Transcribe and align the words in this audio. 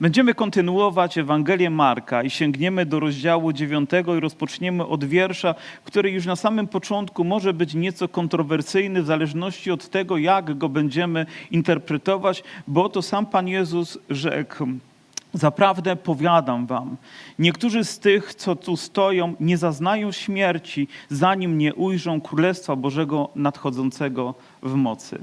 Będziemy 0.00 0.34
kontynuować 0.34 1.18
Ewangelię 1.18 1.70
Marka 1.70 2.22
i 2.22 2.30
sięgniemy 2.30 2.86
do 2.86 3.00
rozdziału 3.00 3.52
9 3.52 3.90
i 4.16 4.20
rozpoczniemy 4.20 4.86
od 4.86 5.04
wiersza, 5.04 5.54
który 5.84 6.10
już 6.10 6.26
na 6.26 6.36
samym 6.36 6.68
początku 6.68 7.24
może 7.24 7.52
być 7.54 7.74
nieco 7.74 8.08
kontrowersyjny 8.08 9.02
w 9.02 9.06
zależności 9.06 9.70
od 9.70 9.88
tego, 9.88 10.16
jak 10.16 10.58
go 10.58 10.68
będziemy 10.68 11.26
interpretować, 11.50 12.44
bo 12.66 12.88
to 12.88 13.02
sam 13.02 13.26
Pan 13.26 13.48
Jezus 13.48 13.98
rzekł. 14.10 14.66
Zaprawdę 15.34 15.96
powiadam 15.96 16.66
wam, 16.66 16.96
niektórzy 17.38 17.84
z 17.84 17.98
tych, 17.98 18.34
co 18.34 18.56
tu 18.56 18.76
stoją, 18.76 19.34
nie 19.40 19.56
zaznają 19.56 20.12
śmierci, 20.12 20.88
zanim 21.08 21.58
nie 21.58 21.74
ujrzą 21.74 22.20
Królestwa 22.20 22.76
Bożego 22.76 23.28
nadchodzącego 23.36 24.34
w 24.62 24.74
mocy. 24.74 25.18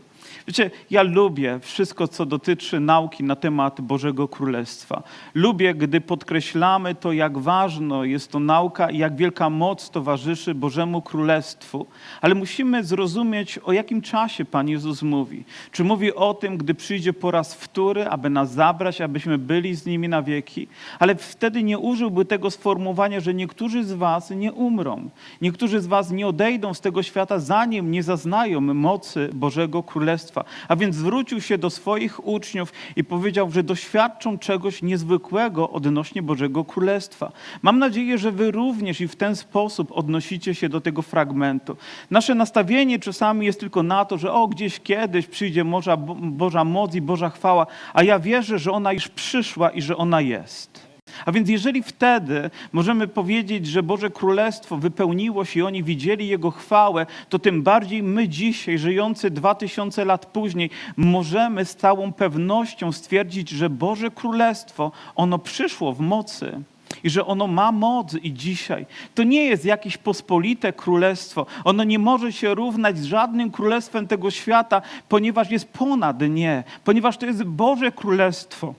Wiecie, 0.48 0.72
ja 0.92 1.04
lubię 1.04 1.60
wszystko, 1.60 2.08
co 2.08 2.26
dotyczy 2.26 2.80
nauki 2.80 3.24
na 3.24 3.36
temat 3.36 3.82
Bożego 3.82 4.28
Królestwa. 4.28 5.04
Lubię, 5.34 5.76
gdy 5.76 6.02
podkreślamy 6.02 6.96
to, 6.96 7.12
jak 7.12 7.38
ważna 7.38 8.06
jest 8.06 8.32
to 8.32 8.40
nauka 8.40 8.90
i 8.90 8.98
jak 8.98 9.16
wielka 9.16 9.50
moc 9.50 9.90
towarzyszy 9.90 10.56
Bożemu 10.56 11.02
Królestwu. 11.02 11.86
Ale 12.22 12.36
musimy 12.36 12.84
zrozumieć, 12.84 13.58
o 13.58 13.72
jakim 13.72 14.02
czasie 14.02 14.46
Pan 14.46 14.70
Jezus 14.70 15.04
mówi. 15.04 15.44
Czy 15.72 15.84
mówi 15.84 16.14
o 16.14 16.34
tym, 16.34 16.58
gdy 16.58 16.74
przyjdzie 16.74 17.14
po 17.14 17.32
raz 17.32 17.54
wtóry, 17.54 18.08
aby 18.08 18.30
nas 18.30 18.54
zabrać, 18.54 19.02
abyśmy 19.02 19.38
byli 19.38 19.76
z 19.76 19.86
nimi 19.86 20.10
na 20.10 20.22
wieki? 20.22 20.68
Ale 21.00 21.16
wtedy 21.16 21.64
nie 21.64 21.80
użyłby 21.80 22.26
tego 22.26 22.52
sformułowania, 22.52 23.20
że 23.20 23.34
niektórzy 23.34 23.84
z 23.84 23.94
Was 23.94 24.30
nie 24.30 24.54
umrą. 24.54 25.10
Niektórzy 25.42 25.80
z 25.82 25.88
Was 25.88 26.12
nie 26.12 26.28
odejdą 26.28 26.74
z 26.74 26.82
tego 26.82 27.04
świata, 27.04 27.40
zanim 27.40 27.92
nie 27.92 28.04
zaznają 28.04 28.62
mocy 28.62 29.30
Bożego 29.34 29.84
Królestwa. 29.84 30.35
A 30.68 30.76
więc 30.76 30.96
zwrócił 30.96 31.42
się 31.42 31.58
do 31.58 31.70
swoich 31.70 32.28
uczniów 32.28 32.74
i 32.96 33.04
powiedział, 33.04 33.52
że 33.52 33.64
doświadczą 33.64 34.38
czegoś 34.38 34.82
niezwykłego 34.82 35.70
odnośnie 35.70 36.22
Bożego 36.22 36.66
Królestwa. 36.66 37.32
Mam 37.62 37.80
nadzieję, 37.80 38.18
że 38.18 38.32
Wy 38.32 38.52
również 38.52 39.02
i 39.02 39.08
w 39.08 39.16
ten 39.16 39.36
sposób 39.36 39.92
odnosicie 39.92 40.56
się 40.56 40.70
do 40.70 40.82
tego 40.82 41.02
fragmentu. 41.02 41.78
Nasze 42.12 42.36
nastawienie 42.36 43.00
czasami 43.00 43.46
jest 43.46 43.60
tylko 43.60 43.84
na 43.84 44.06
to, 44.06 44.18
że 44.18 44.34
o, 44.34 44.48
gdzieś 44.48 44.80
kiedyś 44.80 45.28
przyjdzie 45.28 45.66
Boża, 45.66 45.98
Boża 45.98 46.64
moc 46.64 46.96
i 46.96 47.02
Boża 47.02 47.30
chwała, 47.30 47.68
a 47.94 48.04
ja 48.04 48.20
wierzę, 48.20 48.60
że 48.60 48.72
ona 48.72 48.94
już 48.94 49.08
przyszła 49.08 49.70
i 49.70 49.82
że 49.82 49.98
ona 49.98 50.22
jest. 50.22 50.85
A 51.26 51.32
więc 51.32 51.50
jeżeli 51.50 51.84
wtedy 51.84 52.50
możemy 52.74 53.08
powiedzieć, 53.08 53.68
że 53.68 53.84
Boże 53.84 54.10
Królestwo 54.10 54.78
wypełniło 54.78 55.46
się 55.46 55.60
i 55.60 55.64
oni 55.64 55.84
widzieli 55.84 56.28
Jego 56.28 56.52
chwałę, 56.52 57.06
to 57.30 57.40
tym 57.40 57.64
bardziej 57.64 58.04
my 58.04 58.28
dzisiaj, 58.30 58.78
żyjący 58.78 59.30
dwa 59.30 59.56
tysiące 59.56 60.06
lat 60.06 60.26
później, 60.26 60.70
możemy 60.98 61.66
z 61.66 61.76
całą 61.76 62.14
pewnością 62.14 62.92
stwierdzić, 62.92 63.50
że 63.50 63.70
Boże 63.70 64.12
Królestwo, 64.12 64.92
ono 65.16 65.40
przyszło 65.40 65.94
w 65.94 66.00
mocy. 66.00 66.62
I 67.04 67.10
że 67.10 67.26
ono 67.26 67.48
ma 67.48 67.72
moc 67.72 68.14
i 68.14 68.34
dzisiaj. 68.34 68.86
To 69.16 69.24
nie 69.24 69.44
jest 69.46 69.66
jakieś 69.66 69.98
pospolite 69.98 70.74
królestwo. 70.74 71.46
Ono 71.64 71.84
nie 71.84 72.00
może 72.00 72.34
się 72.34 72.56
równać 72.56 72.98
z 72.98 73.04
żadnym 73.04 73.52
królestwem 73.52 74.08
tego 74.08 74.32
świata, 74.32 74.82
ponieważ 75.10 75.52
jest 75.52 75.68
ponad 75.68 76.22
nie, 76.30 76.64
ponieważ 76.84 77.18
to 77.18 77.26
jest 77.26 77.44
Boże 77.44 77.92
Królestwo. 77.92 78.74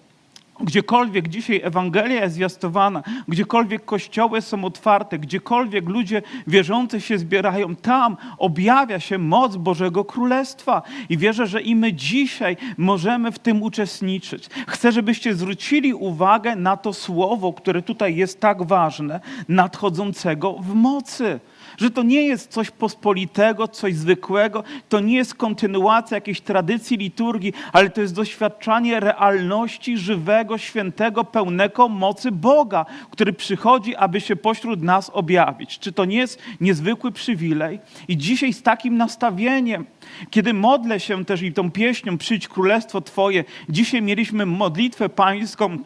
Gdziekolwiek 0.61 1.29
dzisiaj 1.29 1.61
Ewangelia 1.65 2.23
jest 2.23 2.35
zwiastowana, 2.35 3.03
gdziekolwiek 3.29 3.85
kościoły 3.85 4.43
są 4.43 4.65
otwarte, 4.65 5.19
gdziekolwiek 5.19 5.89
ludzie 5.89 6.23
wierzący 6.47 7.01
się 7.01 7.19
zbierają, 7.19 7.77
tam 7.77 8.17
objawia 8.39 9.01
się 9.01 9.19
moc 9.19 9.57
Bożego 9.57 10.05
Królestwa. 10.05 10.83
I 11.09 11.19
wierzę, 11.19 11.47
że 11.47 11.63
i 11.63 11.77
my 11.77 11.93
dzisiaj 11.93 12.57
możemy 12.79 13.33
w 13.33 13.39
tym 13.39 13.63
uczestniczyć. 13.63 14.49
Chcę, 14.67 14.93
żebyście 14.93 15.35
zwrócili 15.35 15.95
uwagę 15.95 16.57
na 16.57 16.77
to 16.77 16.93
słowo, 16.93 17.53
które 17.53 17.83
tutaj 17.83 18.17
jest 18.17 18.41
tak 18.41 18.63
ważne, 18.63 19.21
nadchodzącego 19.49 20.53
w 20.53 20.75
mocy 20.75 21.41
że 21.77 21.91
to 21.91 22.03
nie 22.03 22.23
jest 22.23 22.51
coś 22.51 22.71
pospolitego, 22.71 23.69
coś 23.69 23.95
zwykłego, 23.95 24.65
to 24.89 25.01
nie 25.01 25.17
jest 25.17 25.35
kontynuacja 25.35 26.15
jakiejś 26.17 26.41
tradycji 26.41 26.97
liturgii, 26.97 27.53
ale 27.73 27.91
to 27.91 28.01
jest 28.01 28.15
doświadczanie 28.15 29.01
realności 29.01 29.99
żywego, 29.99 30.59
świętego, 30.59 31.25
pełnego 31.25 31.89
mocy 31.89 32.33
Boga, 32.33 32.87
który 33.11 33.33
przychodzi, 33.33 33.97
aby 33.97 34.21
się 34.21 34.37
pośród 34.37 34.83
nas 34.83 35.11
objawić. 35.15 35.79
Czy 35.79 35.93
to 35.93 36.05
nie 36.05 36.17
jest 36.17 36.43
niezwykły 36.61 37.13
przywilej? 37.13 37.81
I 38.09 38.17
dzisiaj 38.17 38.53
z 38.53 38.63
takim 38.63 38.97
nastawieniem, 38.97 39.87
kiedy 40.31 40.55
modlę 40.55 41.01
się 41.01 41.25
też 41.25 41.43
i 41.43 41.53
tą 41.53 41.71
pieśnią 41.71 42.19
Przyjdź 42.19 42.49
Królestwo 42.49 43.01
Twoje, 43.01 43.45
dzisiaj 43.69 44.03
mieliśmy 44.03 44.47
modlitwę 44.47 45.09
pańską, 45.09 45.79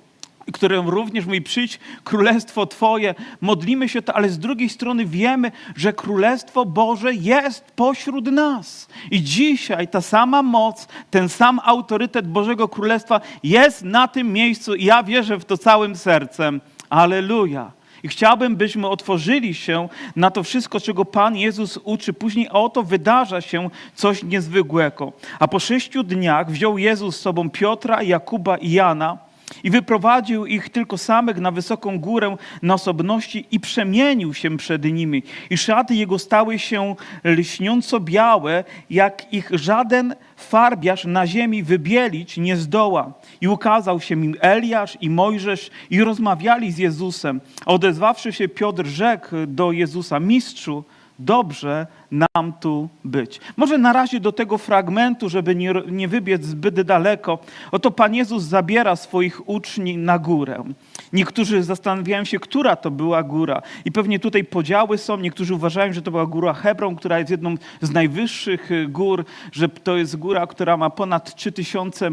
którą 0.52 0.90
również 0.90 1.26
mówi, 1.26 1.42
przyjdź 1.42 1.78
królestwo 2.04 2.66
Twoje, 2.66 3.14
modlimy 3.40 3.88
się 3.88 4.02
to, 4.02 4.14
ale 4.14 4.28
z 4.28 4.38
drugiej 4.38 4.68
strony 4.68 5.06
wiemy, 5.06 5.52
że 5.76 5.92
królestwo 5.92 6.64
Boże 6.64 7.14
jest 7.14 7.64
pośród 7.76 8.26
nas. 8.26 8.88
I 9.10 9.22
dzisiaj 9.22 9.88
ta 9.88 10.00
sama 10.00 10.42
moc, 10.42 10.88
ten 11.10 11.28
sam 11.28 11.60
autorytet 11.64 12.28
Bożego 12.28 12.68
Królestwa 12.68 13.20
jest 13.42 13.84
na 13.84 14.08
tym 14.08 14.32
miejscu 14.32 14.74
i 14.74 14.84
ja 14.84 15.02
wierzę 15.02 15.38
w 15.38 15.44
to 15.44 15.58
całym 15.58 15.96
sercem. 15.96 16.60
Aleluja. 16.90 17.72
I 18.02 18.08
chciałbym, 18.08 18.56
byśmy 18.56 18.88
otworzyli 18.88 19.54
się 19.54 19.88
na 20.16 20.30
to 20.30 20.42
wszystko, 20.42 20.80
czego 20.80 21.04
Pan 21.04 21.36
Jezus 21.36 21.78
uczy. 21.84 22.12
Później 22.12 22.48
oto 22.48 22.82
wydarza 22.82 23.40
się 23.40 23.70
coś 23.94 24.22
niezwykłego. 24.22 25.12
A 25.38 25.48
po 25.48 25.58
sześciu 25.58 26.02
dniach 26.02 26.50
wziął 26.50 26.78
Jezus 26.78 27.16
z 27.16 27.20
sobą 27.20 27.50
Piotra, 27.50 28.02
Jakuba 28.02 28.56
i 28.56 28.70
Jana 28.70 29.29
i 29.64 29.70
wyprowadził 29.70 30.46
ich 30.46 30.68
tylko 30.68 30.98
samych 30.98 31.40
na 31.40 31.50
wysoką 31.50 31.98
górę 31.98 32.36
na 32.62 32.74
osobności 32.74 33.46
i 33.50 33.60
przemienił 33.60 34.34
się 34.34 34.56
przed 34.56 34.84
nimi. 34.84 35.22
I 35.50 35.56
szaty 35.56 35.94
jego 35.94 36.18
stały 36.18 36.58
się 36.58 36.94
lśniąco 37.24 38.00
białe, 38.00 38.64
jak 38.90 39.32
ich 39.32 39.50
żaden 39.52 40.14
farbiarz 40.36 41.04
na 41.04 41.26
ziemi 41.26 41.62
wybielić 41.62 42.36
nie 42.36 42.56
zdoła. 42.56 43.12
I 43.40 43.48
ukazał 43.48 44.00
się 44.00 44.24
im 44.24 44.36
Eliasz 44.40 44.98
i 45.00 45.10
Mojżesz 45.10 45.70
i 45.90 46.04
rozmawiali 46.04 46.72
z 46.72 46.78
Jezusem. 46.78 47.40
Odezwawszy 47.66 48.32
się 48.32 48.48
Piotr 48.48 48.86
rzekł 48.86 49.30
do 49.46 49.72
Jezusa, 49.72 50.20
mistrzu, 50.20 50.84
dobrze 51.18 51.86
nam 52.10 52.52
tu 52.60 52.88
być. 53.04 53.40
Może 53.56 53.78
na 53.78 53.92
razie 53.92 54.20
do 54.20 54.32
tego 54.32 54.58
fragmentu, 54.58 55.28
żeby 55.28 55.54
nie, 55.54 55.72
nie 55.88 56.08
wybiec 56.08 56.44
zbyt 56.44 56.80
daleko, 56.80 57.38
oto 57.72 57.90
Pan 57.90 58.14
Jezus 58.14 58.42
zabiera 58.42 58.96
swoich 58.96 59.48
uczniów 59.48 59.96
na 59.96 60.18
górę. 60.18 60.64
Niektórzy 61.12 61.62
zastanawiają 61.62 62.24
się, 62.24 62.38
która 62.38 62.76
to 62.76 62.90
była 62.90 63.22
góra. 63.22 63.62
I 63.84 63.92
pewnie 63.92 64.18
tutaj 64.18 64.44
podziały 64.44 64.98
są. 64.98 65.16
Niektórzy 65.16 65.54
uważają, 65.54 65.92
że 65.92 66.02
to 66.02 66.10
była 66.10 66.26
góra 66.26 66.52
Hebron, 66.52 66.96
która 66.96 67.18
jest 67.18 67.30
jedną 67.30 67.54
z 67.80 67.90
najwyższych 67.90 68.70
y, 68.70 68.88
gór, 68.88 69.24
że 69.52 69.68
to 69.68 69.96
jest 69.96 70.16
góra, 70.16 70.46
która 70.46 70.76
ma 70.76 70.90
ponad 70.90 71.34
3000 71.34 72.10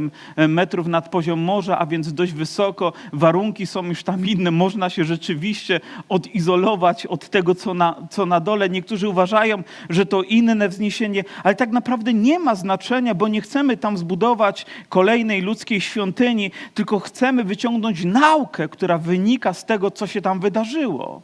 metrów 0.47 0.87
nad 0.87 1.09
poziom 1.09 1.39
morza, 1.39 1.79
a 1.79 1.85
więc 1.85 2.13
dość 2.13 2.33
wysoko. 2.33 2.93
Warunki 3.13 3.67
są 3.67 3.85
już 3.85 4.03
tam 4.03 4.25
inne. 4.25 4.51
Można 4.51 4.89
się 4.89 5.03
rzeczywiście 5.03 5.79
odizolować 6.09 7.05
od 7.05 7.29
tego, 7.29 7.55
co 7.55 7.73
na, 7.73 7.95
co 8.09 8.25
na 8.25 8.39
dole. 8.39 8.69
Niektórzy 8.69 9.09
uważają, 9.09 9.63
że 9.89 10.05
to 10.05 10.23
inne 10.23 10.69
wzniesienie, 10.69 11.23
ale 11.43 11.55
tak 11.55 11.71
naprawdę 11.71 12.13
nie 12.13 12.39
ma 12.39 12.55
znaczenia, 12.55 13.15
bo 13.15 13.27
nie 13.27 13.41
chcemy 13.41 13.77
tam 13.77 13.97
zbudować 13.97 14.65
kolejnej 14.89 15.41
ludzkiej 15.41 15.81
świątyni, 15.81 16.51
tylko 16.73 16.99
chcemy 16.99 17.43
wyciągnąć 17.43 18.05
naukę, 18.05 18.69
która 18.69 18.97
wynika 18.97 19.53
z 19.53 19.65
tego, 19.65 19.91
co 19.91 20.07
się 20.07 20.21
tam 20.21 20.39
wydarzyło. 20.39 21.21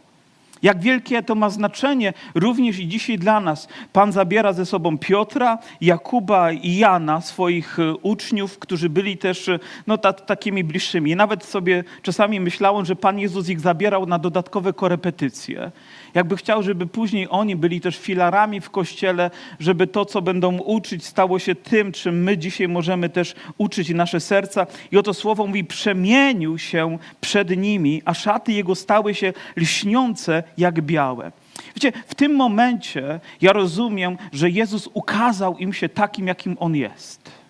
Jak 0.63 0.81
wielkie 0.81 1.23
to 1.23 1.35
ma 1.35 1.49
znaczenie 1.49 2.13
również 2.35 2.79
i 2.79 2.87
dzisiaj 2.87 3.17
dla 3.17 3.39
nas. 3.39 3.67
Pan 3.93 4.11
zabiera 4.11 4.53
ze 4.53 4.65
sobą 4.65 4.97
Piotra, 4.97 5.57
Jakuba 5.81 6.51
i 6.51 6.75
Jana, 6.75 7.21
swoich 7.21 7.79
e, 7.79 7.95
uczniów, 7.95 8.59
którzy 8.59 8.89
byli 8.89 9.17
też 9.17 9.49
e, 9.49 9.59
no, 9.87 9.97
ta, 9.97 10.13
takimi 10.13 10.63
bliższymi. 10.63 11.15
Nawet 11.15 11.45
sobie 11.45 11.83
czasami 12.01 12.39
myślałem, 12.39 12.85
że 12.85 12.95
Pan 12.95 13.19
Jezus 13.19 13.49
ich 13.49 13.59
zabierał 13.59 14.05
na 14.05 14.19
dodatkowe 14.19 14.73
korepetycje. 14.73 15.71
Jakby 16.13 16.37
chciał, 16.37 16.63
żeby 16.63 16.87
później 16.87 17.27
oni 17.29 17.55
byli 17.55 17.81
też 17.81 17.97
filarami 17.97 18.61
w 18.61 18.69
kościele, 18.69 19.31
żeby 19.59 19.87
to, 19.87 20.05
co 20.05 20.21
będą 20.21 20.57
uczyć, 20.57 21.05
stało 21.05 21.39
się 21.39 21.55
tym, 21.55 21.91
czym 21.91 22.23
my 22.23 22.37
dzisiaj 22.37 22.67
możemy 22.67 23.09
też 23.09 23.35
uczyć 23.57 23.89
nasze 23.89 24.19
serca. 24.19 24.67
I 24.91 24.97
oto 24.97 25.13
słowo 25.13 25.47
mówi, 25.47 25.63
przemienił 25.63 26.57
się 26.57 26.97
przed 27.21 27.57
nimi, 27.57 28.01
a 28.05 28.13
szaty 28.13 28.51
jego 28.51 28.75
stały 28.75 29.15
się 29.15 29.33
lśniące 29.55 30.43
jak 30.57 30.81
białe. 30.81 31.31
Wiecie, 31.75 31.91
w 32.07 32.15
tym 32.15 32.35
momencie 32.35 33.19
ja 33.41 33.53
rozumiem, 33.53 34.17
że 34.33 34.49
Jezus 34.49 34.89
ukazał 34.93 35.57
im 35.57 35.73
się 35.73 35.89
takim, 35.89 36.27
jakim 36.27 36.57
On 36.59 36.75
jest. 36.75 37.42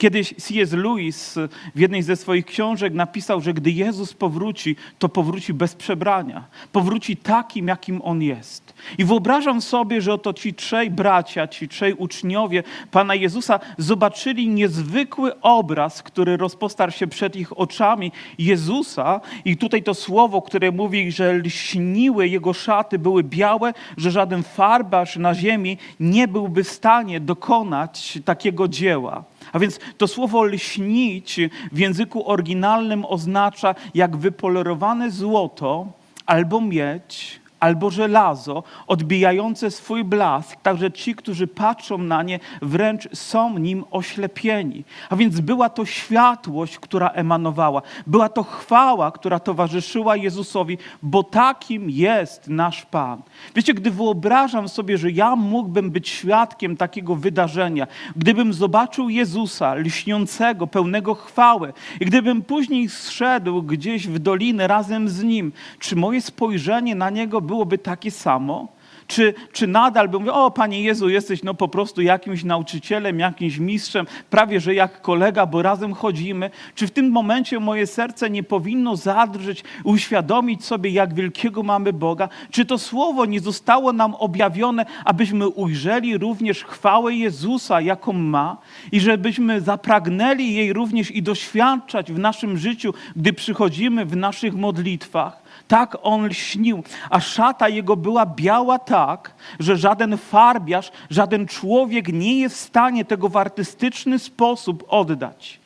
Kiedyś 0.00 0.34
C.S. 0.38 0.72
Lewis 0.72 1.38
w 1.74 1.80
jednej 1.80 2.02
ze 2.02 2.16
swoich 2.16 2.46
książek 2.46 2.94
napisał, 2.94 3.40
że 3.40 3.54
gdy 3.54 3.70
Jezus 3.70 4.14
powróci, 4.14 4.76
to 4.98 5.08
powróci 5.08 5.54
bez 5.54 5.74
przebrania. 5.74 6.44
Powróci 6.72 7.16
takim, 7.16 7.68
jakim 7.68 8.00
On 8.04 8.22
jest. 8.22 8.74
I 8.98 9.04
wyobrażam 9.04 9.62
sobie, 9.62 10.00
że 10.00 10.12
oto 10.14 10.32
ci 10.32 10.54
trzej 10.54 10.90
bracia, 10.90 11.48
ci 11.48 11.68
trzej 11.68 11.94
uczniowie 11.94 12.62
Pana 12.90 13.14
Jezusa 13.14 13.60
zobaczyli 13.78 14.48
niezwykły 14.48 15.40
obraz, 15.40 16.02
który 16.02 16.36
rozpostarł 16.36 16.92
się 16.92 17.06
przed 17.06 17.36
ich 17.36 17.58
oczami 17.58 18.12
Jezusa. 18.38 19.20
I 19.44 19.56
tutaj 19.56 19.82
to 19.82 19.94
słowo, 19.94 20.42
które 20.42 20.72
mówi, 20.72 21.12
że 21.12 21.32
lśniły 21.32 22.28
Jego 22.28 22.52
szaty, 22.52 22.98
były 22.98 23.22
białe, 23.22 23.74
że 23.96 24.10
żaden 24.10 24.42
farbarz 24.42 25.16
na 25.16 25.34
ziemi 25.34 25.78
nie 26.00 26.28
byłby 26.28 26.64
w 26.64 26.68
stanie 26.68 27.20
dokonać 27.20 28.18
takiego 28.24 28.68
dzieła. 28.68 29.29
A 29.52 29.58
więc 29.58 29.80
to 29.98 30.08
słowo 30.08 30.44
lśnić 30.44 31.40
w 31.72 31.78
języku 31.78 32.30
oryginalnym 32.30 33.04
oznacza 33.04 33.74
jak 33.94 34.16
wypolerowane 34.16 35.10
złoto 35.10 35.86
albo 36.26 36.60
miedź, 36.60 37.39
albo 37.60 37.90
żelazo, 37.90 38.62
odbijające 38.86 39.70
swój 39.70 40.04
blask, 40.04 40.60
także 40.62 40.92
ci, 40.92 41.14
którzy 41.14 41.46
patrzą 41.46 41.98
na 41.98 42.22
nie, 42.22 42.40
wręcz 42.62 43.08
są 43.16 43.58
nim 43.58 43.84
oślepieni. 43.90 44.84
A 45.10 45.16
więc 45.16 45.40
była 45.40 45.68
to 45.68 45.84
światłość, 45.86 46.78
która 46.78 47.08
emanowała, 47.08 47.82
była 48.06 48.28
to 48.28 48.42
chwała, 48.42 49.10
która 49.12 49.38
towarzyszyła 49.38 50.16
Jezusowi, 50.16 50.78
bo 51.02 51.22
takim 51.22 51.90
jest 51.90 52.48
nasz 52.48 52.86
Pan. 52.86 53.22
Wiecie, 53.54 53.74
gdy 53.74 53.90
wyobrażam 53.90 54.68
sobie, 54.68 54.98
że 54.98 55.10
ja 55.10 55.36
mógłbym 55.36 55.90
być 55.90 56.08
świadkiem 56.08 56.76
takiego 56.76 57.16
wydarzenia, 57.16 57.86
gdybym 58.16 58.52
zobaczył 58.52 59.08
Jezusa 59.08 59.74
lśniącego, 59.74 60.66
pełnego 60.66 61.14
chwały, 61.14 61.72
i 62.00 62.04
gdybym 62.04 62.42
później 62.42 62.88
zszedł 62.88 63.62
gdzieś 63.62 64.08
w 64.08 64.18
dolinę 64.18 64.66
razem 64.66 65.08
z 65.08 65.22
Nim, 65.22 65.52
czy 65.78 65.96
moje 65.96 66.20
spojrzenie 66.20 66.94
na 66.94 67.10
Niego 67.10 67.40
byłoby 67.50 67.78
takie 67.78 68.10
samo? 68.10 68.68
Czy, 69.06 69.34
czy 69.52 69.66
nadal 69.66 70.08
bym 70.08 70.20
mówił, 70.20 70.34
o 70.34 70.50
Panie 70.50 70.82
Jezu, 70.82 71.08
jesteś 71.08 71.42
no 71.42 71.54
po 71.54 71.68
prostu 71.68 72.02
jakimś 72.02 72.44
nauczycielem, 72.44 73.18
jakimś 73.18 73.58
mistrzem, 73.58 74.06
prawie 74.30 74.60
że 74.60 74.74
jak 74.74 75.02
kolega, 75.02 75.46
bo 75.46 75.62
razem 75.62 75.94
chodzimy? 75.94 76.50
Czy 76.74 76.86
w 76.86 76.90
tym 76.90 77.10
momencie 77.10 77.60
moje 77.60 77.86
serce 77.86 78.30
nie 78.30 78.42
powinno 78.42 78.96
zadrżeć, 78.96 79.64
uświadomić 79.84 80.64
sobie, 80.64 80.90
jak 80.90 81.14
wielkiego 81.14 81.62
mamy 81.62 81.92
Boga? 81.92 82.28
Czy 82.50 82.64
to 82.64 82.78
słowo 82.78 83.26
nie 83.26 83.40
zostało 83.40 83.92
nam 83.92 84.14
objawione, 84.14 84.86
abyśmy 85.04 85.48
ujrzeli 85.48 86.18
również 86.18 86.64
chwałę 86.64 87.14
Jezusa, 87.14 87.80
jaką 87.80 88.12
ma 88.12 88.56
i 88.92 89.00
żebyśmy 89.00 89.60
zapragnęli 89.60 90.54
jej 90.54 90.72
również 90.72 91.10
i 91.10 91.22
doświadczać 91.22 92.12
w 92.12 92.18
naszym 92.18 92.56
życiu, 92.56 92.94
gdy 93.16 93.32
przychodzimy 93.32 94.04
w 94.04 94.16
naszych 94.16 94.54
modlitwach? 94.54 95.39
Tak 95.70 95.96
on 96.02 96.26
lśnił, 96.26 96.82
a 97.10 97.20
szata 97.20 97.68
jego 97.68 97.96
była 97.96 98.26
biała 98.26 98.78
tak, 98.78 99.34
że 99.60 99.76
żaden 99.76 100.16
farbiarz, 100.16 100.92
żaden 101.10 101.46
człowiek 101.46 102.08
nie 102.12 102.38
jest 102.38 102.56
w 102.56 102.60
stanie 102.60 103.04
tego 103.04 103.28
w 103.28 103.36
artystyczny 103.36 104.18
sposób 104.18 104.84
oddać. 104.88 105.60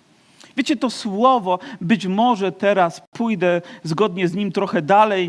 Wiecie, 0.56 0.76
to 0.76 0.90
słowo, 0.90 1.58
być 1.80 2.06
może 2.06 2.52
teraz 2.52 3.02
pójdę 3.12 3.62
zgodnie 3.82 4.28
z 4.28 4.34
nim 4.34 4.52
trochę 4.52 4.82
dalej 4.82 5.28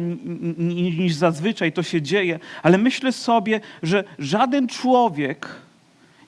niż 0.98 1.14
zazwyczaj 1.14 1.72
to 1.72 1.84
się 1.84 2.02
dzieje, 2.02 2.40
ale 2.64 2.78
myślę 2.78 3.12
sobie, 3.12 3.60
że 3.84 4.04
żaden 4.20 4.68
człowiek 4.68 5.48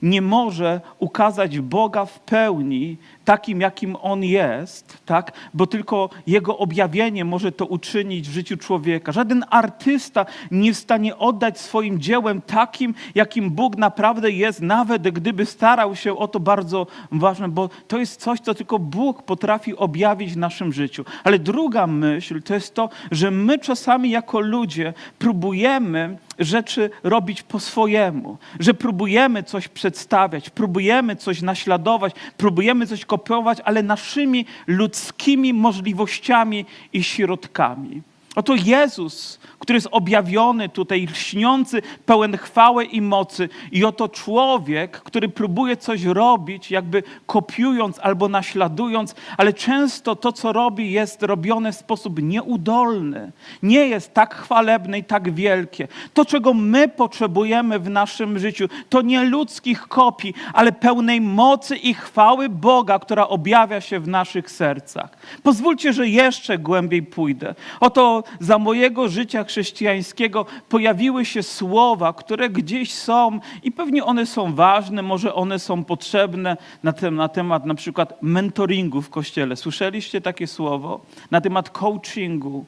nie 0.01 0.21
może 0.21 0.81
ukazać 0.99 1.59
Boga 1.59 2.05
w 2.05 2.19
pełni 2.19 2.97
takim, 3.27 3.61
jakim 3.61 3.95
On 4.01 4.23
jest, 4.23 4.97
tak? 5.05 5.31
bo 5.53 5.67
tylko 5.67 6.09
Jego 6.27 6.57
objawienie 6.57 7.25
może 7.25 7.51
to 7.51 7.65
uczynić 7.65 8.29
w 8.29 8.31
życiu 8.31 8.57
człowieka. 8.57 9.11
Żaden 9.11 9.45
artysta 9.49 10.25
nie 10.51 10.73
w 10.73 10.77
stanie 10.77 11.17
oddać 11.17 11.59
swoim 11.59 11.99
dziełem 11.99 12.41
takim, 12.41 12.93
jakim 13.15 13.49
Bóg 13.49 13.77
naprawdę 13.77 14.31
jest, 14.31 14.61
nawet 14.61 15.01
gdyby 15.01 15.45
starał 15.45 15.95
się 15.95 16.17
o 16.17 16.27
to 16.27 16.39
bardzo 16.39 16.87
ważne, 17.11 17.49
bo 17.49 17.69
to 17.87 17.97
jest 17.97 18.21
coś, 18.21 18.39
co 18.39 18.53
tylko 18.53 18.79
Bóg 18.79 19.23
potrafi 19.23 19.75
objawić 19.75 20.33
w 20.33 20.37
naszym 20.37 20.73
życiu. 20.73 21.05
Ale 21.23 21.39
druga 21.39 21.87
myśl 21.87 22.41
to 22.41 22.53
jest 22.53 22.75
to, 22.75 22.89
że 23.11 23.31
my 23.31 23.59
czasami 23.59 24.09
jako 24.09 24.39
ludzie 24.39 24.93
próbujemy 25.19 26.17
rzeczy 26.39 26.89
robić 27.03 27.43
po 27.43 27.59
swojemu, 27.59 28.37
że 28.59 28.73
próbujemy 28.73 29.43
coś 29.43 29.67
przedstawiać, 29.67 30.49
próbujemy 30.49 31.15
coś 31.15 31.41
naśladować, 31.41 32.13
próbujemy 32.37 32.87
coś 32.87 33.05
kopiować, 33.17 33.57
ale 33.65 33.83
naszymi 33.83 34.45
ludzkimi 34.67 35.53
możliwościami 35.53 36.65
i 36.93 37.03
środkami. 37.03 38.01
Oto 38.37 38.55
Jezus, 38.55 39.39
który 39.59 39.77
jest 39.77 39.87
objawiony 39.91 40.69
tutaj, 40.69 41.07
lśniący, 41.11 41.81
pełen 42.05 42.37
chwały 42.37 42.85
i 42.85 43.01
mocy. 43.01 43.49
I 43.71 43.85
oto 43.85 44.09
człowiek, 44.09 45.01
który 45.01 45.29
próbuje 45.29 45.77
coś 45.77 46.03
robić, 46.03 46.71
jakby 46.71 47.03
kopiując 47.25 47.99
albo 47.99 48.29
naśladując, 48.29 49.15
ale 49.37 49.53
często 49.53 50.15
to, 50.15 50.31
co 50.31 50.53
robi, 50.53 50.91
jest 50.91 51.23
robione 51.23 51.71
w 51.71 51.75
sposób 51.75 52.21
nieudolny. 52.21 53.31
Nie 53.63 53.87
jest 53.87 54.13
tak 54.13 54.35
chwalebne 54.35 54.99
i 54.99 55.03
tak 55.03 55.33
wielkie. 55.33 55.87
To, 56.13 56.25
czego 56.25 56.53
my 56.53 56.87
potrzebujemy 56.87 57.79
w 57.79 57.89
naszym 57.89 58.39
życiu, 58.39 58.67
to 58.89 59.01
nie 59.01 59.23
ludzkich 59.23 59.87
kopii, 59.87 60.33
ale 60.53 60.71
pełnej 60.71 61.21
mocy 61.21 61.75
i 61.75 61.93
chwały 61.93 62.49
Boga, 62.49 62.99
która 62.99 63.27
objawia 63.27 63.81
się 63.81 63.99
w 63.99 64.07
naszych 64.07 64.51
sercach. 64.51 65.17
Pozwólcie, 65.43 65.93
że 65.93 66.07
jeszcze 66.07 66.57
głębiej 66.57 67.03
pójdę. 67.03 67.55
Oto 67.79 68.23
za 68.39 68.57
mojego 68.57 69.09
życia 69.09 69.43
chrześcijańskiego 69.43 70.45
pojawiły 70.69 71.25
się 71.25 71.43
słowa, 71.43 72.13
które 72.13 72.49
gdzieś 72.49 72.93
są 72.93 73.39
i 73.63 73.71
pewnie 73.71 74.05
one 74.05 74.25
są 74.25 74.55
ważne, 74.55 75.01
może 75.01 75.33
one 75.33 75.59
są 75.59 75.83
potrzebne 75.83 76.57
na, 76.83 76.93
tem, 76.93 77.15
na 77.15 77.29
temat 77.29 77.65
na 77.65 77.75
przykład 77.75 78.13
mentoringu 78.21 79.01
w 79.01 79.09
kościele. 79.09 79.55
Słyszeliście 79.55 80.21
takie 80.21 80.47
słowo? 80.47 81.01
Na 81.31 81.41
temat 81.41 81.69
coachingu. 81.69 82.65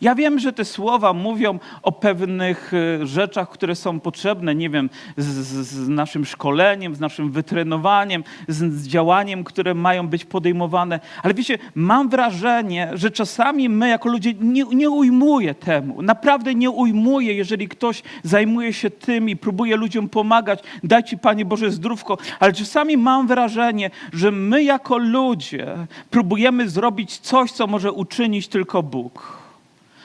Ja 0.00 0.14
wiem, 0.14 0.38
że 0.38 0.52
te 0.52 0.64
słowa 0.64 1.12
mówią 1.12 1.58
o 1.82 1.92
pewnych 1.92 2.72
e, 2.74 3.06
rzeczach, 3.06 3.48
które 3.48 3.74
są 3.74 4.00
potrzebne, 4.00 4.54
nie 4.54 4.70
wiem, 4.70 4.90
z, 5.16 5.26
z 5.66 5.88
naszym 5.88 6.24
szkoleniem, 6.24 6.94
z 6.94 7.00
naszym 7.00 7.30
wytrenowaniem, 7.30 8.24
z, 8.48 8.74
z, 8.74 8.88
działaniem, 8.88 9.44
które 9.44 9.74
mają 9.74 10.08
być 10.08 10.24
podejmowane. 10.24 11.00
Ale 11.22 11.34
wiecie, 11.34 11.58
mam 11.74 12.08
wrażenie, 12.08 12.90
że 12.92 13.10
czasami 13.10 13.68
my 13.68 13.88
jako 13.88 14.08
ludzie 14.08 14.34
nie, 14.40 14.64
nie 14.64 14.90
ujmuje 14.90 15.54
temu. 15.54 16.02
Naprawdę 16.02 16.54
nie 16.54 16.70
ujmuje, 16.70 17.34
jeżeli 17.34 17.68
ktoś 17.68 18.02
zajmuje 18.22 18.72
się 18.72 18.90
tym 18.90 19.28
i 19.28 19.36
próbuje 19.36 19.76
ludziom 19.76 20.08
pomagać. 20.08 20.62
Daj 20.84 21.04
Ci, 21.04 21.18
Panie 21.18 21.44
Boże, 21.44 21.70
zdrówko. 21.70 22.18
Ale 22.40 22.52
czasami 22.52 22.96
mam 22.96 23.26
wrażenie, 23.26 23.90
że 24.12 24.30
my 24.30 24.62
jako 24.62 24.98
ludzie 24.98 25.76
próbujemy 26.10 26.68
zrobić 26.68 27.18
coś, 27.18 27.52
co 27.52 27.66
może 27.66 27.92
uczynić 27.92 28.48
tylko 28.48 28.82
Bóg. 28.82 29.37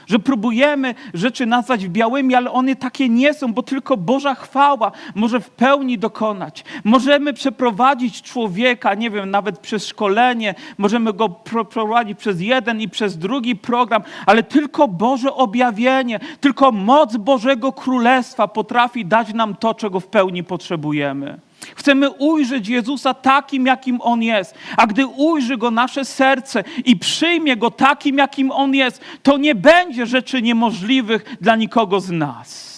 Że 0.07 0.19
próbujemy 0.19 0.95
rzeczy 1.13 1.45
nazwać 1.45 1.87
białymi, 1.87 2.35
ale 2.35 2.51
one 2.51 2.75
takie 2.75 3.09
nie 3.09 3.33
są, 3.33 3.53
bo 3.53 3.63
tylko 3.63 3.97
Boża 3.97 4.35
chwała 4.35 4.91
może 5.15 5.39
w 5.39 5.49
pełni 5.49 5.97
dokonać. 5.97 6.63
Możemy 6.83 7.33
przeprowadzić 7.33 8.21
człowieka, 8.21 8.93
nie 8.93 9.09
wiem, 9.09 9.31
nawet 9.31 9.59
przez 9.59 9.87
szkolenie, 9.87 10.55
możemy 10.77 11.13
go 11.13 11.29
prowadzić 11.69 12.17
przez 12.17 12.41
jeden 12.41 12.81
i 12.81 12.89
przez 12.89 13.17
drugi 13.17 13.55
program, 13.55 14.03
ale 14.25 14.43
tylko 14.43 14.87
Boże 14.87 15.33
objawienie, 15.33 16.19
tylko 16.39 16.71
moc 16.71 17.17
Bożego 17.17 17.71
Królestwa 17.71 18.47
potrafi 18.47 19.05
dać 19.05 19.33
nam 19.33 19.55
to, 19.55 19.73
czego 19.73 19.99
w 19.99 20.07
pełni 20.07 20.43
potrzebujemy. 20.43 21.39
Chcemy 21.75 22.09
ujrzeć 22.09 22.67
Jezusa 22.67 23.13
takim, 23.13 23.65
jakim 23.65 24.01
On 24.01 24.23
jest. 24.23 24.55
A 24.77 24.87
gdy 24.87 25.05
ujrzy 25.07 25.57
Go 25.57 25.71
nasze 25.71 26.05
serce 26.05 26.63
i 26.85 26.97
przyjmie 26.97 27.57
Go 27.57 27.71
takim, 27.71 28.17
jakim 28.17 28.51
On 28.51 28.75
jest, 28.75 29.01
to 29.23 29.37
nie 29.37 29.55
będzie 29.55 30.05
rzeczy 30.05 30.41
niemożliwych 30.41 31.37
dla 31.41 31.55
nikogo 31.55 31.99
z 31.99 32.11
nas. 32.11 32.73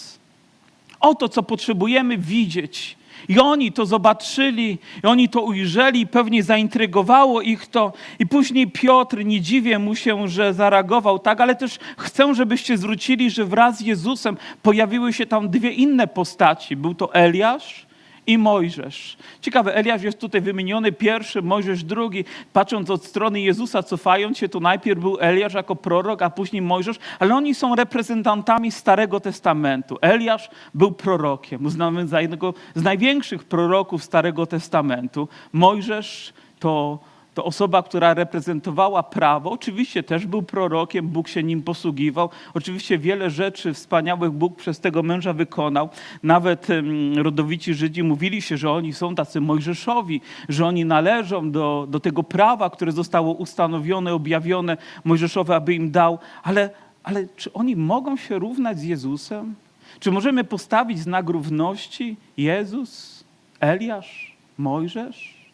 Oto, 0.99 1.29
co 1.29 1.43
potrzebujemy 1.43 2.17
widzieć. 2.17 2.97
I 3.29 3.39
oni 3.39 3.71
to 3.71 3.85
zobaczyli, 3.85 4.77
i 5.03 5.07
oni 5.07 5.29
to 5.29 5.41
ujrzeli, 5.41 6.01
i 6.01 6.07
pewnie 6.07 6.43
zaintrygowało 6.43 7.41
ich 7.41 7.67
to. 7.67 7.93
I 8.19 8.27
później 8.27 8.71
Piotr, 8.71 9.25
nie 9.25 9.41
dziwię 9.41 9.79
mu 9.79 9.95
się, 9.95 10.27
że 10.27 10.53
zareagował 10.53 11.19
tak, 11.19 11.41
ale 11.41 11.55
też 11.55 11.79
chcę, 11.97 12.35
żebyście 12.35 12.77
zwrócili, 12.77 13.29
że 13.29 13.45
wraz 13.45 13.77
z 13.77 13.81
Jezusem 13.81 14.37
pojawiły 14.61 15.13
się 15.13 15.25
tam 15.25 15.49
dwie 15.49 15.71
inne 15.71 16.07
postaci. 16.07 16.75
Był 16.75 16.95
to 16.95 17.13
Eliasz 17.13 17.85
i 18.27 18.38
Mojżesz. 18.38 19.17
Ciekawe, 19.41 19.75
Eliasz 19.75 20.03
jest 20.03 20.20
tutaj 20.20 20.41
wymieniony 20.41 20.91
pierwszy, 20.91 21.41
Mojżesz 21.41 21.84
drugi. 21.84 22.25
Patrząc 22.53 22.89
od 22.89 23.05
strony 23.05 23.41
Jezusa, 23.41 23.84
cofając 23.84 24.38
się, 24.38 24.50
to 24.50 24.60
najpierw 24.60 25.01
był 25.01 25.17
Eliasz 25.20 25.53
jako 25.53 25.75
prorok, 25.75 26.22
a 26.22 26.29
później 26.29 26.62
Mojżesz, 26.62 26.98
ale 27.20 27.36
oni 27.36 27.55
są 27.55 27.75
reprezentantami 27.75 28.72
Starego 28.72 29.20
Testamentu. 29.20 29.98
Eliasz 30.01 30.50
był 30.74 30.91
prorokiem, 30.91 31.65
uznany 31.65 32.08
za 32.08 32.22
jednego 32.22 32.53
z 32.75 32.84
największych 32.84 33.44
proroków 33.44 34.03
Starego 34.03 34.46
Testamentu. 34.46 35.27
Mojżesz 35.53 36.34
to 36.60 37.00
to 37.35 37.45
osoba, 37.45 37.83
która 37.83 38.13
reprezentowała 38.13 39.03
prawo, 39.03 39.51
oczywiście 39.51 40.03
też 40.03 40.25
był 40.25 40.41
prorokiem, 40.43 41.07
Bóg 41.07 41.27
się 41.27 41.43
nim 41.43 41.61
posługiwał. 41.61 42.29
Oczywiście 42.53 42.97
wiele 42.97 43.29
rzeczy 43.29 43.73
wspaniałych 43.73 44.31
Bóg 44.31 44.55
przez 44.55 44.79
tego 44.79 45.03
męża 45.03 45.33
wykonał. 45.33 45.89
Nawet 46.23 46.67
rodowici 47.15 47.73
Żydzi 47.73 48.03
mówili 48.03 48.41
się, 48.41 48.57
że 48.57 48.71
oni 48.71 48.93
są 48.93 49.15
tacy 49.15 49.41
Mojżeszowi, 49.41 50.21
że 50.49 50.65
oni 50.65 50.85
należą 50.85 51.51
do, 51.51 51.87
do 51.89 51.99
tego 51.99 52.23
prawa, 52.23 52.69
które 52.69 52.91
zostało 52.91 53.33
ustanowione, 53.33 54.13
objawione 54.13 54.77
Mojżeszowi, 55.03 55.51
aby 55.51 55.73
im 55.73 55.91
dał. 55.91 56.19
Ale, 56.43 56.69
ale 57.03 57.27
czy 57.35 57.53
oni 57.53 57.75
mogą 57.75 58.17
się 58.17 58.39
równać 58.39 58.79
z 58.79 58.83
Jezusem? 58.83 59.55
Czy 59.99 60.11
możemy 60.11 60.43
postawić 60.43 60.99
znak 60.99 61.29
równości 61.29 62.17
Jezus, 62.37 63.23
Eliasz, 63.59 64.35
Mojżesz? 64.57 65.44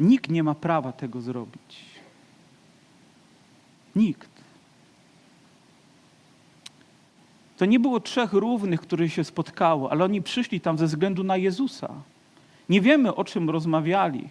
Nikt 0.00 0.30
nie 0.30 0.42
ma 0.42 0.54
prawa 0.54 0.92
tego 0.92 1.20
zrobić. 1.20 1.84
Nikt. 3.96 4.30
To 7.56 7.64
nie 7.64 7.80
było 7.80 8.00
trzech 8.00 8.32
równych, 8.32 8.80
których 8.80 9.12
się 9.12 9.24
spotkało, 9.24 9.92
ale 9.92 10.04
oni 10.04 10.22
przyszli 10.22 10.60
tam 10.60 10.78
ze 10.78 10.86
względu 10.86 11.24
na 11.24 11.36
Jezusa. 11.36 11.94
Nie 12.68 12.80
wiemy, 12.80 13.14
o 13.14 13.24
czym 13.24 13.50
rozmawiali. 13.50 14.28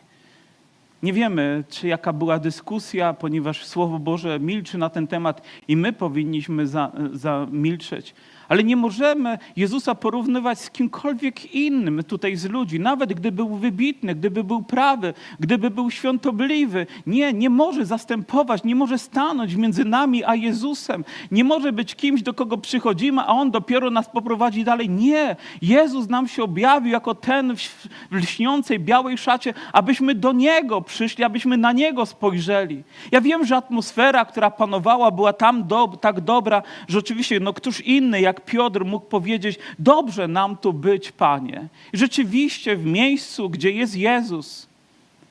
Nie 1.03 1.13
wiemy, 1.13 1.63
czy 1.69 1.87
jaka 1.87 2.13
była 2.13 2.39
dyskusja, 2.39 3.13
ponieważ 3.13 3.65
Słowo 3.65 3.99
Boże 3.99 4.39
milczy 4.39 4.77
na 4.77 4.89
ten 4.89 5.07
temat 5.07 5.41
i 5.67 5.77
my 5.77 5.93
powinniśmy 5.93 6.67
zamilczeć. 7.13 8.07
Za 8.09 8.13
ale 8.49 8.63
nie 8.63 8.75
możemy 8.75 9.37
Jezusa 9.55 9.95
porównywać 9.95 10.59
z 10.59 10.69
kimkolwiek 10.69 11.55
innym 11.55 12.03
tutaj 12.03 12.35
z 12.35 12.45
ludzi, 12.45 12.79
nawet 12.79 13.13
gdyby 13.13 13.31
był 13.31 13.55
wybitny, 13.55 14.15
gdyby 14.15 14.43
był 14.43 14.63
prawy, 14.63 15.13
gdyby 15.39 15.69
był 15.69 15.91
świątobliwy. 15.91 16.87
Nie, 17.07 17.33
nie 17.33 17.49
może 17.49 17.85
zastępować, 17.85 18.63
nie 18.63 18.75
może 18.75 18.97
stanąć 18.97 19.55
między 19.55 19.85
nami 19.85 20.23
a 20.23 20.35
Jezusem. 20.35 21.05
Nie 21.31 21.43
może 21.43 21.71
być 21.71 21.95
kimś, 21.95 22.21
do 22.21 22.33
kogo 22.33 22.57
przychodzimy, 22.57 23.21
a 23.21 23.27
On 23.27 23.51
dopiero 23.51 23.91
nas 23.91 24.09
poprowadzi 24.09 24.63
dalej. 24.63 24.89
Nie, 24.89 25.35
Jezus 25.61 26.09
nam 26.09 26.27
się 26.27 26.43
objawił 26.43 26.91
jako 26.91 27.15
ten 27.15 27.55
w 27.55 27.87
lśniącej 28.11 28.79
białej 28.79 29.17
szacie, 29.17 29.53
abyśmy 29.73 30.15
do 30.15 30.31
Niego 30.31 30.81
przyszli, 30.81 31.23
abyśmy 31.23 31.57
na 31.57 31.71
Niego 31.71 32.05
spojrzeli. 32.05 32.83
Ja 33.11 33.21
wiem, 33.21 33.45
że 33.45 33.55
atmosfera, 33.55 34.25
która 34.25 34.51
panowała, 34.51 35.11
była 35.11 35.33
tam 35.33 35.67
do, 35.67 35.87
tak 35.87 36.21
dobra, 36.21 36.63
że 36.87 36.99
oczywiście 36.99 37.39
no, 37.39 37.53
któż 37.53 37.81
inny, 37.81 38.21
jak 38.21 38.34
jak 38.35 38.45
Piotr 38.45 38.85
mógł 38.85 39.05
powiedzieć: 39.05 39.59
Dobrze 39.79 40.27
nam 40.27 40.57
tu 40.57 40.73
być, 40.73 41.11
Panie. 41.11 41.67
Rzeczywiście 41.93 42.75
w 42.75 42.85
miejscu, 42.85 43.49
gdzie 43.49 43.71
jest 43.71 43.95
Jezus, 43.95 44.67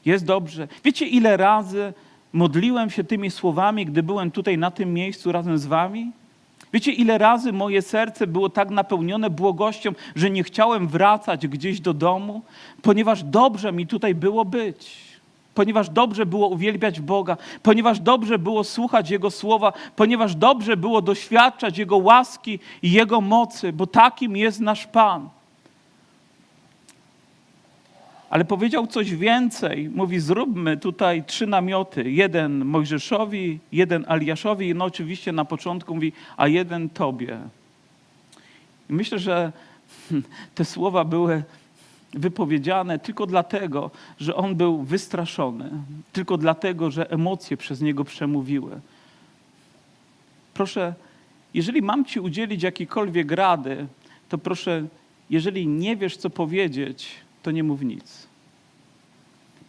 jest 0.05 0.25
dobrze. 0.25 0.69
Wiecie, 0.85 1.07
ile 1.07 1.37
razy 1.37 1.93
modliłem 2.33 2.91
się 2.91 3.05
tymi 3.05 3.31
słowami, 3.31 3.87
gdy 3.87 4.03
byłem 4.03 4.31
tutaj 4.31 4.59
na 4.59 4.71
tym 4.71 4.95
miejscu 4.95 5.33
razem 5.33 5.59
z 5.59 5.67
Wami? 5.67 6.11
Wiecie, 6.73 6.93
ile 6.93 7.19
razy 7.19 7.53
moje 7.53 7.83
serce 7.83 8.27
było 8.27 8.49
tak 8.49 8.71
napełnione 8.71 9.31
błogością, 9.31 9.93
że 10.17 10.31
nie 10.31 10.43
chciałem 10.43 10.89
wracać 10.89 11.49
gdzieś 11.49 11.81
do 11.81 11.95
domu, 11.95 12.43
ponieważ 12.83 13.23
dobrze 13.23 13.73
mi 13.73 13.87
tutaj 13.87 14.15
było 14.15 14.45
być 14.45 15.05
ponieważ 15.55 15.91
dobrze 15.91 16.27
było 16.27 16.49
uwielbiać 16.49 17.01
Boga, 17.01 17.37
ponieważ 17.63 18.01
dobrze 18.01 18.39
było 18.39 18.65
słuchać 18.65 19.11
Jego 19.11 19.31
słowa, 19.31 19.73
ponieważ 19.97 20.35
dobrze 20.35 20.77
było 20.77 21.03
doświadczać 21.03 21.79
Jego 21.79 21.97
łaski 21.97 22.59
i 22.83 22.93
Jego 22.93 23.21
mocy, 23.21 23.73
bo 23.73 23.87
takim 23.87 24.37
jest 24.37 24.61
nasz 24.61 24.87
Pan. 24.87 25.29
Ale 28.31 28.45
powiedział 28.45 28.87
coś 28.87 29.15
więcej. 29.15 29.91
Mówi: 29.91 30.21
Zróbmy 30.21 30.77
tutaj 30.77 31.25
trzy 31.25 31.47
namioty. 31.47 32.11
Jeden 32.11 32.65
Mojżeszowi, 32.65 33.59
jeden 33.73 34.05
Aliaszowi, 34.09 34.75
no 34.75 34.85
oczywiście 34.85 35.33
na 35.33 35.45
początku 35.45 35.95
mówi, 35.95 36.13
a 36.37 36.49
jeden 36.49 36.89
Tobie. 36.89 37.39
I 38.91 38.93
myślę, 38.93 39.19
że 39.19 39.53
te 40.55 40.65
słowa 40.65 41.05
były 41.05 41.43
wypowiedziane 42.14 42.99
tylko 42.99 43.26
dlatego, 43.26 43.90
że 44.18 44.37
on 44.37 44.54
był 44.54 44.83
wystraszony, 44.83 45.71
tylko 46.12 46.38
dlatego, 46.38 46.90
że 46.90 47.11
emocje 47.11 47.56
przez 47.56 47.80
niego 47.80 48.04
przemówiły. 48.04 48.80
Proszę, 50.54 50.94
jeżeli 51.54 51.83
mam 51.83 52.04
ci 52.04 52.21
udzielić 52.21 52.62
jakiejkolwiek 52.62 53.33
rady, 53.33 53.87
to 54.28 54.38
proszę, 54.38 54.87
jeżeli 55.30 55.66
nie 55.66 55.97
wiesz, 55.97 56.16
co 56.16 56.30
powiedzieć, 56.30 57.11
to 57.42 57.50
nie 57.50 57.62
mów 57.64 57.83
nic. 57.83 58.26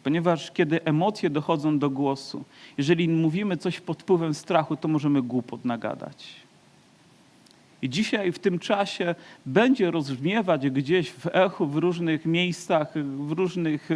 Ponieważ 0.04 0.52
kiedy 0.52 0.84
emocje 0.84 1.30
dochodzą 1.30 1.80
do 1.80 1.90
głosu, 1.90 2.44
jeżeli 2.78 3.10
mówimy 3.10 3.58
coś 3.58 3.80
pod 3.80 4.02
wpływem 4.02 4.34
strachu, 4.34 4.76
to 4.76 4.88
możemy 4.88 5.22
głupot 5.22 5.66
nagadać. 5.66 6.45
I 7.82 7.90
dzisiaj 7.90 8.32
w 8.32 8.40
tym 8.40 8.60
czasie 8.60 9.16
będzie 9.46 9.92
rozbrzmiewać 9.92 10.70
gdzieś 10.70 11.12
w 11.12 11.28
echu, 11.28 11.68
w 11.68 11.76
różnych 11.76 12.26
miejscach, 12.26 12.94
w 13.04 13.32
różnych 13.32 13.92
e, 13.92 13.96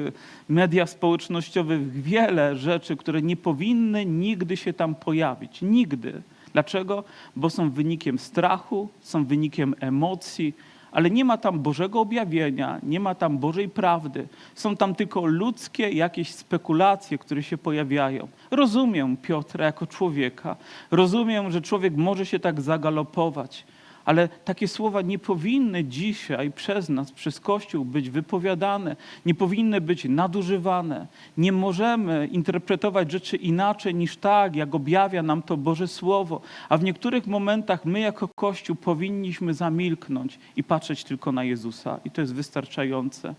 mediach 0.50 0.90
społecznościowych 0.90 1.92
wiele 1.92 2.56
rzeczy, 2.56 2.96
które 2.96 3.22
nie 3.22 3.36
powinny 3.38 4.06
nigdy 4.06 4.58
się 4.58 4.74
tam 4.74 4.96
pojawić. 4.96 5.62
Nigdy. 5.62 6.22
Dlaczego? 6.54 7.04
Bo 7.36 7.50
są 7.50 7.70
wynikiem 7.70 8.20
strachu, 8.20 8.90
są 9.02 9.26
wynikiem 9.26 9.76
emocji, 9.80 10.54
ale 10.92 11.10
nie 11.10 11.26
ma 11.26 11.38
tam 11.38 11.60
Bożego 11.60 12.00
objawienia, 12.00 12.80
nie 12.84 13.00
ma 13.00 13.16
tam 13.16 13.38
Bożej 13.38 13.70
prawdy. 13.70 14.28
Są 14.56 14.76
tam 14.78 14.96
tylko 14.96 15.26
ludzkie 15.26 15.90
jakieś 15.90 16.36
spekulacje, 16.36 17.18
które 17.18 17.44
się 17.44 17.58
pojawiają. 17.58 18.28
Rozumiem 18.52 19.18
Piotra 19.18 19.66
jako 19.66 19.88
człowieka, 19.88 20.56
rozumiem, 20.92 21.52
że 21.52 21.62
człowiek 21.62 21.96
może 21.96 22.26
się 22.26 22.40
tak 22.40 22.62
zagalopować 22.62 23.66
ale 24.10 24.28
takie 24.28 24.68
słowa 24.68 25.02
nie 25.02 25.20
powinny 25.20 25.84
dzisiaj 25.84 26.52
przez 26.52 26.90
nas, 26.90 27.12
przez 27.12 27.40
Kościół 27.40 27.86
być 27.86 28.10
wypowiadane, 28.10 28.96
nie 29.26 29.36
powinny 29.36 29.82
być 29.82 30.06
nadużywane. 30.06 31.08
Nie 31.38 31.52
możemy 31.52 32.28
interpretować 32.28 33.12
rzeczy 33.12 33.38
inaczej 33.38 33.96
niż 33.96 34.18
tak, 34.18 34.56
jak 34.56 34.76
objawia 34.76 35.24
nam 35.24 35.42
to 35.42 35.58
Boże 35.58 35.88
Słowo. 35.88 36.42
A 36.70 36.78
w 36.78 36.84
niektórych 36.84 37.28
momentach 37.28 37.86
my 37.86 38.00
jako 38.00 38.28
Kościół 38.28 38.76
powinniśmy 38.76 39.54
zamilknąć 39.54 40.40
i 40.56 40.64
patrzeć 40.64 41.04
tylko 41.04 41.32
na 41.32 41.44
Jezusa, 41.44 42.00
i 42.06 42.12
to 42.12 42.22
jest 42.22 42.34
wystarczające 42.34 43.36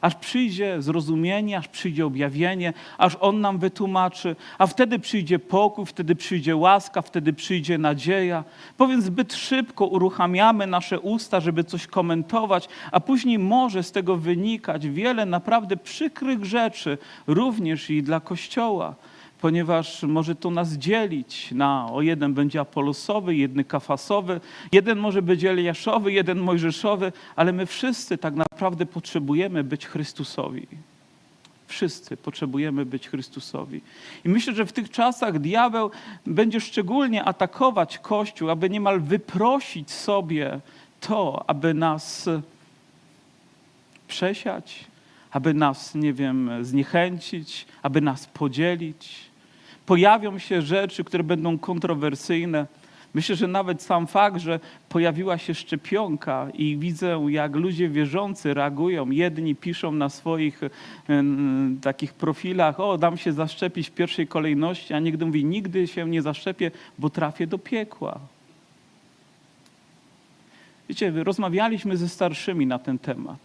aż 0.00 0.14
przyjdzie 0.14 0.82
zrozumienie, 0.82 1.58
aż 1.58 1.68
przyjdzie 1.68 2.06
objawienie, 2.06 2.72
aż 2.98 3.16
On 3.20 3.40
nam 3.40 3.58
wytłumaczy, 3.58 4.36
a 4.58 4.66
wtedy 4.66 4.98
przyjdzie 4.98 5.38
pokój, 5.38 5.86
wtedy 5.86 6.14
przyjdzie 6.14 6.56
łaska, 6.56 7.02
wtedy 7.02 7.32
przyjdzie 7.32 7.78
nadzieja. 7.78 8.44
Powiem, 8.76 9.02
zbyt 9.02 9.34
szybko 9.34 9.86
uruchamiamy 9.86 10.66
nasze 10.66 11.00
usta, 11.00 11.40
żeby 11.40 11.64
coś 11.64 11.86
komentować, 11.86 12.68
a 12.92 13.00
później 13.00 13.38
może 13.38 13.82
z 13.82 13.92
tego 13.92 14.16
wynikać 14.16 14.88
wiele 14.88 15.26
naprawdę 15.26 15.76
przykrych 15.76 16.44
rzeczy, 16.44 16.98
również 17.26 17.90
i 17.90 18.02
dla 18.02 18.20
Kościoła 18.20 18.94
ponieważ 19.40 20.02
może 20.02 20.34
to 20.34 20.50
nas 20.50 20.72
dzielić 20.72 21.52
na, 21.52 21.86
o 21.92 22.02
jeden 22.02 22.34
będzie 22.34 22.60
apolosowy, 22.60 23.36
jeden 23.36 23.64
kafasowy, 23.64 24.40
jeden 24.72 24.98
może 24.98 25.22
być 25.22 25.44
Eliaszowy, 25.44 26.12
jeden 26.12 26.38
Mojżeszowy, 26.38 27.12
ale 27.36 27.52
my 27.52 27.66
wszyscy 27.66 28.18
tak 28.18 28.34
naprawdę 28.34 28.86
potrzebujemy 28.86 29.64
być 29.64 29.86
Chrystusowi. 29.86 30.66
Wszyscy 31.66 32.16
potrzebujemy 32.16 32.86
być 32.86 33.08
Chrystusowi. 33.08 33.80
I 34.24 34.28
myślę, 34.28 34.54
że 34.54 34.66
w 34.66 34.72
tych 34.72 34.90
czasach 34.90 35.38
diabeł 35.38 35.90
będzie 36.26 36.60
szczególnie 36.60 37.24
atakować 37.24 37.98
Kościół, 37.98 38.50
aby 38.50 38.70
niemal 38.70 39.00
wyprosić 39.00 39.90
sobie 39.90 40.60
to, 41.00 41.44
aby 41.46 41.74
nas 41.74 42.28
przesiać, 44.08 44.84
aby 45.30 45.54
nas, 45.54 45.94
nie 45.94 46.12
wiem, 46.12 46.50
zniechęcić, 46.62 47.66
aby 47.82 48.00
nas 48.00 48.26
podzielić 48.26 49.29
pojawią 49.90 50.38
się 50.38 50.62
rzeczy, 50.62 51.04
które 51.04 51.24
będą 51.24 51.58
kontrowersyjne. 51.58 52.66
Myślę, 53.14 53.36
że 53.36 53.46
nawet 53.46 53.82
sam 53.82 54.06
fakt, 54.06 54.40
że 54.40 54.60
pojawiła 54.88 55.38
się 55.38 55.54
szczepionka 55.54 56.48
i 56.54 56.76
widzę, 56.76 57.26
jak 57.28 57.56
ludzie 57.56 57.88
wierzący 57.88 58.54
reagują. 58.54 59.10
Jedni 59.10 59.54
piszą 59.54 59.92
na 59.92 60.08
swoich 60.08 60.60
takich 61.82 62.14
profilach, 62.14 62.80
o, 62.80 62.98
dam 62.98 63.16
się 63.16 63.32
zaszczepić 63.32 63.88
w 63.88 63.90
pierwszej 63.90 64.26
kolejności, 64.26 64.94
a 64.94 64.98
nigdy 64.98 65.26
mówi, 65.26 65.44
nigdy 65.44 65.86
się 65.86 66.08
nie 66.08 66.22
zaszczepię, 66.22 66.70
bo 66.98 67.10
trafię 67.10 67.46
do 67.46 67.58
piekła. 67.58 68.20
Wiecie, 70.88 71.12
rozmawialiśmy 71.24 71.96
ze 71.96 72.08
starszymi 72.08 72.66
na 72.66 72.78
ten 72.78 72.98
temat. 72.98 73.40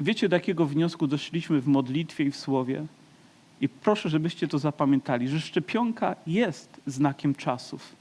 Wiecie, 0.00 0.28
do 0.28 0.36
jakiego 0.36 0.66
wniosku 0.66 1.06
doszliśmy 1.06 1.60
w 1.60 1.66
modlitwie 1.66 2.24
i 2.24 2.30
w 2.30 2.36
słowie? 2.36 2.86
I 3.62 3.68
proszę, 3.68 4.08
żebyście 4.08 4.48
to 4.48 4.58
zapamiętali, 4.58 5.28
że 5.28 5.40
szczepionka 5.40 6.16
jest 6.26 6.80
znakiem 6.86 7.34
czasów, 7.34 7.96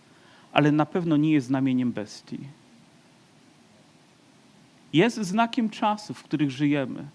ale 0.54 0.72
na 0.72 0.86
pewno 0.86 1.18
nie 1.18 1.32
jest 1.32 1.48
znamieniem 1.48 1.92
bestii. 1.92 2.40
Jest 4.94 5.18
znakiem 5.18 5.70
czasów, 5.70 6.20
w 6.20 6.24
których 6.24 6.52
żyjemy. 6.52 7.06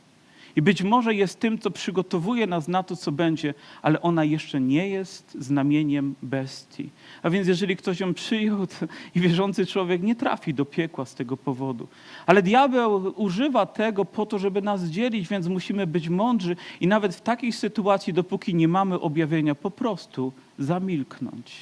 I 0.57 0.63
być 0.63 0.83
może 0.83 1.15
jest 1.15 1.41
tym, 1.41 1.59
co 1.59 1.71
przygotowuje 1.71 2.47
nas 2.47 2.69
na 2.69 2.83
to, 2.83 2.97
co 2.97 3.13
będzie, 3.13 3.55
ale 3.83 4.03
ona 4.03 4.25
jeszcze 4.25 4.61
nie 4.61 4.89
jest 4.89 5.37
znamieniem 5.41 6.15
bestii. 6.23 6.91
A 7.23 7.31
więc 7.31 7.49
jeżeli 7.49 7.77
ktoś 7.77 8.01
ją 8.01 8.15
przyjął 8.15 8.67
i 9.15 9.21
wierzący 9.21 9.67
człowiek 9.67 10.03
nie 10.03 10.15
trafi 10.15 10.55
do 10.55 10.65
piekła 10.65 11.05
z 11.05 11.15
tego 11.15 11.37
powodu. 11.37 11.89
Ale 12.27 12.43
diabeł 12.43 13.13
używa 13.17 13.67
tego 13.67 14.05
po 14.05 14.27
to, 14.27 14.39
żeby 14.39 14.63
nas 14.63 14.85
dzielić, 14.85 15.29
więc 15.29 15.49
musimy 15.49 15.87
być 15.87 16.09
mądrzy 16.09 16.57
i 16.81 16.87
nawet 16.87 17.15
w 17.15 17.21
takiej 17.21 17.53
sytuacji, 17.53 18.13
dopóki 18.13 18.55
nie 18.55 18.69
mamy 18.69 19.01
objawienia, 19.01 19.55
po 19.55 19.71
prostu 19.71 20.33
zamilknąć. 20.59 21.53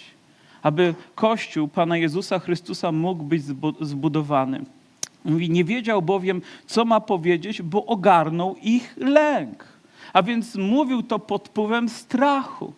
Aby 0.63 0.95
Kościół 1.15 1.69
Pana 1.69 1.97
Jezusa 1.97 2.39
Chrystusa 2.39 2.93
mógł 2.93 3.25
być 3.25 3.43
zbu- 3.43 3.85
zbudowany. 3.85 4.65
Mówi, 5.25 5.51
nie 5.51 5.65
wiedział 5.65 6.03
bowiem, 6.03 6.43
co 6.67 6.85
ma 6.85 7.01
powiedzieć, 7.01 7.63
bo 7.63 7.87
ogarnął 7.87 8.57
ich 8.63 8.95
lęk. 8.97 9.65
A 10.13 10.23
więc 10.23 10.55
mówił 10.55 11.03
to 11.03 11.19
pod 11.19 11.49
wpływem 11.49 11.89
strachu. 11.89 12.73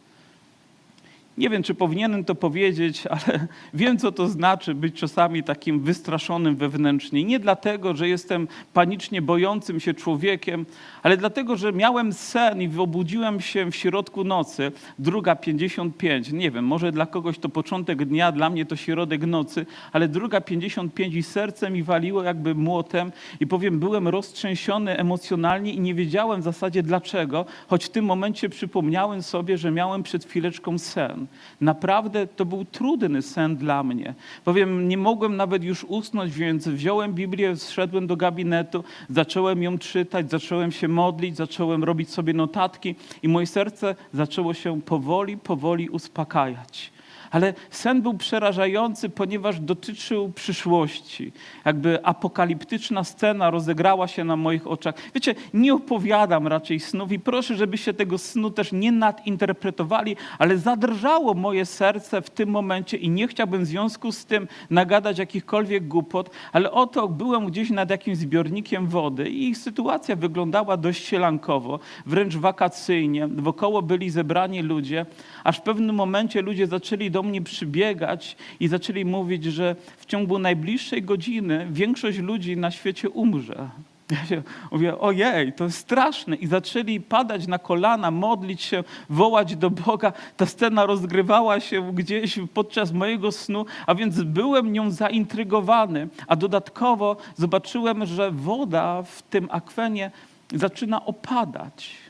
Nie 1.38 1.50
wiem, 1.50 1.62
czy 1.62 1.74
powinienem 1.74 2.24
to 2.24 2.34
powiedzieć, 2.34 3.06
ale 3.06 3.46
wiem, 3.74 3.98
co 3.98 4.12
to 4.12 4.28
znaczy 4.28 4.74
być 4.74 4.94
czasami 4.94 5.42
takim 5.42 5.80
wystraszonym 5.80 6.56
wewnętrznie. 6.56 7.24
Nie 7.24 7.38
dlatego, 7.38 7.96
że 7.96 8.08
jestem 8.08 8.48
panicznie 8.72 9.22
bojącym 9.22 9.80
się 9.80 9.94
człowiekiem, 9.94 10.66
ale 11.02 11.16
dlatego, 11.16 11.56
że 11.56 11.72
miałem 11.72 12.12
sen 12.12 12.62
i 12.62 12.70
obudziłem 12.78 13.40
się 13.40 13.70
w 13.70 13.76
środku 13.76 14.24
nocy, 14.24 14.72
druga 14.98 15.36
55. 15.36 16.32
Nie 16.32 16.50
wiem, 16.50 16.64
może 16.64 16.92
dla 16.92 17.06
kogoś 17.06 17.38
to 17.38 17.48
początek 17.48 18.04
dnia, 18.04 18.32
dla 18.32 18.50
mnie 18.50 18.66
to 18.66 18.76
środek 18.76 19.26
nocy, 19.26 19.66
ale 19.92 20.08
druga 20.08 20.40
55 20.40 21.14
i 21.14 21.22
serce 21.22 21.70
mi 21.70 21.82
waliło 21.82 22.22
jakby 22.22 22.54
młotem 22.54 23.12
i 23.40 23.46
powiem, 23.46 23.78
byłem 23.78 24.08
roztrzęsiony 24.08 24.98
emocjonalnie 24.98 25.72
i 25.72 25.80
nie 25.80 25.94
wiedziałem 25.94 26.40
w 26.40 26.44
zasadzie 26.44 26.82
dlaczego, 26.82 27.46
choć 27.68 27.84
w 27.84 27.88
tym 27.88 28.04
momencie 28.04 28.48
przypomniałem 28.48 29.22
sobie, 29.22 29.58
że 29.58 29.70
miałem 29.70 30.02
przed 30.02 30.24
chwileczką 30.24 30.78
sen. 30.78 31.25
Naprawdę 31.60 32.26
to 32.26 32.44
był 32.44 32.64
trudny 32.64 33.22
sen 33.22 33.56
dla 33.56 33.82
mnie. 33.82 34.14
Powiem, 34.44 34.88
nie 34.88 34.98
mogłem 34.98 35.36
nawet 35.36 35.64
już 35.64 35.84
usnąć, 35.84 36.32
więc 36.32 36.68
wziąłem 36.68 37.14
Biblię, 37.14 37.56
zszedłem 37.56 38.06
do 38.06 38.16
gabinetu, 38.16 38.84
zacząłem 39.08 39.62
ją 39.62 39.78
czytać, 39.78 40.30
zacząłem 40.30 40.72
się 40.72 40.88
modlić, 40.88 41.36
zacząłem 41.36 41.84
robić 41.84 42.10
sobie 42.10 42.32
notatki 42.32 42.94
i 43.22 43.28
moje 43.28 43.46
serce 43.46 43.94
zaczęło 44.12 44.54
się 44.54 44.82
powoli, 44.82 45.36
powoli 45.36 45.88
uspokajać. 45.88 46.95
Ale 47.30 47.54
sen 47.70 48.02
był 48.02 48.14
przerażający, 48.14 49.08
ponieważ 49.08 49.60
dotyczył 49.60 50.32
przyszłości. 50.32 51.32
Jakby 51.64 52.04
apokaliptyczna 52.04 53.04
scena 53.04 53.50
rozegrała 53.50 54.08
się 54.08 54.24
na 54.24 54.36
moich 54.36 54.66
oczach. 54.66 54.94
Wiecie, 55.14 55.34
nie 55.54 55.74
opowiadam 55.74 56.46
raczej 56.46 56.80
snów 56.80 57.12
i 57.12 57.18
proszę, 57.18 57.56
żebyście 57.56 57.94
tego 57.94 58.18
snu 58.18 58.50
też 58.50 58.72
nie 58.72 58.92
nadinterpretowali, 58.92 60.16
ale 60.38 60.58
zadrżało 60.58 61.34
moje 61.34 61.66
serce 61.66 62.22
w 62.22 62.30
tym 62.30 62.48
momencie 62.48 62.96
i 62.96 63.10
nie 63.10 63.28
chciałbym 63.28 63.62
w 63.62 63.66
związku 63.66 64.12
z 64.12 64.26
tym 64.26 64.48
nagadać 64.70 65.18
jakichkolwiek 65.18 65.88
głupot, 65.88 66.30
ale 66.52 66.72
oto 66.72 67.08
byłem 67.08 67.46
gdzieś 67.46 67.70
nad 67.70 67.90
jakimś 67.90 68.18
zbiornikiem 68.18 68.86
wody 68.86 69.30
i 69.30 69.48
ich 69.48 69.58
sytuacja 69.58 70.16
wyglądała 70.16 70.76
dość 70.76 71.06
sielankowo, 71.06 71.78
wręcz 72.06 72.36
wakacyjnie. 72.36 73.28
Wokoło 73.28 73.82
byli 73.82 74.10
zebrani 74.10 74.62
ludzie, 74.62 75.06
aż 75.44 75.58
w 75.58 75.62
pewnym 75.62 75.96
momencie 75.96 76.42
ludzie 76.42 76.66
zaczęli 76.66 77.05
do 77.10 77.22
mnie 77.22 77.42
przybiegać 77.42 78.36
i 78.60 78.68
zaczęli 78.68 79.04
mówić, 79.04 79.44
że 79.44 79.76
w 79.96 80.06
ciągu 80.06 80.38
najbliższej 80.38 81.02
godziny 81.02 81.66
większość 81.70 82.18
ludzi 82.18 82.56
na 82.56 82.70
świecie 82.70 83.10
umrze. 83.10 83.70
Ja 84.10 84.26
się 84.26 84.42
mówię, 84.70 84.98
ojej, 84.98 85.52
to 85.52 85.64
jest 85.64 85.78
straszne. 85.78 86.36
I 86.36 86.46
zaczęli 86.46 87.00
padać 87.00 87.46
na 87.46 87.58
kolana, 87.58 88.10
modlić 88.10 88.62
się, 88.62 88.84
wołać 89.10 89.56
do 89.56 89.70
Boga. 89.70 90.12
Ta 90.36 90.46
scena 90.46 90.86
rozgrywała 90.86 91.60
się 91.60 91.92
gdzieś 91.94 92.38
podczas 92.54 92.92
mojego 92.92 93.32
snu, 93.32 93.66
a 93.86 93.94
więc 93.94 94.22
byłem 94.22 94.72
nią 94.72 94.90
zaintrygowany. 94.90 96.08
A 96.26 96.36
dodatkowo 96.36 97.16
zobaczyłem, 97.36 98.06
że 98.06 98.30
woda 98.30 99.02
w 99.02 99.22
tym 99.22 99.48
akwenie 99.50 100.10
zaczyna 100.54 101.04
opadać. 101.04 102.05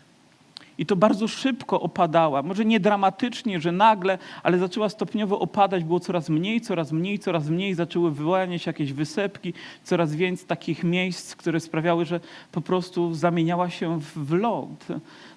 I 0.78 0.86
to 0.86 0.96
bardzo 0.96 1.28
szybko 1.28 1.80
opadała. 1.80 2.42
Może 2.42 2.64
nie 2.64 2.80
dramatycznie, 2.80 3.60
że 3.60 3.72
nagle, 3.72 4.18
ale 4.42 4.58
zaczęła 4.58 4.88
stopniowo 4.88 5.40
opadać. 5.40 5.84
Było 5.84 6.00
coraz 6.00 6.28
mniej, 6.28 6.60
coraz 6.60 6.92
mniej, 6.92 7.18
coraz 7.18 7.48
mniej. 7.48 7.74
Zaczęły 7.74 8.10
wyłaniać 8.10 8.66
jakieś 8.66 8.92
wysepki, 8.92 9.54
coraz 9.84 10.14
więcej 10.14 10.46
takich 10.46 10.84
miejsc, 10.84 11.36
które 11.36 11.60
sprawiały, 11.60 12.04
że 12.04 12.20
po 12.52 12.60
prostu 12.60 13.14
zamieniała 13.14 13.70
się 13.70 14.00
w 14.00 14.32
ląd. 14.32 14.86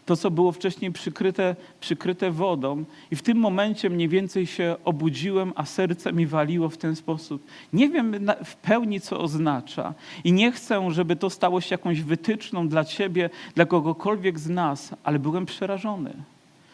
To, 0.09 0.15
co 0.15 0.31
było 0.31 0.51
wcześniej 0.51 0.91
przykryte, 0.91 1.55
przykryte 1.79 2.31
wodą. 2.31 2.83
I 3.11 3.15
w 3.15 3.21
tym 3.21 3.37
momencie 3.37 3.89
mniej 3.89 4.09
więcej 4.09 4.45
się 4.45 4.75
obudziłem, 4.85 5.53
a 5.55 5.65
serce 5.65 6.13
mi 6.13 6.27
waliło 6.27 6.69
w 6.69 6.77
ten 6.77 6.95
sposób. 6.95 7.43
Nie 7.73 7.89
wiem 7.89 8.15
w 8.45 8.55
pełni, 8.55 9.01
co 9.01 9.19
oznacza. 9.19 9.93
I 10.23 10.31
nie 10.33 10.51
chcę, 10.51 10.91
żeby 10.91 11.15
to 11.15 11.29
stało 11.29 11.61
się 11.61 11.73
jakąś 11.73 12.01
wytyczną 12.01 12.67
dla 12.67 12.85
ciebie, 12.85 13.29
dla 13.55 13.65
kogokolwiek 13.65 14.39
z 14.39 14.49
nas, 14.49 14.95
ale 15.03 15.19
byłem 15.19 15.45
przerażony. 15.45 16.13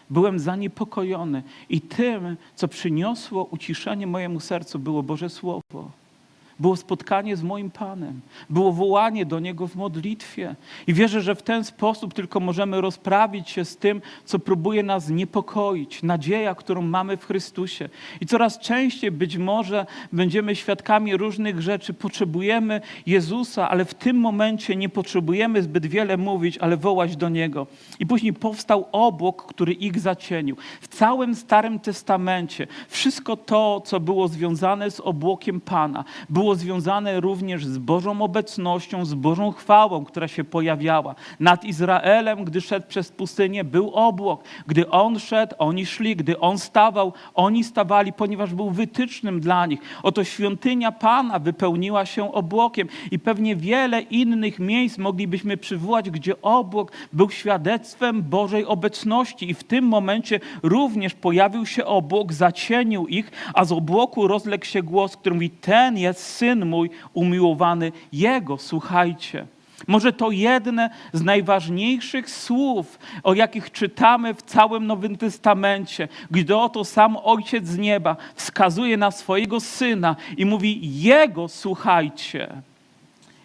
Byłem 0.10 0.40
zaniepokojony. 0.40 1.44
I 1.70 1.82
tym, 1.82 2.38
co 2.56 2.68
przyniosło 2.68 3.44
uciszenie 3.44 4.08
mojemu 4.08 4.40
sercu, 4.40 4.80
było 4.80 5.04
Boże 5.04 5.30
Słowo. 5.30 5.92
Było 6.60 6.76
spotkanie 6.76 7.36
z 7.36 7.44
moim 7.44 7.72
Panem, 7.72 8.22
było 8.50 8.72
wołanie 8.72 9.26
do 9.26 9.40
Niego 9.40 9.68
w 9.68 9.76
modlitwie. 9.76 10.56
I 10.88 10.94
wierzę, 10.94 11.22
że 11.22 11.36
w 11.36 11.42
ten 11.42 11.64
sposób 11.64 12.14
tylko 12.14 12.40
możemy 12.40 12.82
rozprawić 12.82 13.50
się 13.50 13.66
z 13.66 13.78
tym, 13.78 14.02
co 14.26 14.40
próbuje 14.40 14.84
nas 14.84 15.10
niepokoić, 15.10 16.04
nadzieja, 16.04 16.56
którą 16.56 16.82
mamy 16.82 17.18
w 17.18 17.26
Chrystusie. 17.26 17.90
I 18.22 18.26
coraz 18.26 18.60
częściej 18.60 19.12
być 19.12 19.38
może 19.38 19.86
będziemy 20.14 20.56
świadkami 20.56 21.18
różnych 21.18 21.62
rzeczy. 21.62 21.94
Potrzebujemy 21.94 22.82
Jezusa, 23.06 23.70
ale 23.70 23.86
w 23.86 23.94
tym 23.94 24.18
momencie 24.18 24.76
nie 24.76 24.90
potrzebujemy 24.90 25.64
zbyt 25.64 25.86
wiele 25.86 26.18
mówić, 26.18 26.58
ale 26.58 26.78
wołać 26.78 27.18
do 27.18 27.30
Niego. 27.30 27.68
I 28.00 28.06
później 28.06 28.34
powstał 28.34 28.88
obłok, 28.92 29.46
który 29.46 29.74
ich 29.74 30.00
zacienił. 30.00 30.56
W 30.82 30.88
całym 30.88 31.36
Starym 31.36 31.80
Testamencie 31.80 32.68
wszystko 32.88 33.38
to, 33.38 33.82
co 33.86 34.00
było 34.00 34.28
związane 34.28 34.92
z 34.92 35.00
obłokiem 35.00 35.62
Pana, 35.62 36.04
było 36.30 36.45
związane 36.54 37.20
również 37.20 37.66
z 37.66 37.78
Bożą 37.78 38.22
obecnością, 38.22 39.06
z 39.06 39.14
Bożą 39.14 39.52
chwałą, 39.52 40.06
która 40.06 40.28
się 40.28 40.44
pojawiała. 40.44 41.16
Nad 41.40 41.64
Izraelem, 41.64 42.44
gdy 42.44 42.62
szedł 42.62 42.88
przez 42.88 43.12
pustynię, 43.12 43.64
był 43.64 43.92
obłok. 43.94 44.44
Gdy 44.68 44.90
On 44.90 45.20
szedł, 45.20 45.56
oni 45.58 45.86
szli. 45.86 46.16
Gdy 46.16 46.40
On 46.40 46.58
stawał, 46.58 47.14
oni 47.34 47.64
stawali, 47.64 48.14
ponieważ 48.14 48.54
był 48.54 48.70
wytycznym 48.70 49.40
dla 49.40 49.66
nich. 49.66 49.80
Oto 50.04 50.24
świątynia 50.24 50.92
Pana 50.92 51.40
wypełniła 51.40 52.06
się 52.06 52.32
obłokiem 52.34 52.88
i 53.12 53.20
pewnie 53.20 53.56
wiele 53.56 54.02
innych 54.02 54.60
miejsc 54.60 54.98
moglibyśmy 54.98 55.58
przywołać, 55.58 56.10
gdzie 56.10 56.42
obłok 56.42 56.92
był 57.14 57.30
świadectwem 57.30 58.24
Bożej 58.24 58.66
obecności 58.66 59.50
i 59.50 59.54
w 59.54 59.64
tym 59.64 59.86
momencie 59.86 60.40
również 60.64 61.14
pojawił 61.14 61.66
się 61.66 61.86
obłok, 61.86 62.34
zacienił 62.34 63.08
ich, 63.08 63.32
a 63.54 63.66
z 63.66 63.72
obłoku 63.72 64.28
rozległ 64.28 64.66
się 64.66 64.84
głos, 64.84 65.18
który 65.18 65.36
mówi, 65.36 65.50
ten 65.50 65.98
jest 65.98 66.35
Syn 66.36 66.66
mój 66.66 66.90
umiłowany, 67.14 67.92
Jego 68.12 68.58
słuchajcie. 68.58 69.46
Może 69.88 70.14
to 70.14 70.32
jedne 70.32 70.90
z 71.14 71.22
najważniejszych 71.22 72.30
słów, 72.30 73.00
o 73.24 73.34
jakich 73.34 73.72
czytamy 73.72 74.34
w 74.34 74.42
całym 74.42 74.88
Nowym 74.88 75.18
Testamencie, 75.18 76.08
gdy 76.32 76.58
oto 76.58 76.86
sam 76.86 77.18
Ojciec 77.24 77.68
z 77.68 77.78
nieba 77.78 78.16
wskazuje 78.36 78.98
na 78.98 79.12
swojego 79.12 79.60
Syna 79.60 80.16
i 80.38 80.46
mówi, 80.46 81.02
Jego 81.02 81.48
słuchajcie. 81.48 82.62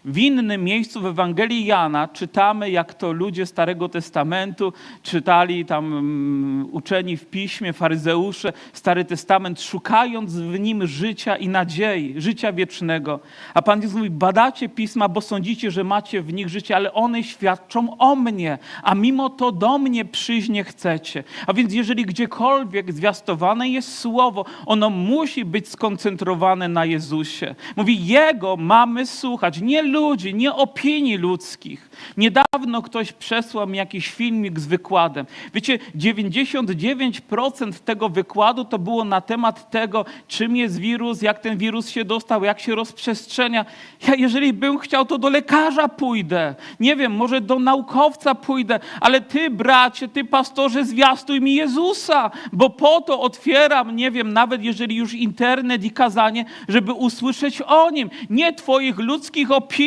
W 0.05 0.19
innym 0.19 0.65
miejscu 0.65 1.01
w 1.01 1.07
Ewangelii 1.07 1.65
Jana 1.65 2.09
czytamy, 2.09 2.71
jak 2.71 2.95
to 2.95 3.13
ludzie 3.13 3.47
Starego 3.47 3.89
Testamentu 3.89 4.73
czytali 5.03 5.65
tam 5.65 5.85
mm, 5.85 6.69
uczeni 6.73 7.17
w 7.17 7.27
piśmie, 7.27 7.73
faryzeusze, 7.73 8.53
Stary 8.73 9.05
Testament, 9.05 9.63
szukając 9.63 10.35
w 10.35 10.61
nim 10.61 10.87
życia 10.87 11.37
i 11.37 11.49
nadziei, 11.49 12.15
życia 12.17 12.53
wiecznego. 12.53 13.21
A 13.55 13.63
Pan 13.63 13.83
Jezus 13.83 13.97
mówi, 13.97 14.11
badacie 14.11 14.69
pisma, 14.69 15.09
bo 15.09 15.21
sądzicie, 15.21 15.71
że 15.71 15.85
macie 15.85 16.23
w 16.23 16.33
nich 16.33 16.49
życie, 16.49 16.77
ale 16.77 16.93
one 16.93 17.23
świadczą 17.23 17.99
o 17.99 18.17
mnie, 18.17 18.59
a 18.83 18.95
mimo 18.95 19.31
to 19.31 19.53
do 19.53 19.79
mnie 19.79 20.05
przyjść 20.05 20.49
nie 20.49 20.65
chcecie. 20.65 21.25
A 21.47 21.53
więc 21.53 21.75
jeżeli 21.75 22.07
gdziekolwiek 22.07 22.93
zwiastowane 22.93 23.69
jest 23.69 23.99
słowo, 23.99 24.45
ono 24.67 24.91
musi 24.91 25.45
być 25.45 25.69
skoncentrowane 25.69 26.69
na 26.69 26.85
Jezusie. 26.85 27.55
Mówi, 27.77 28.07
Jego 28.07 28.57
mamy 28.57 29.07
słuchać, 29.07 29.61
nie 29.61 29.90
ludzi, 29.91 30.35
nie 30.35 30.55
opinii 30.55 31.17
ludzkich. 31.17 31.91
Niedawno 32.17 32.83
ktoś 32.83 33.13
przesłał 33.13 33.67
mi 33.67 33.79
jakiś 33.79 34.09
filmik 34.09 34.61
z 34.61 34.67
wykładem. 34.67 35.27
Wiecie, 35.55 35.79
99% 35.97 37.73
tego 37.73 38.09
wykładu 38.09 38.65
to 38.65 38.79
było 38.79 39.05
na 39.05 39.21
temat 39.21 39.71
tego, 39.71 40.05
czym 40.29 40.57
jest 40.57 40.79
wirus, 40.79 41.23
jak 41.23 41.39
ten 41.39 41.59
wirus 41.59 41.89
się 41.89 42.05
dostał, 42.05 42.45
jak 42.45 42.61
się 42.61 42.75
rozprzestrzenia. 42.75 43.65
Ja 44.09 44.15
jeżeli 44.15 44.53
bym 44.53 44.79
chciał, 44.79 45.07
to 45.07 45.19
do 45.19 45.29
lekarza 45.29 45.89
pójdę. 45.89 46.55
Nie 46.81 46.97
wiem, 46.97 47.13
może 47.13 47.41
do 47.41 47.59
naukowca 47.59 48.35
pójdę, 48.35 48.81
ale 49.01 49.21
ty, 49.21 49.51
bracie, 49.51 50.09
ty, 50.09 50.25
pastorze, 50.25 50.85
zwiastuj 50.85 51.41
mi 51.41 51.55
Jezusa, 51.55 52.31
bo 52.53 52.71
po 52.71 53.01
to 53.01 53.21
otwieram, 53.21 53.97
nie 53.97 54.11
wiem, 54.11 54.33
nawet 54.33 54.63
jeżeli 54.63 54.97
już 54.97 55.15
internet 55.15 55.85
i 55.85 55.91
kazanie, 55.91 56.45
żeby 56.69 56.93
usłyszeć 56.93 57.63
o 57.63 57.91
Nim. 57.91 58.11
Nie 58.31 58.53
Twoich 58.53 58.99
ludzkich 58.99 59.51
opinii, 59.51 59.80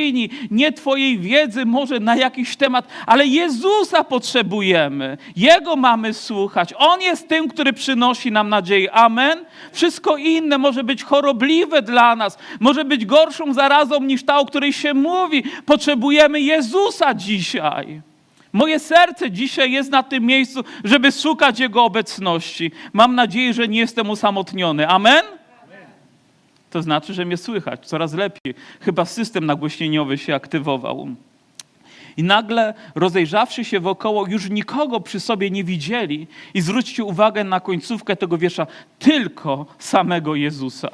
nie 0.52 0.72
Twojej 0.72 1.20
wiedzy 1.20 1.66
może 1.66 2.00
na 2.00 2.16
jakiś 2.16 2.56
temat, 2.56 2.88
ale 3.06 3.28
Jezusa 3.28 4.04
potrzebujemy. 4.04 5.18
Jego 5.36 5.76
mamy 5.76 6.14
słuchać. 6.14 6.74
On 6.78 7.02
jest 7.02 7.28
tym, 7.28 7.48
który 7.48 7.74
przynosi 7.74 8.32
nam 8.32 8.50
nadzieję. 8.50 8.92
Amen. 8.92 9.46
Wszystko 9.72 10.18
inne 10.18 10.58
może 10.58 10.84
być 10.84 11.04
chorobliwe 11.04 11.82
dla 11.82 12.16
nas, 12.16 12.38
może 12.60 12.86
być 12.86 13.06
gorszą 13.06 13.54
zarazą 13.54 14.04
niż 14.04 14.24
ta, 14.24 14.40
o 14.40 14.46
której 14.46 14.74
się 14.74 14.94
mówi. 14.94 15.44
Potrzebujemy 15.66 16.42
Jezusa 16.42 17.14
dzisiaj. 17.14 18.02
Moje 18.54 18.80
serce 18.80 19.32
dzisiaj 19.32 19.72
jest 19.72 19.92
na 19.92 20.04
tym 20.04 20.26
miejscu, 20.26 20.64
żeby 20.84 21.12
szukać 21.12 21.60
Jego 21.60 21.84
obecności. 21.84 22.72
Mam 22.94 23.16
nadzieję, 23.16 23.54
że 23.54 23.68
nie 23.68 23.80
jestem 23.80 24.10
osamotniony. 24.10 24.88
Amen? 24.88 25.43
To 26.74 26.82
znaczy, 26.82 27.14
że 27.14 27.26
mnie 27.26 27.38
słychać 27.38 27.86
coraz 27.86 28.14
lepiej. 28.14 28.56
Chyba 28.82 29.06
system 29.06 29.46
nagłośnieniowy 29.46 30.18
się 30.18 30.36
aktywował. 30.36 31.08
I 32.18 32.24
nagle, 32.24 32.74
rozejrzawszy 32.96 33.66
się 33.66 33.80
wokoło, 33.80 34.28
już 34.28 34.50
nikogo 34.50 35.00
przy 35.00 35.20
sobie 35.20 35.52
nie 35.52 35.64
widzieli. 35.64 36.28
I 36.54 36.62
zwróćcie 36.62 37.04
uwagę 37.04 37.44
na 37.44 37.60
końcówkę 37.60 38.16
tego 38.16 38.38
wiersza, 38.38 38.68
tylko 39.00 39.66
samego 39.80 40.36
Jezusa. 40.36 40.90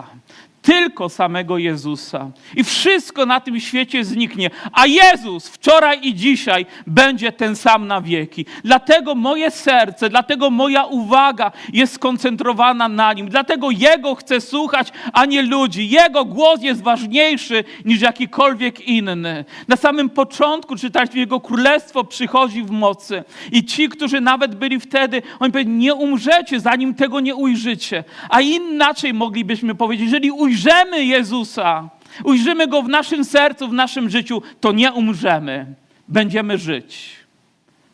Tylko 0.62 1.10
samego 1.10 1.58
Jezusa. 1.58 2.32
I 2.56 2.64
wszystko 2.64 3.26
na 3.26 3.40
tym 3.40 3.60
świecie 3.60 4.06
zniknie. 4.06 4.50
A 4.72 4.86
Jezus 4.86 5.48
wczoraj 5.48 6.00
i 6.02 6.16
dzisiaj 6.16 6.66
będzie 6.88 7.32
ten 7.32 7.56
sam 7.56 7.88
na 7.88 8.02
wieki. 8.02 8.46
Dlatego 8.64 9.16
moje 9.16 9.52
serce, 9.52 10.10
dlatego 10.10 10.50
moja 10.50 10.86
uwaga 10.86 11.52
jest 11.74 11.94
skoncentrowana 11.94 12.90
na 12.90 13.14
Nim. 13.14 13.30
Dlatego 13.30 13.72
Jego 13.72 14.16
chcę 14.16 14.42
słuchać, 14.42 14.92
a 15.14 15.26
nie 15.26 15.42
ludzi. 15.42 15.90
Jego 15.90 16.26
głos 16.26 16.62
jest 16.62 16.84
ważniejszy 16.84 17.64
niż 17.86 18.02
jakikolwiek 18.02 18.82
inny. 18.82 19.46
Na 19.68 19.76
samym 19.76 20.10
początku 20.10 20.76
czytaliśmy, 20.76 21.20
Jego 21.20 21.40
królestwo 21.40 22.04
przychodzi 22.04 22.64
w 22.64 22.72
mocy. 22.72 23.24
I 23.52 23.66
ci, 23.66 23.90
którzy 23.90 24.22
nawet 24.22 24.56
byli 24.56 24.80
wtedy, 24.80 25.22
oni 25.40 25.52
powiedzieli, 25.52 25.78
nie 25.78 25.94
umrzecie, 25.94 26.60
zanim 26.60 26.96
tego 26.96 27.20
nie 27.20 27.36
ujrzycie. 27.36 28.04
A 28.30 28.42
inaczej 28.42 29.14
moglibyśmy 29.14 29.76
powiedzieć, 29.76 30.06
jeżeli 30.06 30.32
ujrzymy 30.60 31.06
Jezusa, 31.06 31.90
ujrzymy 32.24 32.68
Go 32.68 32.82
w 32.82 32.90
naszym 32.90 33.26
sercu, 33.26 33.68
w 33.68 33.74
naszym 33.74 34.10
życiu, 34.10 34.42
to 34.62 34.72
nie 34.72 34.92
umrzemy. 34.92 35.66
Będziemy 36.08 36.58
żyć. 36.58 37.16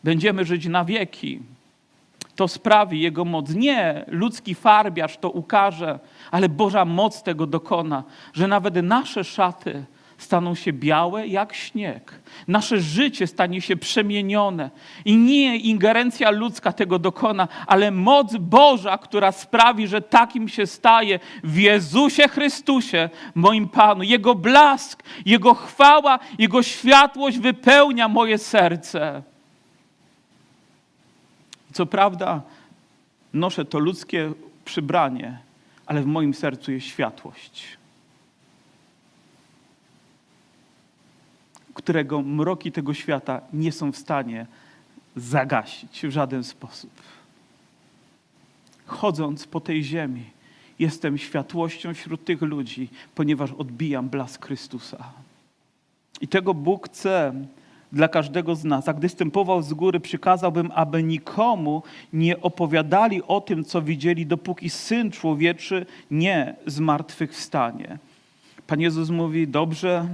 Będziemy 0.04 0.44
żyć 0.44 0.66
na 0.66 0.84
wieki. 0.84 1.40
To 2.36 2.48
sprawi 2.48 3.00
Jego 3.00 3.24
moc. 3.24 3.50
Nie 3.50 4.04
ludzki 4.08 4.54
farbiarz 4.54 5.16
to 5.16 5.30
ukaże, 5.30 5.98
ale 6.30 6.48
Boża 6.48 6.84
moc 6.84 7.22
tego 7.22 7.46
dokona, 7.46 8.04
że 8.32 8.48
nawet 8.48 8.74
nasze 8.82 9.24
szaty 9.24 9.84
staną 10.18 10.54
się 10.54 10.72
białe 10.72 11.26
jak 11.26 11.54
śnieg. 11.54 12.20
Nasze 12.48 12.80
życie 12.80 13.26
stanie 13.26 13.60
się 13.60 13.76
przemienione. 13.76 14.70
I 15.04 15.16
nie 15.16 15.56
ingerencja 15.56 16.30
ludzka 16.30 16.72
tego 16.72 16.98
dokona, 16.98 17.48
ale 17.66 17.90
moc 17.90 18.36
Boża, 18.36 18.98
która 18.98 19.32
sprawi, 19.32 19.86
że 19.86 20.02
takim 20.02 20.48
się 20.48 20.66
staje 20.66 21.20
w 21.44 21.56
Jezusie 21.56 22.28
Chrystusie, 22.28 23.10
moim 23.34 23.68
Panu. 23.68 24.02
Jego 24.02 24.34
blask, 24.34 25.02
Jego 25.26 25.54
chwała, 25.54 26.18
Jego 26.38 26.62
światłość 26.62 27.38
wypełnia 27.38 28.08
moje 28.08 28.38
serce. 28.38 29.22
Co 31.72 31.86
prawda, 31.86 32.42
noszę 33.32 33.64
to 33.64 33.78
ludzkie 33.78 34.32
przybranie, 34.64 35.38
ale 35.86 36.02
w 36.02 36.06
moim 36.06 36.34
sercu 36.34 36.72
jest 36.72 36.86
światłość. 36.86 37.78
Którego 41.76 42.22
mroki 42.22 42.72
tego 42.72 42.94
świata 42.94 43.40
nie 43.52 43.72
są 43.72 43.92
w 43.92 43.96
stanie 43.96 44.46
zagasić 45.16 46.02
w 46.06 46.10
żaden 46.10 46.44
sposób. 46.44 46.90
Chodząc 48.86 49.46
po 49.46 49.60
tej 49.60 49.84
ziemi, 49.84 50.24
jestem 50.78 51.18
światłością 51.18 51.94
wśród 51.94 52.24
tych 52.24 52.42
ludzi, 52.42 52.88
ponieważ 53.14 53.52
odbijam 53.52 54.08
blask 54.08 54.46
Chrystusa. 54.46 55.12
I 56.20 56.28
tego 56.28 56.54
Bóg 56.54 56.88
chce 56.88 57.34
dla 57.92 58.08
każdego 58.08 58.54
z 58.54 58.64
nas. 58.64 58.88
A 58.88 58.92
gdy 58.92 59.08
stępował 59.08 59.62
z 59.62 59.74
góry, 59.74 60.00
przykazałbym, 60.00 60.70
aby 60.74 61.02
nikomu 61.02 61.82
nie 62.12 62.40
opowiadali 62.40 63.22
o 63.22 63.40
tym, 63.40 63.64
co 63.64 63.82
widzieli, 63.82 64.26
dopóki 64.26 64.70
Syn 64.70 65.10
Człowieczy 65.10 65.86
nie 66.10 66.54
zmartwychwstanie. 66.66 67.98
Pan 68.66 68.80
Jezus 68.80 69.10
mówi, 69.10 69.48
dobrze, 69.48 70.08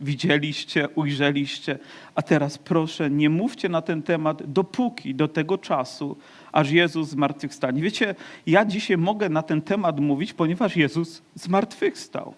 widzieliście, 0.00 0.88
ujrzeliście, 0.88 1.78
a 2.14 2.22
teraz 2.22 2.58
proszę, 2.58 3.10
nie 3.10 3.30
mówcie 3.30 3.68
na 3.68 3.82
ten 3.82 4.02
temat 4.02 4.52
dopóki, 4.52 5.14
do 5.14 5.28
tego 5.28 5.58
czasu, 5.58 6.16
aż 6.52 6.70
Jezus 6.70 7.08
zmartwychwstanie. 7.08 7.82
Wiecie, 7.82 8.14
ja 8.46 8.64
dzisiaj 8.64 8.96
mogę 8.96 9.28
na 9.28 9.42
ten 9.42 9.62
temat 9.62 10.00
mówić, 10.00 10.32
ponieważ 10.32 10.76
Jezus 10.76 11.22
zmartwychwstał. 11.34 12.34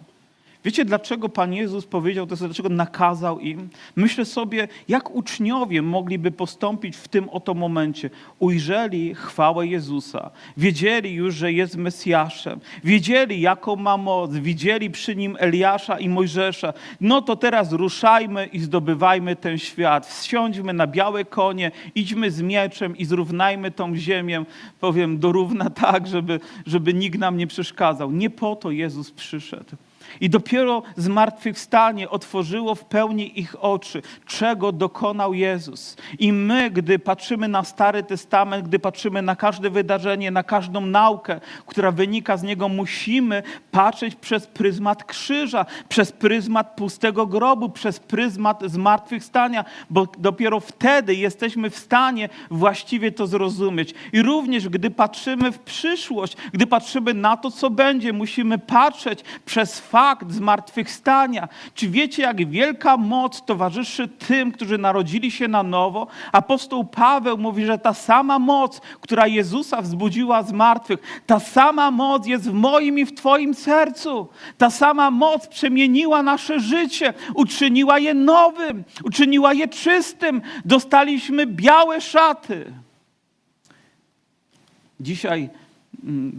Wiecie, 0.65 0.85
dlaczego 0.85 1.29
Pan 1.29 1.55
Jezus 1.55 1.87
powiedział 1.87 2.27
to, 2.27 2.37
dlaczego 2.37 2.69
nakazał 2.69 3.41
im? 3.41 3.69
Myślę 3.97 4.25
sobie, 4.25 4.69
jak 4.89 5.11
uczniowie 5.11 5.83
mogliby 5.83 6.31
postąpić 6.31 6.97
w 6.97 7.09
tym 7.09 7.29
oto 7.29 7.55
momencie. 7.55 8.11
Ujrzeli 8.39 9.15
chwałę 9.15 9.67
Jezusa, 9.67 10.31
wiedzieli 10.57 11.15
już, 11.15 11.35
że 11.35 11.53
jest 11.53 11.77
Mesjaszem, 11.77 12.61
wiedzieli, 12.85 13.41
jaką 13.41 13.77
ma 13.77 13.97
moc, 13.97 14.35
widzieli 14.35 14.91
przy 14.91 15.17
nim 15.17 15.37
Eliasza 15.39 15.99
i 15.99 16.09
Mojżesza. 16.09 16.73
No 17.01 17.23
to 17.23 17.37
teraz 17.37 17.73
ruszajmy 17.73 18.47
i 18.47 18.61
zdobywajmy 18.61 19.37
ten 19.37 19.59
świat. 19.59 20.07
Wsiądźmy 20.07 20.73
na 20.73 20.87
białe 20.87 21.25
konie, 21.25 21.71
idźmy 21.95 22.31
z 22.31 22.43
mieczem 22.43 22.97
i 22.97 23.05
zrównajmy 23.05 23.71
tą 23.71 23.97
ziemię, 23.97 24.45
powiem, 24.81 25.19
dorówna 25.19 25.71
tak, 25.87 26.07
żeby, 26.07 26.41
żeby 26.67 26.95
nikt 26.95 27.19
nam 27.19 27.37
nie 27.37 27.47
przeszkadzał. 27.47 28.11
Nie 28.11 28.31
po 28.31 28.57
to 28.57 28.71
Jezus 28.71 29.11
przyszedł. 29.11 29.77
I 30.21 30.31
dopiero 30.31 30.83
zmartwychwstanie 30.97 32.11
otworzyło 32.11 32.75
w 32.75 32.85
pełni 32.85 33.41
ich 33.41 33.65
oczy, 33.65 34.03
czego 34.27 34.73
dokonał 34.73 35.35
Jezus. 35.35 35.97
I 36.19 36.33
my, 36.33 36.71
gdy 36.71 36.99
patrzymy 36.99 37.49
na 37.49 37.65
Stary 37.65 38.03
Testament, 38.03 38.69
gdy 38.69 38.79
patrzymy 38.79 39.23
na 39.23 39.37
każde 39.37 39.71
wydarzenie, 39.71 40.31
na 40.31 40.43
każdą 40.43 40.81
naukę, 40.81 41.41
która 41.67 41.91
wynika 41.91 42.37
z 42.37 42.43
niego, 42.43 42.69
musimy 42.69 43.43
patrzeć 43.71 44.15
przez 44.15 44.47
pryzmat 44.47 45.05
krzyża, 45.05 45.67
przez 45.89 46.13
pryzmat 46.13 46.77
pustego 46.77 47.27
grobu, 47.27 47.69
przez 47.69 48.01
pryzmat 48.01 48.63
zmartwychwstania, 48.67 49.65
bo 49.91 50.07
dopiero 50.19 50.61
wtedy 50.61 51.15
jesteśmy 51.15 51.71
w 51.71 51.79
stanie 51.79 52.29
właściwie 52.51 53.13
to 53.13 53.27
zrozumieć. 53.27 53.95
I 54.13 54.23
również, 54.23 54.69
gdy 54.69 54.91
patrzymy 54.91 55.53
w 55.53 55.59
przyszłość, 55.59 56.37
gdy 56.53 56.67
patrzymy 56.67 57.15
na 57.15 57.37
to, 57.37 57.51
co 57.51 57.71
będzie, 57.71 58.13
musimy 58.13 58.59
patrzeć 58.59 59.25
przez 59.47 59.81
fakt, 59.81 60.08
fakt 60.09 60.33
zmartwychwstania. 60.33 61.49
Czy 61.75 61.89
wiecie, 61.89 62.23
jak 62.23 62.51
wielka 62.51 62.97
moc 62.97 63.45
towarzyszy 63.45 64.09
tym, 64.09 64.53
którzy 64.53 64.79
narodzili 64.79 65.31
się 65.31 65.49
na 65.49 65.63
nowo? 65.63 66.07
Apostoł 66.33 66.85
Paweł 66.85 67.39
mówi, 67.39 67.67
że 67.67 67.79
ta 67.79 67.95
sama 67.95 68.39
moc, 68.39 68.81
która 69.01 69.27
Jezusa 69.27 69.83
wzbudziła 69.83 70.43
z 70.43 70.53
martwych, 70.53 71.23
ta 71.27 71.41
sama 71.41 71.91
moc 71.91 72.27
jest 72.27 72.51
w 72.51 72.53
moim 72.53 72.99
i 72.99 73.05
w 73.05 73.15
Twoim 73.15 73.55
sercu. 73.55 74.29
Ta 74.59 74.71
sama 74.71 75.11
moc 75.11 75.47
przemieniła 75.47 76.23
nasze 76.23 76.61
życie, 76.61 77.15
uczyniła 77.35 77.99
je 77.99 78.15
nowym, 78.15 78.85
uczyniła 79.05 79.53
je 79.53 79.69
czystym. 79.69 80.43
Dostaliśmy 80.65 81.47
białe 81.47 82.01
szaty. 82.01 82.73
Dzisiaj 85.01 85.51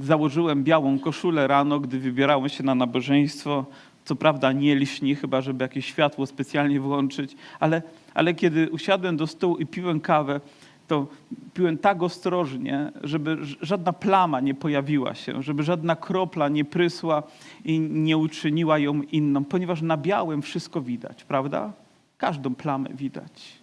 założyłem 0.01 0.63
białą 0.63 0.99
koszulę 0.99 1.47
rano, 1.47 1.79
gdy 1.79 1.99
wybierałem 1.99 2.49
się 2.49 2.63
na 2.63 2.75
nabożeństwo. 2.75 3.65
Co 4.05 4.15
prawda 4.15 4.51
nie 4.51 4.75
liśni, 4.75 5.15
chyba 5.15 5.41
żeby 5.41 5.63
jakieś 5.63 5.85
światło 5.85 6.25
specjalnie 6.25 6.79
włączyć, 6.79 7.35
ale, 7.59 7.81
ale 8.13 8.33
kiedy 8.33 8.69
usiadłem 8.69 9.17
do 9.17 9.27
stołu 9.27 9.57
i 9.57 9.65
piłem 9.65 9.99
kawę, 9.99 10.41
to 10.87 11.07
piłem 11.53 11.77
tak 11.77 12.03
ostrożnie, 12.03 12.91
żeby 13.03 13.37
żadna 13.61 13.93
plama 13.93 14.39
nie 14.39 14.53
pojawiła 14.53 15.15
się, 15.15 15.43
żeby 15.43 15.63
żadna 15.63 15.95
kropla 15.95 16.49
nie 16.49 16.65
prysła 16.65 17.23
i 17.65 17.79
nie 17.79 18.17
uczyniła 18.17 18.79
ją 18.79 19.01
inną, 19.01 19.45
ponieważ 19.45 19.81
na 19.81 19.97
białym 19.97 20.41
wszystko 20.41 20.81
widać, 20.81 21.23
prawda? 21.23 21.73
Każdą 22.17 22.55
plamę 22.55 22.89
widać, 22.93 23.53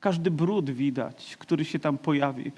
każdy 0.00 0.30
brud 0.30 0.70
widać, 0.70 1.36
który 1.38 1.64
się 1.64 1.78
tam 1.78 1.98
pojawi. 1.98 2.52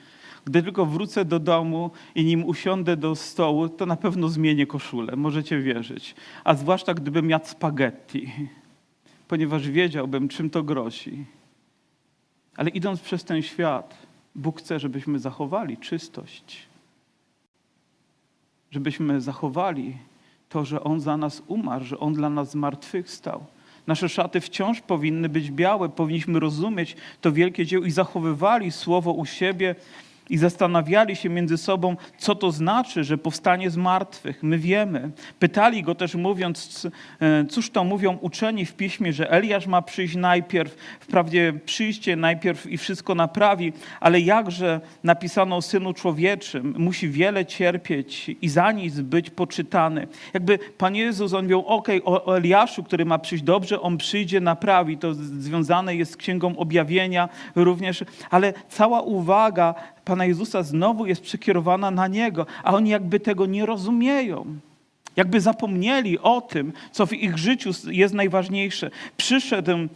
Gdy 0.44 0.62
tylko 0.62 0.86
wrócę 0.86 1.24
do 1.24 1.38
domu 1.38 1.90
i 2.14 2.24
nim 2.24 2.44
usiądę 2.44 2.96
do 2.96 3.14
stołu, 3.14 3.68
to 3.68 3.86
na 3.86 3.96
pewno 3.96 4.28
zmienię 4.28 4.66
koszulę, 4.66 5.16
możecie 5.16 5.58
wierzyć. 5.58 6.14
A 6.44 6.54
zwłaszcza 6.54 6.94
gdybym 6.94 7.30
jadł 7.30 7.46
spaghetti, 7.46 8.32
ponieważ 9.28 9.68
wiedziałbym, 9.68 10.28
czym 10.28 10.50
to 10.50 10.62
grozi. 10.62 11.24
Ale 12.56 12.70
idąc 12.70 13.00
przez 13.00 13.24
ten 13.24 13.42
świat, 13.42 14.06
Bóg 14.34 14.58
chce, 14.58 14.78
żebyśmy 14.78 15.18
zachowali 15.18 15.76
czystość. 15.76 16.66
Żebyśmy 18.70 19.20
zachowali 19.20 19.96
to, 20.48 20.64
że 20.64 20.84
On 20.84 21.00
za 21.00 21.16
nas 21.16 21.42
umarł, 21.46 21.84
że 21.84 21.98
On 21.98 22.14
dla 22.14 22.30
nas 22.30 22.50
zmartwychwstał. 22.50 23.44
Nasze 23.86 24.08
szaty 24.08 24.40
wciąż 24.40 24.80
powinny 24.80 25.28
być 25.28 25.50
białe, 25.50 25.88
powinniśmy 25.88 26.40
rozumieć 26.40 26.96
to 27.20 27.32
wielkie 27.32 27.66
dzieło 27.66 27.84
i 27.84 27.90
zachowywali 27.90 28.70
słowo 28.70 29.12
u 29.12 29.26
siebie 29.26 29.74
i 30.30 30.38
zastanawiali 30.38 31.16
się 31.16 31.28
między 31.28 31.58
sobą, 31.58 31.96
co 32.18 32.34
to 32.34 32.52
znaczy, 32.52 33.04
że 33.04 33.18
powstanie 33.18 33.70
z 33.70 33.76
martwych. 33.76 34.42
My 34.42 34.58
wiemy. 34.58 35.10
Pytali 35.38 35.82
go 35.82 35.94
też 35.94 36.14
mówiąc, 36.14 36.88
e, 37.20 37.44
cóż 37.44 37.70
to 37.70 37.84
mówią 37.84 38.18
uczeni 38.20 38.66
w 38.66 38.74
piśmie, 38.74 39.12
że 39.12 39.30
Eliasz 39.30 39.66
ma 39.66 39.82
przyjść 39.82 40.16
najpierw, 40.16 40.76
wprawdzie 41.00 41.52
przyjście 41.66 42.16
najpierw 42.16 42.66
i 42.66 42.78
wszystko 42.78 43.14
naprawi, 43.14 43.72
ale 44.00 44.20
jakże 44.20 44.80
napisano 45.04 45.56
o 45.56 45.62
Synu 45.62 45.92
Człowieczym, 45.92 46.74
musi 46.78 47.08
wiele 47.08 47.46
cierpieć 47.46 48.30
i 48.42 48.48
za 48.48 48.72
nic 48.72 49.00
być 49.00 49.30
poczytany. 49.30 50.06
Jakby 50.34 50.58
Pan 50.58 50.96
Jezus, 50.96 51.32
on 51.32 51.44
mówił, 51.44 51.60
okej, 51.66 52.04
o, 52.04 52.36
Eliaszu, 52.36 52.82
który 52.82 53.04
ma 53.04 53.18
przyjść 53.18 53.44
dobrze, 53.44 53.80
on 53.80 53.98
przyjdzie, 53.98 54.40
naprawi. 54.40 54.98
To 54.98 55.14
związane 55.14 55.96
jest 55.96 56.12
z 56.12 56.16
Księgą 56.16 56.56
Objawienia 56.56 57.28
również, 57.54 58.04
ale 58.30 58.52
cała 58.68 59.00
uwaga 59.00 59.74
Pana 60.04 60.24
Jezusa 60.24 60.62
znowu 60.62 61.06
jest 61.06 61.22
przekierowana 61.22 61.90
na 61.90 62.06
Niego, 62.06 62.46
a 62.64 62.74
oni 62.74 62.90
jakby 62.90 63.20
tego 63.20 63.46
nie 63.46 63.66
rozumieją. 63.66 64.46
Jakby 65.16 65.40
zapomnieli 65.40 66.18
o 66.18 66.40
tym, 66.40 66.72
co 66.92 67.06
w 67.06 67.12
ich 67.12 67.38
życiu 67.38 67.70
jest 67.86 68.14
najważniejsze. 68.14 68.90
Przyszedł 69.16 69.88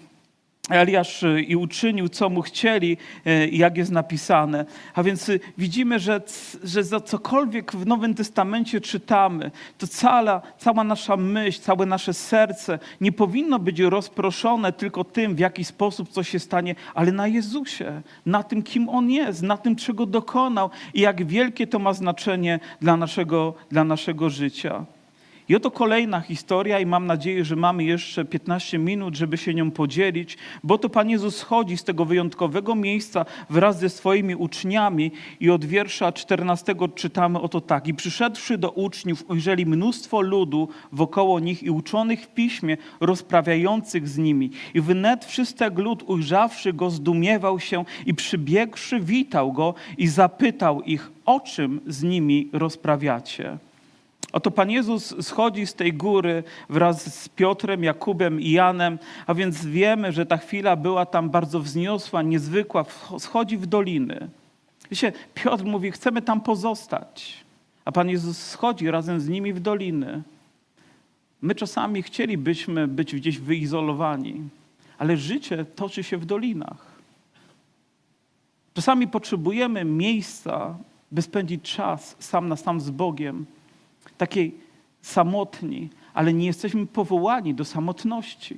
Eliasz 0.71 1.23
y, 1.23 1.43
i 1.43 1.57
uczynił, 1.57 2.09
co 2.09 2.29
mu 2.29 2.43
chcieli, 2.43 2.97
y, 3.27 3.49
jak 3.53 3.77
jest 3.77 3.91
napisane. 3.91 4.65
A 4.95 5.03
więc 5.03 5.29
y, 5.29 5.41
widzimy, 5.59 5.99
że, 5.99 6.21
że 6.65 6.85
za 6.85 7.01
cokolwiek 7.01 7.73
w 7.73 7.87
Nowym 7.87 8.15
Testamencie 8.15 8.81
czytamy, 8.81 9.51
to 9.79 9.87
cała, 9.87 10.43
cała 10.59 10.85
nasza 10.85 11.17
myśl, 11.17 11.61
całe 11.61 11.87
nasze 11.87 12.15
serce 12.15 12.79
nie 13.01 13.13
powinno 13.13 13.59
być 13.59 13.81
rozproszone 13.81 14.73
tylko 14.73 15.05
tym, 15.05 15.35
w 15.35 15.39
jaki 15.39 15.65
sposób 15.65 16.09
coś 16.09 16.29
się 16.29 16.39
stanie, 16.39 16.75
ale 16.95 17.13
na 17.13 17.27
Jezusie, 17.27 18.03
na 18.27 18.43
tym, 18.43 18.63
kim 18.63 18.89
On 18.89 19.11
jest, 19.11 19.43
na 19.43 19.57
tym, 19.57 19.77
czego 19.77 20.07
dokonał 20.07 20.71
i 20.95 21.01
jak 21.01 21.27
wielkie 21.27 21.67
to 21.67 21.79
ma 21.79 21.93
znaczenie 21.93 22.61
dla 22.81 22.97
naszego, 22.97 23.55
dla 23.71 23.85
naszego 23.85 24.31
życia. 24.31 24.96
I 25.49 25.57
oto 25.57 25.71
kolejna 25.71 26.21
historia, 26.21 26.81
i 26.81 26.87
mam 26.87 27.07
nadzieję, 27.07 27.45
że 27.45 27.57
mamy 27.57 27.85
jeszcze 27.85 28.25
15 28.25 28.79
minut, 28.79 29.17
żeby 29.17 29.37
się 29.37 29.55
nią 29.55 29.71
podzielić, 29.71 30.39
bo 30.63 30.79
to 30.79 30.89
Pan 30.89 31.11
Jezus 31.11 31.37
schodzi 31.37 31.77
z 31.77 31.85
tego 31.85 32.05
wyjątkowego 32.05 32.75
miejsca 32.75 33.25
wraz 33.51 33.79
ze 33.79 33.89
swoimi 33.89 34.37
uczniami, 34.37 35.13
i 35.41 35.51
od 35.51 35.65
wiersza 35.65 36.13
14 36.13 36.75
czytamy 36.95 37.41
oto 37.41 37.61
tak. 37.61 37.89
I 37.89 37.95
przyszedłszy 37.95 38.59
do 38.59 38.71
uczniów, 38.71 39.25
ujrzeli 39.29 39.67
mnóstwo 39.67 40.21
ludu 40.21 40.69
wokoło 40.93 41.41
nich 41.41 41.63
i 41.63 41.71
uczonych 41.71 42.21
w 42.21 42.29
piśmie, 42.29 42.77
rozprawiających 43.01 44.09
z 44.09 44.19
nimi. 44.19 44.51
I 44.75 44.81
wnet 44.81 45.25
wszystek 45.25 45.79
lud, 45.79 46.03
ujrzawszy 46.07 46.73
go, 46.73 46.91
zdumiewał 46.91 47.61
się 47.61 47.85
i 48.07 48.15
przybiegłszy, 48.15 49.01
witał 49.01 49.53
go 49.53 49.75
i 49.99 50.07
zapytał 50.07 50.83
ich, 50.83 51.11
o 51.25 51.41
czym 51.41 51.81
z 51.87 52.03
nimi 52.03 52.49
rozprawiacie. 52.53 53.59
Oto 54.33 54.51
Pan 54.51 54.71
Jezus 54.71 55.15
schodzi 55.27 55.67
z 55.67 55.75
tej 55.75 55.93
góry 55.93 56.43
wraz 56.69 57.23
z 57.23 57.29
Piotrem, 57.29 57.85
Jakubem 57.85 58.41
i 58.41 58.51
Janem, 58.51 58.99
a 59.27 59.35
więc 59.35 59.67
wiemy, 59.67 60.13
że 60.13 60.27
ta 60.27 60.37
chwila 60.37 60.77
była 60.77 61.07
tam 61.07 61.31
bardzo 61.31 61.61
wzniosła, 61.61 62.23
niezwykła, 62.23 62.85
schodzi 63.19 63.57
w 63.57 63.67
doliny. 63.67 64.29
Wiecie, 64.91 65.13
Piotr 65.35 65.65
mówi, 65.65 65.91
chcemy 65.91 66.23
tam 66.23 66.41
pozostać, 66.41 67.45
a 67.85 67.93
Pan 67.93 68.09
Jezus 68.09 68.39
schodzi 68.39 68.91
razem 68.91 69.21
z 69.21 69.29
nimi 69.29 69.53
w 69.53 69.61
doliny. 69.61 70.23
My 71.43 71.55
czasami 71.55 72.03
chcielibyśmy 72.03 72.89
być 72.89 73.15
gdzieś 73.15 73.39
wyizolowani, 73.39 74.43
ale 74.99 75.17
życie 75.17 75.65
toczy 75.65 76.03
się 76.03 76.19
w 76.19 76.27
dolinach. 76.27 76.97
Czasami 78.75 79.09
potrzebujemy 79.09 79.85
miejsca, 79.85 80.79
by 81.13 81.23
spędzić 81.23 81.63
czas 81.63 82.17
sam 82.19 82.49
na 82.49 82.57
sam 82.57 82.81
z 82.81 82.91
Bogiem, 82.91 83.47
takiej 84.19 84.55
samotni, 85.03 85.91
ale 86.15 86.33
nie 86.33 86.47
jesteśmy 86.47 86.87
powołani 86.87 87.55
do 87.55 87.65
samotności. 87.65 88.57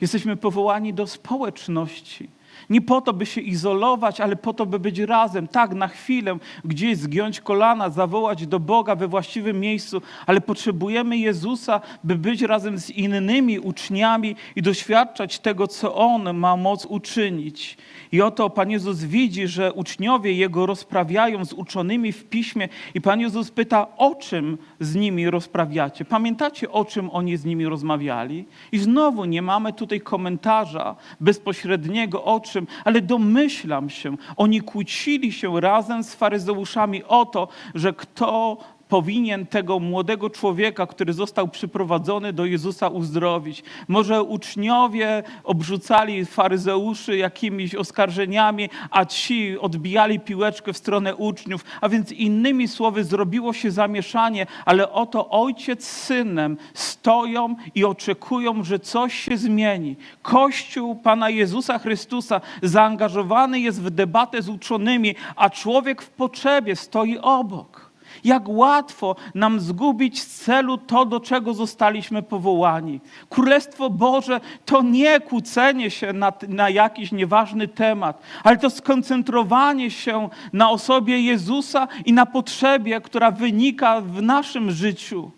Jesteśmy 0.00 0.36
powołani 0.36 0.94
do 0.94 1.06
społeczności. 1.06 2.28
Nie 2.70 2.80
po 2.80 3.00
to, 3.00 3.12
by 3.12 3.26
się 3.26 3.40
izolować, 3.40 4.20
ale 4.20 4.36
po 4.36 4.52
to, 4.52 4.66
by 4.66 4.78
być 4.78 4.98
razem. 4.98 5.48
Tak, 5.48 5.74
na 5.74 5.88
chwilę, 5.88 6.38
gdzieś 6.64 6.98
zgiąć 6.98 7.40
kolana, 7.40 7.90
zawołać 7.90 8.46
do 8.46 8.60
Boga 8.60 8.96
we 8.96 9.08
właściwym 9.08 9.60
miejscu, 9.60 10.02
ale 10.26 10.40
potrzebujemy 10.40 11.18
Jezusa, 11.18 11.80
by 12.04 12.14
być 12.14 12.42
razem 12.42 12.78
z 12.78 12.90
innymi 12.90 13.58
uczniami 13.58 14.36
i 14.56 14.62
doświadczać 14.62 15.38
tego, 15.38 15.66
co 15.66 15.94
On 15.94 16.36
ma 16.36 16.56
moc 16.56 16.86
uczynić. 16.86 17.76
I 18.12 18.22
oto 18.22 18.50
Pan 18.50 18.70
Jezus 18.70 19.04
widzi, 19.04 19.46
że 19.46 19.72
uczniowie 19.72 20.32
Jego 20.32 20.66
rozprawiają 20.66 21.44
z 21.44 21.52
uczonymi 21.52 22.12
w 22.12 22.24
piśmie, 22.24 22.68
i 22.94 23.00
Pan 23.00 23.20
Jezus 23.20 23.50
pyta, 23.50 23.86
o 23.96 24.14
czym 24.14 24.58
z 24.80 24.94
nimi 24.94 25.30
rozprawiacie? 25.30 26.04
Pamiętacie, 26.04 26.70
o 26.70 26.84
czym 26.84 27.10
oni 27.10 27.36
z 27.36 27.44
nimi 27.44 27.66
rozmawiali? 27.66 28.44
I 28.72 28.78
znowu 28.78 29.24
nie 29.24 29.42
mamy 29.42 29.72
tutaj 29.72 30.00
komentarza 30.00 30.96
bezpośredniego, 31.20 32.24
o 32.24 32.40
czym, 32.46 32.66
ale 32.84 33.00
domyślam 33.00 33.90
się, 33.90 34.16
oni 34.36 34.60
kłócili 34.60 35.32
się 35.32 35.60
razem 35.60 36.04
z 36.04 36.14
faryzeuszami 36.14 37.04
o 37.04 37.26
to, 37.26 37.48
że 37.74 37.92
kto 37.92 38.56
powinien 38.88 39.46
tego 39.46 39.78
młodego 39.78 40.30
człowieka, 40.30 40.86
który 40.86 41.12
został 41.12 41.48
przyprowadzony 41.48 42.32
do 42.32 42.44
Jezusa 42.44 42.88
uzdrowić. 42.88 43.62
Może 43.88 44.22
uczniowie 44.22 45.22
obrzucali 45.44 46.24
faryzeuszy 46.24 47.16
jakimiś 47.16 47.74
oskarżeniami, 47.74 48.68
a 48.90 49.04
ci 49.04 49.58
odbijali 49.58 50.20
piłeczkę 50.20 50.72
w 50.72 50.76
stronę 50.76 51.16
uczniów, 51.16 51.64
a 51.80 51.88
więc 51.88 52.12
innymi 52.12 52.68
słowy 52.68 53.04
zrobiło 53.04 53.52
się 53.52 53.70
zamieszanie, 53.70 54.46
ale 54.64 54.92
oto 54.92 55.30
ojciec 55.30 55.84
z 55.84 56.02
synem 56.02 56.56
stoją 56.74 57.56
i 57.74 57.84
oczekują, 57.84 58.64
że 58.64 58.78
coś 58.78 59.14
się 59.14 59.36
zmieni. 59.36 59.96
Kościół 60.22 60.96
Pana 60.96 61.30
Jezusa 61.30 61.78
Chrystusa 61.78 62.40
zaangażowany 62.62 63.60
jest 63.60 63.82
w 63.82 63.90
debatę 63.90 64.42
z 64.42 64.48
uczonymi, 64.48 65.14
a 65.36 65.50
człowiek 65.50 66.02
w 66.02 66.10
potrzebie 66.10 66.76
stoi 66.76 67.18
obok. 67.18 67.85
Jak 68.24 68.48
łatwo 68.48 69.16
nam 69.34 69.60
zgubić 69.60 70.22
z 70.22 70.26
celu 70.26 70.78
to, 70.78 71.04
do 71.04 71.20
czego 71.20 71.54
zostaliśmy 71.54 72.22
powołani. 72.22 73.00
Królestwo 73.28 73.90
Boże 73.90 74.40
to 74.64 74.82
nie 74.82 75.20
kłócenie 75.20 75.90
się 75.90 76.12
na, 76.12 76.32
na 76.48 76.70
jakiś 76.70 77.12
nieważny 77.12 77.68
temat, 77.68 78.22
ale 78.44 78.56
to 78.56 78.70
skoncentrowanie 78.70 79.90
się 79.90 80.28
na 80.52 80.70
osobie 80.70 81.20
Jezusa 81.20 81.88
i 82.04 82.12
na 82.12 82.26
potrzebie, 82.26 83.00
która 83.00 83.30
wynika 83.30 84.00
w 84.00 84.22
naszym 84.22 84.70
życiu. 84.70 85.30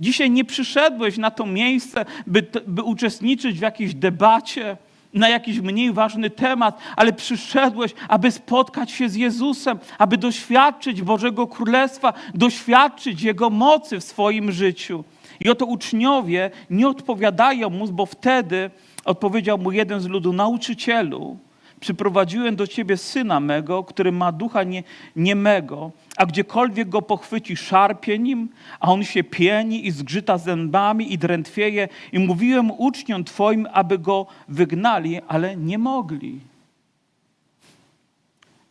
Dzisiaj 0.00 0.30
nie 0.30 0.44
przyszedłeś 0.44 1.18
na 1.18 1.30
to 1.30 1.46
miejsce, 1.46 2.04
by, 2.26 2.46
by 2.66 2.82
uczestniczyć 2.82 3.58
w 3.58 3.62
jakiejś 3.62 3.94
debacie 3.94 4.76
na 5.14 5.28
jakiś 5.28 5.60
mniej 5.60 5.92
ważny 5.92 6.30
temat, 6.30 6.78
ale 6.96 7.12
przyszedłeś, 7.12 7.94
aby 8.08 8.30
spotkać 8.30 8.90
się 8.90 9.08
z 9.08 9.14
Jezusem, 9.14 9.78
aby 9.98 10.16
doświadczyć 10.16 11.02
Bożego 11.02 11.46
Królestwa, 11.46 12.12
doświadczyć 12.34 13.22
Jego 13.22 13.50
mocy 13.50 14.00
w 14.00 14.04
swoim 14.04 14.52
życiu. 14.52 15.04
I 15.40 15.50
oto 15.50 15.66
uczniowie 15.66 16.50
nie 16.70 16.88
odpowiadają 16.88 17.70
mu, 17.70 17.88
bo 17.88 18.06
wtedy 18.06 18.70
odpowiedział 19.04 19.58
mu 19.58 19.72
jeden 19.72 20.00
z 20.00 20.06
ludu, 20.06 20.32
nauczycielu, 20.32 21.38
przyprowadziłem 21.84 22.56
do 22.56 22.66
ciebie 22.66 22.96
syna 22.96 23.40
mego, 23.40 23.84
który 23.84 24.12
ma 24.12 24.32
ducha 24.32 24.62
nie, 24.62 24.82
niemego, 25.16 25.90
a 26.16 26.26
gdziekolwiek 26.26 26.88
go 26.88 27.02
pochwyci, 27.02 27.56
szarpie 27.56 28.18
nim, 28.18 28.48
a 28.80 28.92
on 28.92 29.04
się 29.04 29.24
pieni 29.24 29.86
i 29.86 29.90
zgrzyta 29.90 30.38
zębami 30.38 31.12
i 31.12 31.18
drętwieje. 31.18 31.88
I 32.12 32.18
mówiłem 32.18 32.70
uczniom 32.70 33.24
twoim, 33.24 33.66
aby 33.72 33.98
go 33.98 34.26
wygnali, 34.48 35.20
ale 35.28 35.56
nie 35.56 35.78
mogli. 35.78 36.40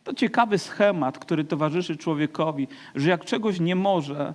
To 0.04 0.14
ciekawy 0.14 0.58
schemat, 0.58 1.18
który 1.18 1.44
towarzyszy 1.44 1.96
człowiekowi, 1.96 2.68
że 2.94 3.10
jak 3.10 3.24
czegoś 3.24 3.60
nie 3.60 3.76
może, 3.76 4.34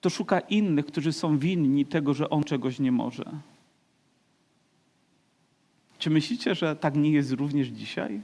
to 0.00 0.10
szuka 0.10 0.40
innych, 0.40 0.86
którzy 0.86 1.12
są 1.12 1.38
winni 1.38 1.86
tego, 1.86 2.14
że 2.14 2.30
on 2.30 2.44
czegoś 2.44 2.78
nie 2.78 2.92
może. 2.92 3.24
Czy 6.00 6.10
myślicie, 6.10 6.54
że 6.54 6.76
tak 6.76 6.96
nie 6.96 7.10
jest 7.10 7.32
również 7.32 7.68
dzisiaj? 7.68 8.20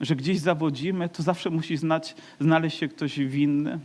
Że 0.00 0.16
gdzieś 0.16 0.38
zawodzimy, 0.38 1.08
to 1.08 1.22
zawsze 1.22 1.50
musi 1.50 1.76
znać, 1.76 2.14
znaleźć 2.40 2.78
się 2.78 2.88
ktoś 2.88 3.18
winny. 3.18 3.78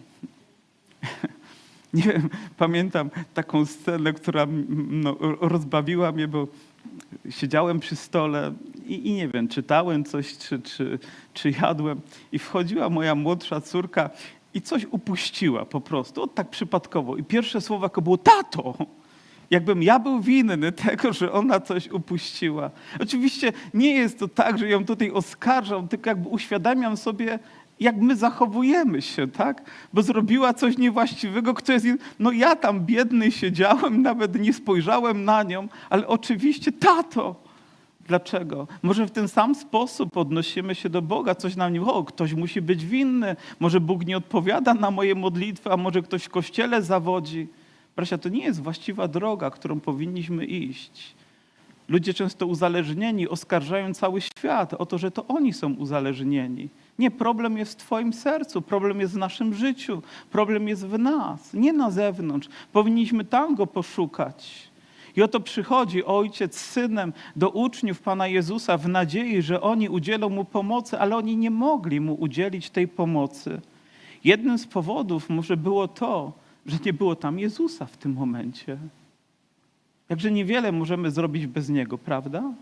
Nie 1.94 2.04
wiem, 2.04 2.30
pamiętam 2.58 3.10
taką 3.34 3.66
scenę, 3.66 4.14
która 4.14 4.48
no, 4.90 5.18
rozbawiła 5.42 6.12
mnie, 6.12 6.28
bo 6.28 6.48
siedziałem 7.30 7.80
przy 7.80 7.96
stole 7.96 8.54
i, 8.86 9.08
i, 9.08 9.14
nie 9.14 9.28
wiem, 9.28 9.48
czytałem 9.48 10.04
coś, 10.04 10.38
czy, 10.38 10.62
czy, 10.62 11.00
czy 11.34 11.52
jadłem, 11.52 12.02
i 12.32 12.40
wchodziła 12.40 12.90
moja 12.90 13.16
młodsza 13.16 13.62
córka 13.62 14.10
i 14.54 14.62
coś 14.62 14.86
upuściła 14.86 15.66
po 15.66 15.82
prostu, 15.82 16.24
od 16.24 16.36
tak 16.36 16.50
przypadkowo. 16.50 17.18
I 17.18 17.24
pierwsze 17.24 17.62
słowa 17.62 17.90
było 17.90 18.18
tato. 18.18 18.76
Jakbym 19.52 19.84
ja 19.84 20.00
był 20.00 20.22
winny 20.22 20.72
tego, 20.72 21.14
że 21.14 21.32
ona 21.32 21.60
coś 21.60 21.88
upuściła. 21.88 22.72
Oczywiście 23.00 23.54
nie 23.74 23.92
jest 23.92 24.20
to 24.20 24.28
tak, 24.28 24.58
że 24.58 24.70
ją 24.70 24.86
tutaj 24.86 25.12
oskarżam, 25.12 25.88
tylko 25.88 26.10
jakby 26.10 26.30
uświadamiam 26.30 26.98
sobie, 26.98 27.40
jak 27.80 27.98
my 27.98 28.16
zachowujemy 28.16 29.02
się, 29.02 29.28
tak? 29.28 29.62
Bo 29.94 30.02
zrobiła 30.02 30.54
coś 30.54 30.78
niewłaściwego, 30.78 31.54
kto 31.54 31.74
jest. 31.74 31.86
No 32.20 32.32
ja 32.32 32.56
tam 32.56 32.86
biedny 32.86 33.32
siedziałem, 33.32 34.02
nawet 34.02 34.40
nie 34.40 34.54
spojrzałem 34.54 35.26
na 35.26 35.44
nią, 35.44 35.68
ale 35.90 36.08
oczywiście 36.08 36.72
tato. 36.72 37.36
Dlaczego? 38.08 38.68
Może 38.82 39.06
w 39.06 39.12
ten 39.12 39.28
sam 39.28 39.56
sposób 39.56 40.18
odnosimy 40.18 40.76
się 40.76 40.90
do 40.90 41.02
Boga, 41.02 41.36
coś 41.36 41.56
nam 41.56 41.74
nie, 41.74 41.82
o, 41.82 42.04
ktoś 42.04 42.34
musi 42.34 42.62
być 42.62 42.86
winny, 42.86 43.36
może 43.60 43.80
Bóg 43.80 44.06
nie 44.06 44.18
odpowiada 44.18 44.74
na 44.74 44.92
moje 44.92 45.16
modlitwy, 45.16 45.72
a 45.72 45.78
może 45.78 46.02
ktoś 46.02 46.24
w 46.24 46.30
kościele 46.30 46.82
zawodzi. 46.82 47.48
Bracia, 47.96 48.18
to 48.18 48.30
nie 48.30 48.44
jest 48.44 48.62
właściwa 48.62 49.08
droga, 49.08 49.50
którą 49.50 49.80
powinniśmy 49.80 50.46
iść. 50.46 51.16
Ludzie 51.88 52.14
często 52.14 52.46
uzależnieni 52.46 53.28
oskarżają 53.28 53.94
cały 53.94 54.22
świat 54.22 54.74
o 54.74 54.86
to, 54.86 54.98
że 54.98 55.12
to 55.12 55.28
oni 55.28 55.54
są 55.54 55.74
uzależnieni. 55.74 56.70
Nie, 57.00 57.12
problem 57.12 57.58
jest 57.58 57.74
w 57.74 57.86
Twoim 57.86 58.14
sercu, 58.14 58.62
problem 58.62 59.00
jest 59.00 59.14
w 59.14 59.18
naszym 59.18 59.54
życiu, 59.54 60.02
problem 60.32 60.68
jest 60.68 60.88
w 60.88 61.00
nas, 61.00 61.54
nie 61.54 61.74
na 61.74 61.92
zewnątrz. 61.92 62.50
Powinniśmy 62.74 63.26
tam 63.26 63.56
go 63.56 63.68
poszukać. 63.68 64.72
I 65.16 65.22
oto 65.22 65.40
przychodzi 65.40 66.06
ojciec 66.06 66.58
z 66.58 66.70
synem 66.70 67.14
do 67.36 67.50
uczniów 67.50 68.02
Pana 68.02 68.28
Jezusa 68.28 68.78
w 68.78 68.88
nadziei, 68.88 69.42
że 69.42 69.62
oni 69.62 69.90
udzielą 69.90 70.30
mu 70.30 70.46
pomocy, 70.46 71.00
ale 71.00 71.18
oni 71.18 71.38
nie 71.38 71.52
mogli 71.52 72.00
mu 72.00 72.14
udzielić 72.14 72.70
tej 72.70 72.88
pomocy. 72.88 73.62
Jednym 74.24 74.58
z 74.58 74.68
powodów 74.68 75.30
może 75.30 75.58
było 75.58 75.88
to, 75.88 76.32
że 76.66 76.78
nie 76.86 76.94
było 76.94 77.16
tam 77.16 77.40
Jezusa 77.40 77.86
w 77.86 77.98
tym 77.98 78.14
momencie. 78.14 78.78
Jakże 80.10 80.32
niewiele 80.32 80.72
możemy 80.72 81.12
zrobić 81.12 81.48
bez 81.48 81.70
Niego, 81.70 81.98
prawda? 81.98 82.54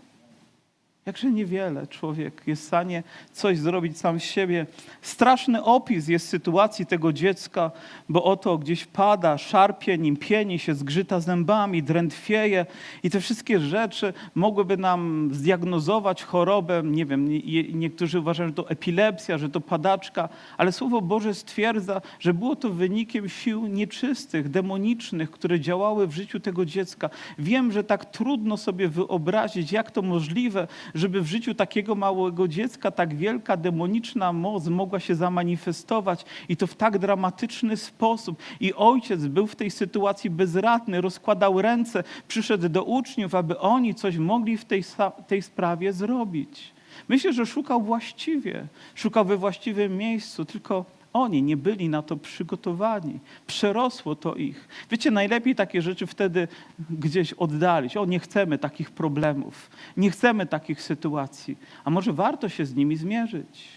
Jakże 1.06 1.30
niewiele 1.30 1.86
człowiek 1.86 2.42
jest 2.46 2.62
w 2.62 2.66
stanie 2.66 3.02
coś 3.32 3.58
zrobić 3.58 3.98
sam 3.98 4.20
z 4.20 4.22
siebie. 4.22 4.66
Straszny 5.02 5.64
opis 5.64 6.08
jest 6.08 6.28
sytuacji 6.28 6.86
tego 6.86 7.12
dziecka, 7.12 7.70
bo 8.08 8.24
oto 8.24 8.58
gdzieś 8.58 8.84
pada, 8.86 9.38
szarpie 9.38 9.98
nim, 9.98 10.16
pieni 10.16 10.58
się, 10.58 10.74
zgrzyta 10.74 11.20
zębami, 11.20 11.82
drętwieje 11.82 12.66
i 13.02 13.10
te 13.10 13.20
wszystkie 13.20 13.60
rzeczy 13.60 14.12
mogłyby 14.34 14.76
nam 14.76 15.30
zdiagnozować 15.32 16.22
chorobę. 16.22 16.82
Nie 16.84 17.06
wiem, 17.06 17.28
niektórzy 17.72 18.20
uważają, 18.20 18.48
że 18.48 18.54
to 18.54 18.70
epilepsja, 18.70 19.38
że 19.38 19.48
to 19.48 19.60
padaczka, 19.60 20.28
ale 20.56 20.72
Słowo 20.72 21.00
Boże 21.00 21.34
stwierdza, 21.34 22.00
że 22.18 22.34
było 22.34 22.56
to 22.56 22.70
wynikiem 22.70 23.28
sił 23.28 23.66
nieczystych, 23.66 24.48
demonicznych, 24.48 25.30
które 25.30 25.60
działały 25.60 26.06
w 26.06 26.12
życiu 26.12 26.40
tego 26.40 26.64
dziecka. 26.64 27.10
Wiem, 27.38 27.72
że 27.72 27.84
tak 27.84 28.04
trudno 28.04 28.56
sobie 28.56 28.88
wyobrazić, 28.88 29.72
jak 29.72 29.90
to 29.90 30.02
możliwe, 30.02 30.66
żeby 30.94 31.20
w 31.20 31.26
życiu 31.26 31.54
takiego 31.54 31.94
małego 31.94 32.48
dziecka 32.48 32.90
tak 32.90 33.14
wielka 33.14 33.56
demoniczna 33.56 34.32
moc 34.32 34.68
mogła 34.68 35.00
się 35.00 35.14
zamanifestować 35.14 36.24
i 36.48 36.56
to 36.56 36.66
w 36.66 36.74
tak 36.74 36.98
dramatyczny 36.98 37.76
sposób. 37.76 38.42
I 38.60 38.74
ojciec 38.74 39.26
był 39.26 39.46
w 39.46 39.56
tej 39.56 39.70
sytuacji 39.70 40.30
bezradny, 40.30 41.00
rozkładał 41.00 41.62
ręce, 41.62 42.04
przyszedł 42.28 42.68
do 42.68 42.84
uczniów, 42.84 43.34
aby 43.34 43.58
oni 43.58 43.94
coś 43.94 44.16
mogli 44.16 44.56
w 44.56 44.64
tej, 44.64 44.84
tej 45.26 45.42
sprawie 45.42 45.92
zrobić. 45.92 46.72
Myślę, 47.08 47.32
że 47.32 47.46
szukał 47.46 47.82
właściwie, 47.82 48.66
szukał 48.94 49.24
we 49.24 49.36
właściwym 49.36 49.96
miejscu, 49.96 50.44
tylko 50.44 50.84
oni 51.12 51.42
nie 51.42 51.56
byli 51.56 51.88
na 51.88 52.02
to 52.02 52.16
przygotowani. 52.16 53.18
Przerosło 53.46 54.14
to 54.14 54.34
ich. 54.34 54.68
Wiecie, 54.90 55.10
najlepiej 55.10 55.54
takie 55.54 55.82
rzeczy 55.82 56.06
wtedy 56.06 56.48
gdzieś 56.90 57.32
oddalić. 57.32 57.96
O, 57.96 58.04
nie 58.04 58.18
chcemy 58.18 58.58
takich 58.58 58.90
problemów, 58.90 59.70
nie 59.96 60.10
chcemy 60.10 60.46
takich 60.46 60.82
sytuacji. 60.82 61.58
A 61.84 61.90
może 61.90 62.12
warto 62.12 62.48
się 62.48 62.66
z 62.66 62.74
nimi 62.74 62.96
zmierzyć? 62.96 63.68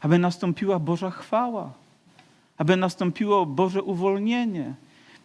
Aby 0.00 0.18
nastąpiła 0.18 0.78
Boża 0.78 1.10
chwała, 1.10 1.72
aby 2.58 2.76
nastąpiło 2.76 3.46
Boże 3.46 3.82
uwolnienie, 3.82 4.74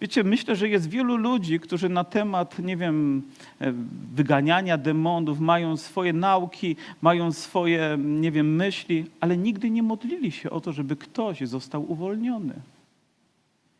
Wiecie, 0.01 0.23
myślę, 0.23 0.55
że 0.55 0.69
jest 0.69 0.89
wielu 0.89 1.15
ludzi, 1.17 1.59
którzy 1.59 1.89
na 1.89 2.03
temat, 2.03 2.59
nie 2.59 2.77
wiem, 2.77 3.23
e, 3.59 3.73
wyganiania 4.13 4.77
demonów 4.77 5.39
mają 5.39 5.77
swoje 5.77 6.13
nauki, 6.13 6.75
mają 7.01 7.31
swoje, 7.31 7.97
nie 7.99 8.31
wiem, 8.31 8.55
myśli, 8.55 9.05
ale 9.19 9.37
nigdy 9.37 9.69
nie 9.69 9.83
modlili 9.83 10.31
się 10.31 10.49
o 10.49 10.61
to, 10.61 10.71
żeby 10.71 10.95
ktoś 10.95 11.41
został 11.41 11.91
uwolniony. 11.91 12.53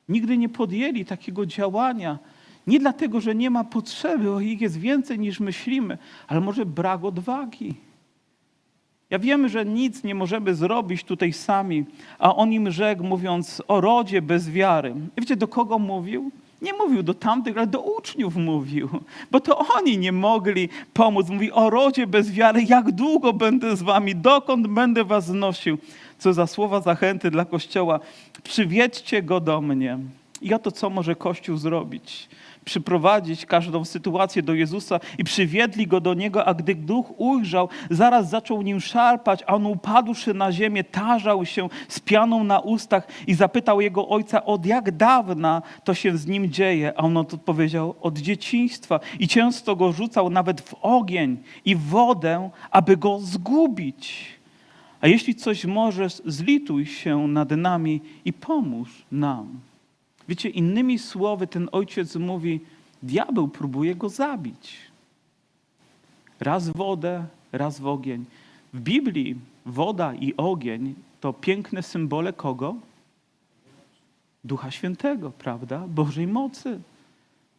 Nigdy 0.10 0.38
nie 0.38 0.49
podjęli 0.49 1.05
takiego 1.05 1.45
działania. 1.45 2.19
Nie 2.67 2.79
dlatego, 2.79 3.21
że 3.21 3.36
nie 3.36 3.49
ma 3.49 3.63
potrzeby, 3.63 4.31
o 4.31 4.39
ich 4.39 4.62
jest 4.62 4.79
więcej 4.79 5.19
niż 5.19 5.39
myślimy, 5.39 5.97
ale 6.27 6.41
może 6.41 6.65
brak 6.65 7.03
odwagi. 7.03 7.73
Ja 9.12 9.19
wiem, 9.19 9.50
że 9.50 9.65
nic 9.65 10.04
nie 10.04 10.15
możemy 10.15 10.56
zrobić 10.56 11.04
tutaj 11.04 11.34
sami, 11.34 11.86
a 12.19 12.36
on 12.36 12.54
im 12.54 12.71
rzekł, 12.71 13.04
mówiąc 13.04 13.62
o 13.67 13.82
rodzie 13.82 14.21
bez 14.21 14.50
wiary. 14.50 14.93
I 15.17 15.21
wiecie, 15.21 15.36
do 15.36 15.47
kogo 15.47 15.80
mówił? 15.80 16.32
Nie 16.62 16.74
mówił 16.74 17.04
do 17.04 17.13
tamtych, 17.13 17.58
ale 17.58 17.67
do 17.67 17.82
uczniów 17.82 18.36
mówił, 18.36 18.89
bo 19.32 19.39
to 19.39 19.58
oni 19.78 19.97
nie 19.97 20.12
mogli 20.12 20.69
pomóc. 20.93 21.30
Mówi 21.30 21.52
o 21.52 21.69
rodzie 21.69 22.08
bez 22.08 22.32
wiary, 22.32 22.63
jak 22.63 22.91
długo 22.91 23.34
będę 23.34 23.76
z 23.76 23.82
wami, 23.82 24.15
dokąd 24.15 24.67
będę 24.67 25.04
was 25.04 25.26
znosił. 25.26 25.78
Co 26.19 26.34
za 26.34 26.47
słowa 26.47 26.82
zachęty 26.82 27.32
dla 27.32 27.45
Kościoła. 27.45 28.00
Przywiedźcie 28.43 29.24
go 29.24 29.39
do 29.39 29.62
mnie. 29.62 29.97
I 30.41 30.54
oto 30.54 30.71
co 30.71 30.89
może 30.89 31.15
Kościół 31.15 31.58
zrobić? 31.58 32.30
Przyprowadzić 32.65 33.45
każdą 33.45 33.86
sytuację 33.86 34.41
do 34.41 34.54
Jezusa 34.54 35.00
i 35.17 35.24
przywiedli 35.24 35.88
go 35.88 36.02
do 36.02 36.13
niego, 36.13 36.45
a 36.45 36.54
gdy 36.54 36.76
duch 36.76 37.06
ujrzał, 37.17 37.69
zaraz 37.89 38.30
zaczął 38.30 38.62
nim 38.62 38.80
szarpać, 38.80 39.43
a 39.47 39.54
on 39.56 39.65
upadłszy 39.65 40.34
na 40.34 40.52
ziemię, 40.52 40.84
tarzał 40.84 41.45
się 41.45 41.69
z 41.88 42.00
pianą 42.00 42.43
na 42.43 42.60
ustach 42.60 43.08
i 43.28 43.34
zapytał 43.34 43.82
jego 43.82 44.08
ojca, 44.08 44.45
od 44.45 44.65
jak 44.65 44.91
dawna 44.91 45.62
to 45.84 45.93
się 45.93 46.17
z 46.17 46.28
nim 46.28 46.50
dzieje? 46.50 46.93
A 46.97 47.02
on 47.02 47.17
odpowiedział, 47.17 47.95
od 48.02 48.17
dzieciństwa 48.17 49.00
i 49.19 49.28
często 49.28 49.76
go 49.76 49.91
rzucał 49.91 50.30
nawet 50.30 50.62
w 50.62 50.74
ogień 50.82 51.38
i 51.65 51.76
w 51.76 51.82
wodę, 51.82 52.50
aby 52.71 52.97
go 52.97 53.19
zgubić. 53.19 54.26
A 55.02 55.08
jeśli 55.08 55.36
coś 55.36 55.65
możesz, 55.65 56.21
zlituj 56.26 56.86
się 56.86 57.28
nad 57.28 57.52
nami 57.52 58.02
i 58.26 58.34
pomóż 58.34 58.89
nam. 59.12 59.70
Wiecie, 60.27 60.49
innymi 60.49 60.99
słowy, 60.99 61.47
ten 61.47 61.69
ojciec 61.71 62.15
mówi: 62.15 62.60
Diabeł 63.03 63.47
próbuje 63.47 63.95
go 63.95 64.10
zabić. 64.10 64.77
Raz 66.39 66.69
wodę, 66.69 67.25
raz 67.51 67.79
w 67.79 67.88
ogień. 67.88 68.25
W 68.73 68.81
Biblii 68.81 69.36
woda 69.65 70.13
i 70.13 70.34
ogień 70.38 70.95
to 71.21 71.34
piękne 71.34 71.84
symbole 71.84 72.34
kogo? 72.34 72.75
Ducha 74.43 74.71
Świętego, 74.71 75.31
prawda? 75.31 75.86
Bożej 75.88 76.27
mocy. 76.27 76.79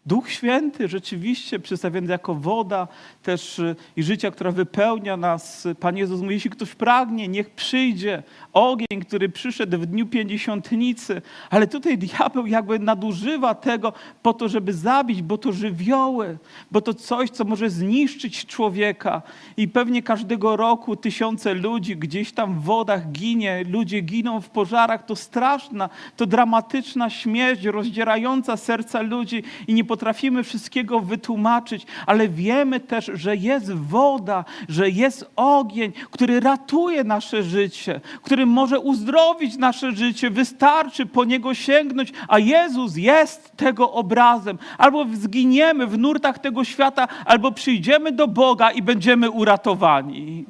Duch 0.07 0.31
Święty 0.31 0.89
rzeczywiście 0.89 1.59
przedstawiony 1.59 2.13
jako 2.13 2.35
woda 2.35 2.89
też 3.23 3.59
y, 3.59 3.77
i 3.97 4.03
życia, 4.03 4.31
która 4.31 4.51
wypełnia 4.51 5.17
nas. 5.17 5.69
Pan 5.81 5.97
Jezus 5.97 6.21
mówi, 6.21 6.35
jeśli 6.35 6.51
ktoś 6.51 6.75
pragnie, 6.75 7.29
niech 7.29 7.51
przyjdzie. 7.51 8.23
Ogień, 8.53 9.01
który 9.07 9.29
przyszedł 9.29 9.79
w 9.79 9.87
dniu 9.87 10.07
pięćdziesiątnicy. 10.07 11.23
Ale 11.51 11.67
tutaj 11.67 11.99
diabeł 11.99 12.47
jakby 12.47 12.79
nadużywa 12.79 13.55
tego 13.55 13.93
po 14.23 14.33
to, 14.35 14.49
żeby 14.49 14.73
zabić, 14.73 15.23
bo 15.23 15.39
to 15.39 15.53
żywioły, 15.53 16.39
bo 16.71 16.81
to 16.81 16.95
coś, 16.95 17.31
co 17.31 17.45
może 17.45 17.71
zniszczyć 17.71 18.47
człowieka. 18.47 19.23
I 19.57 19.69
pewnie 19.69 20.03
każdego 20.03 20.57
roku 20.57 20.97
tysiące 20.97 21.55
ludzi 21.55 21.97
gdzieś 21.97 22.33
tam 22.33 22.61
w 22.61 22.63
wodach 22.63 23.13
ginie, 23.13 23.65
ludzie 23.69 24.01
giną 24.01 24.41
w 24.41 24.51
pożarach. 24.51 25.05
To 25.05 25.17
straszna, 25.17 25.89
to 26.17 26.27
dramatyczna 26.27 27.11
śmierć, 27.11 27.65
rozdzierająca 27.65 28.57
serca 28.57 29.03
ludzi 29.03 29.43
i 29.67 29.75
nie 29.75 29.85
potrafimy 29.93 30.43
wszystkiego 30.43 31.01
wytłumaczyć, 31.01 31.87
ale 32.07 32.29
wiemy 32.29 32.81
też, 32.81 33.11
że 33.15 33.37
jest 33.37 33.73
woda, 33.73 34.45
że 34.69 34.91
jest 34.91 35.31
ogień, 35.37 35.93
który 36.11 36.41
ratuje 36.41 37.05
nasze 37.05 37.43
życie, 37.43 38.01
który 38.23 38.47
może 38.47 38.81
uzdrowić 38.81 39.57
nasze 39.57 39.93
życie. 39.93 40.31
Wystarczy 40.31 41.07
po 41.07 41.25
niego 41.25 41.55
sięgnąć, 41.55 42.13
a 42.29 42.39
Jezus 42.39 42.97
jest 42.97 43.53
tego 43.57 43.93
obrazem. 43.93 44.59
Albo 44.79 45.07
zginiemy 45.15 45.87
w 45.87 45.99
nurtach 45.99 46.39
tego 46.39 46.65
świata, 46.65 47.09
albo 47.25 47.53
przyjdziemy 47.53 48.13
do 48.13 48.29
Boga 48.29 48.71
i 48.71 48.83
będziemy 48.83 49.31
uratowani. 49.31 50.45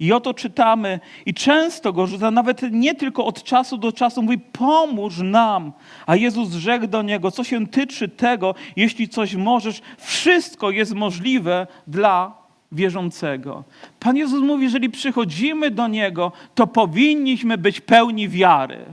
I 0.00 0.12
oto 0.12 0.34
czytamy, 0.34 1.00
i 1.26 1.34
często 1.34 1.92
go 1.92 2.06
rzuca, 2.06 2.30
nawet 2.30 2.62
nie 2.70 2.94
tylko 2.94 3.24
od 3.24 3.42
czasu 3.42 3.78
do 3.78 3.92
czasu, 3.92 4.22
mówi: 4.22 4.38
Pomóż 4.38 5.18
nam. 5.18 5.72
A 6.06 6.16
Jezus 6.16 6.52
rzekł 6.52 6.86
do 6.86 7.02
niego: 7.02 7.30
Co 7.30 7.44
się 7.44 7.66
tyczy 7.66 8.08
tego, 8.08 8.54
jeśli 8.76 9.08
coś 9.08 9.34
możesz, 9.34 9.82
wszystko 9.98 10.70
jest 10.70 10.94
możliwe 10.94 11.66
dla 11.86 12.32
wierzącego. 12.72 13.64
Pan 14.00 14.16
Jezus 14.16 14.40
mówi: 14.40 14.64
Jeżeli 14.64 14.90
przychodzimy 14.90 15.70
do 15.70 15.88
niego, 15.88 16.32
to 16.54 16.66
powinniśmy 16.66 17.58
być 17.58 17.80
pełni 17.80 18.28
wiary. 18.28 18.84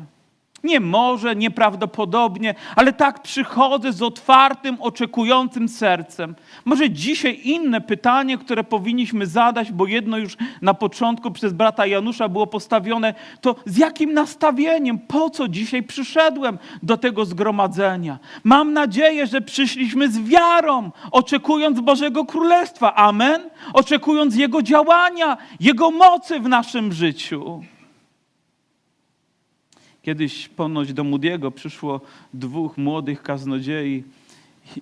Nie 0.64 0.80
może, 0.80 1.36
nieprawdopodobnie, 1.36 2.56
ale 2.76 2.94
tak 2.94 3.22
przychodzę 3.22 3.94
z 3.94 4.02
otwartym, 4.02 4.78
oczekującym 4.80 5.70
sercem. 5.70 6.36
Może 6.66 6.90
dzisiaj 6.90 7.40
inne 7.44 7.82
pytanie, 7.82 8.38
które 8.38 8.64
powinniśmy 8.64 9.26
zadać, 9.26 9.72
bo 9.72 9.88
jedno 9.88 10.18
już 10.18 10.38
na 10.62 10.74
początku 10.74 11.32
przez 11.32 11.54
brata 11.54 11.86
Janusza 11.86 12.30
było 12.30 12.48
postawione, 12.48 13.14
to 13.42 13.56
z 13.66 13.78
jakim 13.78 14.14
nastawieniem, 14.14 15.00
po 15.00 15.30
co 15.30 15.48
dzisiaj 15.48 15.84
przyszedłem 15.84 16.58
do 16.84 16.98
tego 16.98 17.26
zgromadzenia? 17.26 18.20
Mam 18.44 18.74
nadzieję, 18.74 19.28
że 19.28 19.42
przyszliśmy 19.42 20.12
z 20.12 20.20
wiarą, 20.20 20.92
oczekując 21.12 21.80
Bożego 21.80 22.26
Królestwa. 22.26 22.96
Amen? 22.96 23.42
Oczekując 23.74 24.36
Jego 24.36 24.62
działania, 24.62 25.38
Jego 25.60 25.92
mocy 25.92 26.40
w 26.40 26.48
naszym 26.48 26.94
życiu. 26.94 27.64
Kiedyś 30.06 30.48
ponoć 30.48 30.94
do 30.94 31.04
Moody'ego 31.04 31.52
przyszło 31.52 32.02
dwóch 32.34 32.78
młodych 32.78 33.24
kaznodziei 33.24 34.04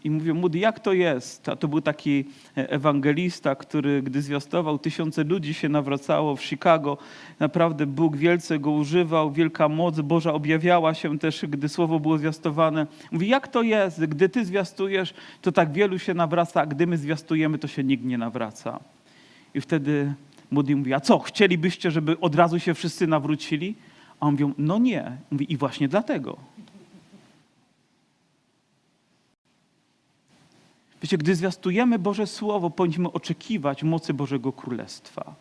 i 0.03 0.09
mówią, 0.09 0.33
Moody, 0.33 0.59
jak 0.59 0.79
to 0.79 0.93
jest? 0.93 1.49
A 1.49 1.55
to 1.55 1.67
był 1.67 1.81
taki 1.81 2.25
ewangelista, 2.55 3.55
który 3.55 4.01
gdy 4.01 4.21
zwiastował, 4.21 4.79
tysiące 4.79 5.23
ludzi 5.23 5.53
się 5.53 5.69
nawracało 5.69 6.35
w 6.35 6.43
Chicago. 6.43 6.97
Naprawdę 7.39 7.85
Bóg 7.85 8.17
wielce 8.17 8.59
go 8.59 8.71
używał, 8.71 9.31
wielka 9.31 9.69
moc 9.69 9.99
Boża 9.99 10.33
objawiała 10.33 10.93
się 10.93 11.19
też, 11.19 11.45
gdy 11.49 11.69
słowo 11.69 11.99
było 11.99 12.17
zwiastowane. 12.17 12.87
Mówi, 13.11 13.27
jak 13.27 13.47
to 13.47 13.61
jest? 13.61 14.05
Gdy 14.05 14.29
ty 14.29 14.45
zwiastujesz, 14.45 15.13
to 15.41 15.51
tak 15.51 15.73
wielu 15.73 15.99
się 15.99 16.13
nawraca, 16.13 16.61
a 16.61 16.65
gdy 16.65 16.87
my 16.87 16.97
zwiastujemy, 16.97 17.57
to 17.57 17.67
się 17.67 17.83
nikt 17.83 18.05
nie 18.05 18.17
nawraca. 18.17 18.79
I 19.53 19.61
wtedy 19.61 20.13
Moody 20.51 20.75
mówi, 20.75 20.93
a 20.93 20.99
co, 20.99 21.19
chcielibyście, 21.19 21.91
żeby 21.91 22.19
od 22.19 22.35
razu 22.35 22.59
się 22.59 22.73
wszyscy 22.73 23.07
nawrócili? 23.07 23.75
A 24.19 24.25
on 24.25 24.31
mówią, 24.31 24.53
no 24.57 24.77
nie. 24.77 25.17
Mówi, 25.31 25.53
i 25.53 25.57
właśnie 25.57 25.87
dlatego. 25.87 26.37
Wiecie, 31.01 31.17
gdy 31.17 31.35
zwiastujemy 31.35 31.99
Boże 31.99 32.27
Słowo, 32.27 32.69
powinniśmy 32.69 33.11
oczekiwać 33.11 33.83
mocy 33.83 34.13
Bożego 34.13 34.53
Królestwa. 34.53 35.35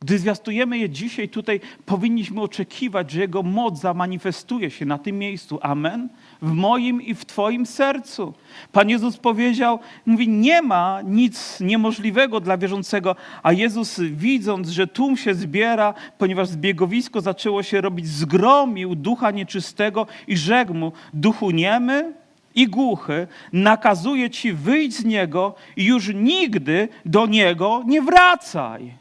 Gdy 0.00 0.18
zwiastujemy 0.18 0.78
je 0.78 0.90
dzisiaj 0.90 1.28
tutaj, 1.28 1.60
powinniśmy 1.86 2.40
oczekiwać, 2.40 3.10
że 3.10 3.20
Jego 3.20 3.42
moc 3.42 3.80
zamanifestuje 3.80 4.70
się 4.70 4.86
na 4.86 4.98
tym 4.98 5.18
miejscu. 5.18 5.58
Amen. 5.62 6.08
W 6.46 6.52
moim 6.52 7.02
i 7.02 7.14
w 7.14 7.24
Twoim 7.24 7.66
sercu. 7.66 8.34
Pan 8.72 8.90
Jezus 8.90 9.16
powiedział, 9.16 9.78
mówi, 10.06 10.28
nie 10.28 10.62
ma 10.62 11.02
nic 11.02 11.60
niemożliwego 11.60 12.40
dla 12.40 12.58
wierzącego, 12.58 13.16
a 13.42 13.52
Jezus 13.52 14.00
widząc, 14.00 14.68
że 14.68 14.86
tłum 14.86 15.16
się 15.16 15.34
zbiera, 15.34 15.94
ponieważ 16.18 16.48
zbiegowisko 16.48 17.20
zaczęło 17.20 17.62
się 17.62 17.80
robić, 17.80 18.08
zgromił 18.08 18.94
ducha 18.94 19.30
nieczystego 19.30 20.06
i 20.26 20.36
rzekł 20.36 20.74
mu, 20.74 20.92
duchu 21.14 21.50
niemy, 21.50 22.12
i 22.54 22.68
głuchy, 22.68 23.26
nakazuje 23.52 24.30
ci 24.30 24.52
wyjść 24.52 24.96
z 24.96 25.04
niego 25.04 25.54
i 25.76 25.84
już 25.84 26.14
nigdy 26.14 26.88
do 27.04 27.26
niego 27.26 27.82
nie 27.86 28.02
wracaj. 28.02 28.94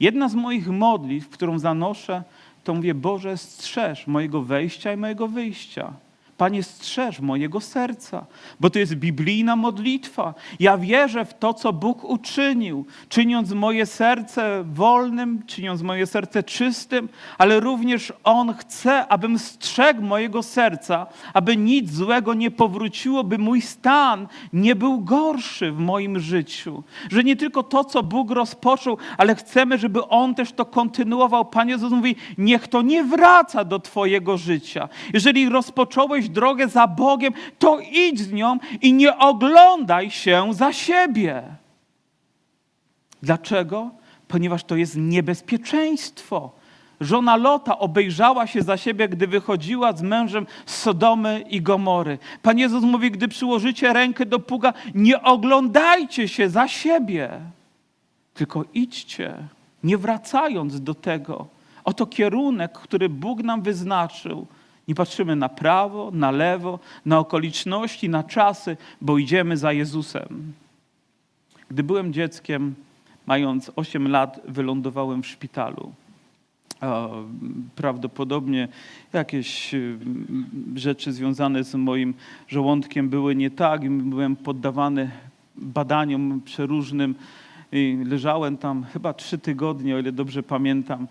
Jedna 0.00 0.28
z 0.28 0.34
moich 0.34 0.68
modlitw, 0.68 1.28
którą 1.28 1.58
zanoszę, 1.58 2.22
to 2.68 2.74
mówię: 2.74 2.94
Boże, 2.94 3.36
strzeż 3.36 4.06
mojego 4.06 4.42
wejścia 4.42 4.92
i 4.92 4.96
mojego 4.96 5.28
wyjścia. 5.28 5.92
Panie, 6.38 6.62
strzeż 6.62 7.20
mojego 7.20 7.60
serca, 7.60 8.26
bo 8.60 8.70
to 8.70 8.78
jest 8.78 8.94
biblijna 8.94 9.56
modlitwa. 9.56 10.34
Ja 10.60 10.78
wierzę 10.78 11.24
w 11.24 11.34
to, 11.34 11.54
co 11.54 11.72
Bóg 11.72 12.04
uczynił, 12.04 12.86
czyniąc 13.08 13.52
moje 13.52 13.86
serce 13.86 14.64
wolnym, 14.64 15.42
czyniąc 15.46 15.82
moje 15.82 16.06
serce 16.06 16.42
czystym, 16.42 17.08
ale 17.38 17.60
również 17.60 18.12
On 18.24 18.54
chce, 18.54 19.06
abym 19.06 19.38
strzegł 19.38 20.02
mojego 20.02 20.42
serca, 20.42 21.06
aby 21.34 21.56
nic 21.56 21.92
złego 21.92 22.34
nie 22.34 22.50
powróciło, 22.50 23.24
by 23.24 23.38
mój 23.38 23.60
stan 23.62 24.28
nie 24.52 24.76
był 24.76 25.00
gorszy 25.00 25.72
w 25.72 25.78
moim 25.78 26.20
życiu. 26.20 26.82
Że 27.10 27.24
nie 27.24 27.36
tylko 27.36 27.62
to, 27.62 27.84
co 27.84 28.02
Bóg 28.02 28.30
rozpoczął, 28.30 28.98
ale 29.16 29.34
chcemy, 29.34 29.78
żeby 29.78 30.08
On 30.08 30.34
też 30.34 30.52
to 30.52 30.64
kontynuował. 30.64 31.44
Panie 31.44 31.72
Jezus 31.72 31.92
mówi, 31.92 32.16
niech 32.38 32.68
to 32.68 32.82
nie 32.82 33.04
wraca 33.04 33.64
do 33.64 33.78
Twojego 33.78 34.36
życia. 34.36 34.88
Jeżeli 35.12 35.48
rozpocząłeś 35.48 36.27
drogę 36.28 36.68
za 36.68 36.86
Bogiem, 36.86 37.32
to 37.58 37.78
idź 37.92 38.20
z 38.20 38.32
nią 38.32 38.58
i 38.82 38.92
nie 38.92 39.18
oglądaj 39.18 40.10
się 40.10 40.54
za 40.54 40.72
siebie. 40.72 41.42
Dlaczego? 43.22 43.90
Ponieważ 44.28 44.64
to 44.64 44.76
jest 44.76 44.96
niebezpieczeństwo. 44.96 46.50
Żona 47.00 47.36
Lota 47.36 47.78
obejrzała 47.78 48.46
się 48.46 48.62
za 48.62 48.76
siebie, 48.76 49.08
gdy 49.08 49.26
wychodziła 49.26 49.92
z 49.92 50.02
mężem 50.02 50.46
z 50.66 50.76
Sodomy 50.76 51.44
i 51.50 51.62
Gomory. 51.62 52.18
Pan 52.42 52.58
Jezus 52.58 52.84
mówi, 52.84 53.10
gdy 53.10 53.28
przyłożycie 53.28 53.92
rękę 53.92 54.26
do 54.26 54.38
puga, 54.38 54.72
nie 54.94 55.22
oglądajcie 55.22 56.28
się 56.28 56.48
za 56.48 56.68
siebie, 56.68 57.40
tylko 58.34 58.64
idźcie, 58.74 59.34
nie 59.84 59.98
wracając 59.98 60.80
do 60.80 60.94
tego. 60.94 61.46
Oto 61.84 62.06
kierunek, 62.06 62.72
który 62.72 63.08
Bóg 63.08 63.42
nam 63.42 63.62
wyznaczył– 63.62 64.46
nie 64.88 64.94
patrzymy 64.94 65.36
na 65.36 65.48
prawo, 65.48 66.10
na 66.14 66.30
lewo, 66.30 66.78
na 67.06 67.18
okoliczności, 67.18 68.08
na 68.08 68.22
czasy, 68.22 68.76
bo 69.00 69.18
idziemy 69.18 69.56
za 69.56 69.72
Jezusem. 69.72 70.52
Gdy 71.70 71.82
byłem 71.82 72.12
dzieckiem, 72.12 72.74
mając 73.26 73.70
8 73.76 74.08
lat, 74.08 74.40
wylądowałem 74.48 75.22
w 75.22 75.26
szpitalu. 75.26 75.92
Prawdopodobnie 77.76 78.68
jakieś 79.12 79.74
rzeczy 80.74 81.12
związane 81.12 81.64
z 81.64 81.74
moim 81.74 82.14
żołądkiem 82.48 83.08
były 83.08 83.34
nie 83.34 83.50
tak 83.50 83.84
i 83.84 83.90
byłem 83.90 84.36
poddawany 84.36 85.10
badaniom 85.56 86.40
przeróżnym. 86.44 87.14
I 87.72 87.98
leżałem 88.06 88.56
tam 88.56 88.84
chyba 88.84 89.14
trzy 89.14 89.38
tygodnie, 89.38 89.96
o 89.96 89.98
ile 89.98 90.12
dobrze 90.12 90.42
pamiętam. 90.42 91.08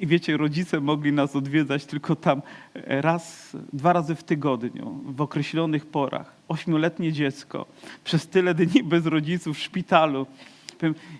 I 0.00 0.06
wiecie, 0.06 0.36
rodzice 0.36 0.80
mogli 0.80 1.12
nas 1.12 1.36
odwiedzać 1.36 1.84
tylko 1.84 2.16
tam 2.16 2.42
raz, 2.74 3.56
dwa 3.72 3.92
razy 3.92 4.14
w 4.14 4.24
tygodniu, 4.24 5.00
w 5.06 5.20
określonych 5.20 5.86
porach. 5.86 6.32
Ośmioletnie 6.48 7.12
dziecko, 7.12 7.66
przez 8.04 8.28
tyle 8.28 8.54
dni 8.54 8.82
bez 8.82 9.06
rodziców 9.06 9.56
w 9.56 9.60
szpitalu. 9.60 10.26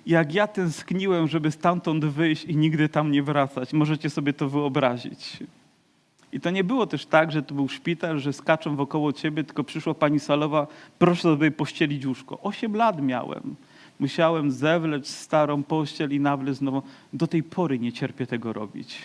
Jak 0.06 0.34
ja 0.34 0.46
tęskniłem, 0.46 1.28
żeby 1.28 1.50
stamtąd 1.50 2.04
wyjść 2.04 2.44
i 2.44 2.56
nigdy 2.56 2.88
tam 2.88 3.10
nie 3.10 3.22
wracać. 3.22 3.72
Możecie 3.72 4.10
sobie 4.10 4.32
to 4.32 4.48
wyobrazić. 4.48 5.38
I 6.32 6.40
to 6.40 6.50
nie 6.50 6.64
było 6.64 6.86
też 6.86 7.06
tak, 7.06 7.32
że 7.32 7.42
to 7.42 7.54
był 7.54 7.68
szpital, 7.68 8.18
że 8.18 8.32
skaczą 8.32 8.76
wokoło 8.76 9.12
ciebie, 9.12 9.44
tylko 9.44 9.64
przyszła 9.64 9.94
pani 9.94 10.20
salowa, 10.20 10.66
proszę 10.98 11.22
sobie 11.22 11.50
pościelić 11.50 12.06
łóżko. 12.06 12.40
Osiem 12.40 12.76
lat 12.76 13.02
miałem 13.02 13.56
musiałem 14.00 14.50
zewleć 14.50 15.08
starą 15.08 15.62
pościel 15.62 16.12
i 16.12 16.20
nawlec 16.20 16.60
nową. 16.60 16.82
Do 17.12 17.26
tej 17.26 17.42
pory 17.42 17.78
nie 17.78 17.92
cierpię 17.92 18.26
tego 18.26 18.52
robić. 18.52 18.98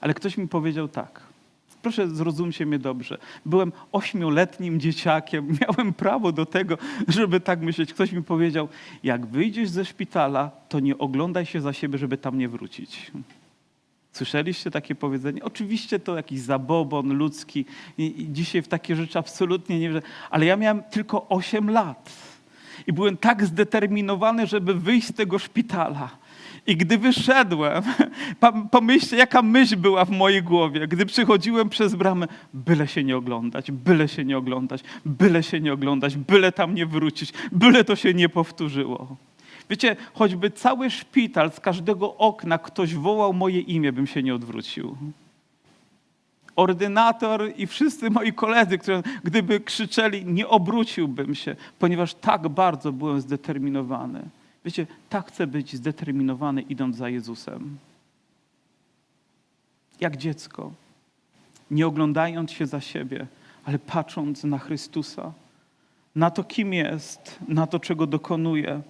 Ale 0.00 0.14
ktoś 0.14 0.36
mi 0.36 0.48
powiedział 0.48 0.88
tak. 0.88 1.30
Proszę, 1.82 2.08
zrozumcie 2.08 2.66
mnie 2.66 2.78
dobrze. 2.78 3.18
Byłem 3.46 3.72
ośmioletnim 3.92 4.80
dzieciakiem, 4.80 5.48
miałem 5.60 5.92
prawo 5.92 6.32
do 6.32 6.46
tego, 6.46 6.78
żeby 7.08 7.40
tak 7.40 7.60
myśleć. 7.60 7.94
Ktoś 7.94 8.12
mi 8.12 8.22
powiedział, 8.22 8.68
jak 9.02 9.26
wyjdziesz 9.26 9.68
ze 9.68 9.84
szpitala, 9.84 10.50
to 10.68 10.80
nie 10.80 10.98
oglądaj 10.98 11.46
się 11.46 11.60
za 11.60 11.72
siebie, 11.72 11.98
żeby 11.98 12.18
tam 12.18 12.38
nie 12.38 12.48
wrócić. 12.48 13.12
Słyszeliście 14.12 14.70
takie 14.70 14.94
powiedzenie? 14.94 15.44
Oczywiście 15.44 15.98
to 15.98 16.16
jakiś 16.16 16.40
zabobon 16.40 17.12
ludzki 17.12 17.64
i, 17.98 18.26
dzisiaj 18.32 18.62
w 18.62 18.68
takie 18.68 18.96
rzeczy 18.96 19.18
absolutnie 19.18 19.80
nie 19.80 19.88
wierzę, 19.88 20.02
ale 20.30 20.46
ja 20.46 20.56
miałem 20.56 20.82
tylko 20.82 21.28
8 21.28 21.70
lat 21.70 22.29
i 22.86 22.92
byłem 22.92 23.16
tak 23.16 23.46
zdeterminowany, 23.46 24.46
żeby 24.46 24.74
wyjść 24.74 25.06
z 25.06 25.12
tego 25.12 25.38
szpitala. 25.38 26.10
I 26.66 26.76
gdy 26.76 26.98
wyszedłem, 26.98 27.82
pomyślcie, 28.70 29.16
jaka 29.16 29.42
myśl 29.42 29.76
była 29.76 30.04
w 30.04 30.10
mojej 30.10 30.42
głowie, 30.42 30.88
gdy 30.88 31.06
przychodziłem 31.06 31.68
przez 31.68 31.94
bramę, 31.94 32.28
byle 32.54 32.88
się 32.88 33.04
nie 33.04 33.16
oglądać, 33.16 33.70
byle 33.70 34.08
się 34.08 34.24
nie 34.24 34.38
oglądać, 34.38 34.82
byle 35.04 35.42
się 35.42 35.60
nie 35.60 35.72
oglądać, 35.72 36.16
byle 36.16 36.52
tam 36.52 36.74
nie 36.74 36.86
wrócić, 36.86 37.32
byle 37.52 37.84
to 37.84 37.96
się 37.96 38.14
nie 38.14 38.28
powtórzyło. 38.28 39.16
Wiecie, 39.70 39.96
choćby 40.14 40.50
cały 40.50 40.90
szpital, 40.90 41.52
z 41.52 41.60
każdego 41.60 42.16
okna 42.16 42.58
ktoś 42.58 42.94
wołał 42.94 43.32
moje 43.32 43.60
imię, 43.60 43.92
bym 43.92 44.06
się 44.06 44.22
nie 44.22 44.34
odwrócił. 44.34 44.96
Ordynator 46.60 47.52
i 47.56 47.66
wszyscy 47.66 48.10
moi 48.10 48.32
koledzy, 48.32 48.78
którzy 48.78 49.02
gdyby 49.24 49.60
krzyczeli, 49.60 50.24
nie 50.26 50.48
obróciłbym 50.48 51.34
się, 51.34 51.56
ponieważ 51.78 52.14
tak 52.14 52.48
bardzo 52.48 52.92
byłem 52.92 53.20
zdeterminowany. 53.20 54.22
Wiecie, 54.64 54.86
tak 55.08 55.28
chcę 55.28 55.46
być 55.46 55.76
zdeterminowany 55.76 56.62
idąc 56.62 56.96
za 56.96 57.08
Jezusem. 57.08 57.78
Jak 60.00 60.16
dziecko, 60.16 60.72
nie 61.70 61.86
oglądając 61.86 62.50
się 62.50 62.66
za 62.66 62.80
siebie, 62.80 63.26
ale 63.64 63.78
patrząc 63.78 64.44
na 64.44 64.58
Chrystusa, 64.58 65.32
na 66.14 66.30
to, 66.30 66.44
kim 66.44 66.74
jest, 66.74 67.38
na 67.48 67.66
to, 67.66 67.78
czego 67.78 68.06
dokonuje. 68.06 68.82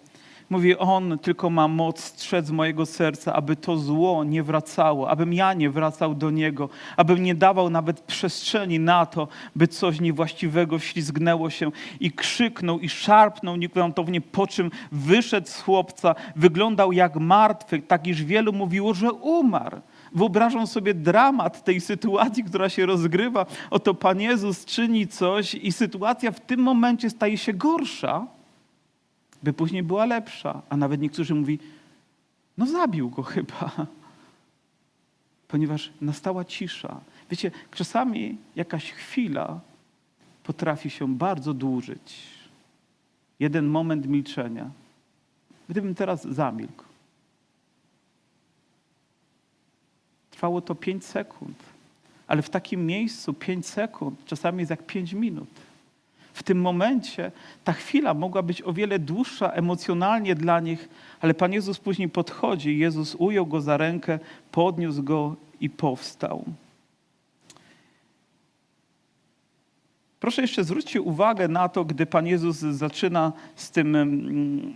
Mówi, 0.50 0.78
On 0.78 1.18
tylko 1.18 1.50
ma 1.50 1.68
moc 1.68 2.00
strzec 2.00 2.50
mojego 2.50 2.86
serca, 2.86 3.32
aby 3.32 3.56
to 3.56 3.76
zło 3.76 4.24
nie 4.24 4.42
wracało, 4.42 5.10
abym 5.10 5.32
ja 5.32 5.54
nie 5.54 5.70
wracał 5.70 6.14
do 6.14 6.30
Niego, 6.30 6.68
abym 6.96 7.22
nie 7.22 7.34
dawał 7.34 7.70
nawet 7.70 8.00
przestrzeni 8.00 8.78
na 8.78 9.06
to, 9.06 9.28
by 9.56 9.68
coś 9.68 10.00
niewłaściwego 10.00 10.78
ślizgnęło 10.78 11.50
się 11.50 11.70
i 12.00 12.12
krzyknął 12.12 12.78
i 12.78 12.88
szarpnął 12.88 13.56
niegwałtownie, 13.56 14.20
po 14.20 14.46
czym 14.46 14.70
wyszedł 14.92 15.48
z 15.48 15.60
chłopca, 15.60 16.14
wyglądał 16.36 16.92
jak 16.92 17.16
martwy, 17.16 17.82
tak 17.82 18.06
iż 18.06 18.24
wielu 18.24 18.52
mówiło, 18.52 18.94
że 18.94 19.12
umarł. 19.12 19.80
Wyobrażam 20.12 20.66
sobie 20.66 20.94
dramat 20.94 21.64
tej 21.64 21.80
sytuacji, 21.80 22.44
która 22.44 22.68
się 22.68 22.86
rozgrywa. 22.86 23.46
Oto 23.70 23.94
Pan 23.94 24.20
Jezus 24.20 24.64
czyni 24.64 25.06
coś 25.06 25.54
i 25.54 25.72
sytuacja 25.72 26.30
w 26.30 26.40
tym 26.40 26.60
momencie 26.60 27.10
staje 27.10 27.38
się 27.38 27.52
gorsza, 27.52 28.39
by 29.42 29.52
później 29.52 29.82
była 29.82 30.04
lepsza. 30.04 30.62
A 30.68 30.76
nawet 30.76 31.00
niektórzy 31.00 31.34
mówi, 31.34 31.58
no 32.58 32.66
zabił 32.66 33.10
go 33.10 33.22
chyba. 33.22 33.86
Ponieważ 35.48 35.92
nastała 36.00 36.44
cisza. 36.44 37.00
Wiecie, 37.30 37.50
czasami 37.70 38.38
jakaś 38.56 38.92
chwila 38.92 39.60
potrafi 40.44 40.90
się 40.90 41.14
bardzo 41.16 41.54
dłużyć. 41.54 42.26
Jeden 43.40 43.66
moment 43.66 44.06
milczenia. 44.06 44.70
Gdybym 45.68 45.94
teraz 45.94 46.22
zamilkł, 46.22 46.84
Trwało 50.40 50.60
to 50.60 50.74
5 50.74 51.04
sekund, 51.04 51.58
ale 52.26 52.42
w 52.42 52.50
takim 52.50 52.86
miejscu 52.86 53.34
5 53.34 53.66
sekund 53.66 54.24
czasami 54.24 54.58
jest 54.58 54.70
jak 54.70 54.86
5 54.86 55.12
minut. 55.12 55.48
W 56.40 56.42
tym 56.42 56.60
momencie 56.60 57.32
ta 57.64 57.72
chwila 57.72 58.14
mogła 58.14 58.42
być 58.42 58.62
o 58.62 58.72
wiele 58.72 58.98
dłuższa 58.98 59.50
emocjonalnie 59.50 60.34
dla 60.34 60.60
nich, 60.60 60.88
ale 61.20 61.34
Pan 61.34 61.52
Jezus 61.52 61.78
później 61.78 62.08
podchodzi, 62.08 62.78
Jezus 62.78 63.14
ujął 63.14 63.46
go 63.46 63.60
za 63.60 63.76
rękę, 63.76 64.18
podniósł 64.52 65.02
go 65.02 65.36
i 65.60 65.70
powstał. 65.70 66.44
Proszę 70.20 70.42
jeszcze 70.42 70.64
zwróćcie 70.64 71.02
uwagę 71.02 71.48
na 71.48 71.68
to, 71.68 71.84
gdy 71.84 72.06
Pan 72.06 72.26
Jezus 72.26 72.56
zaczyna 72.56 73.32
z 73.56 73.70
tym 73.70 73.96
mm, 73.96 74.74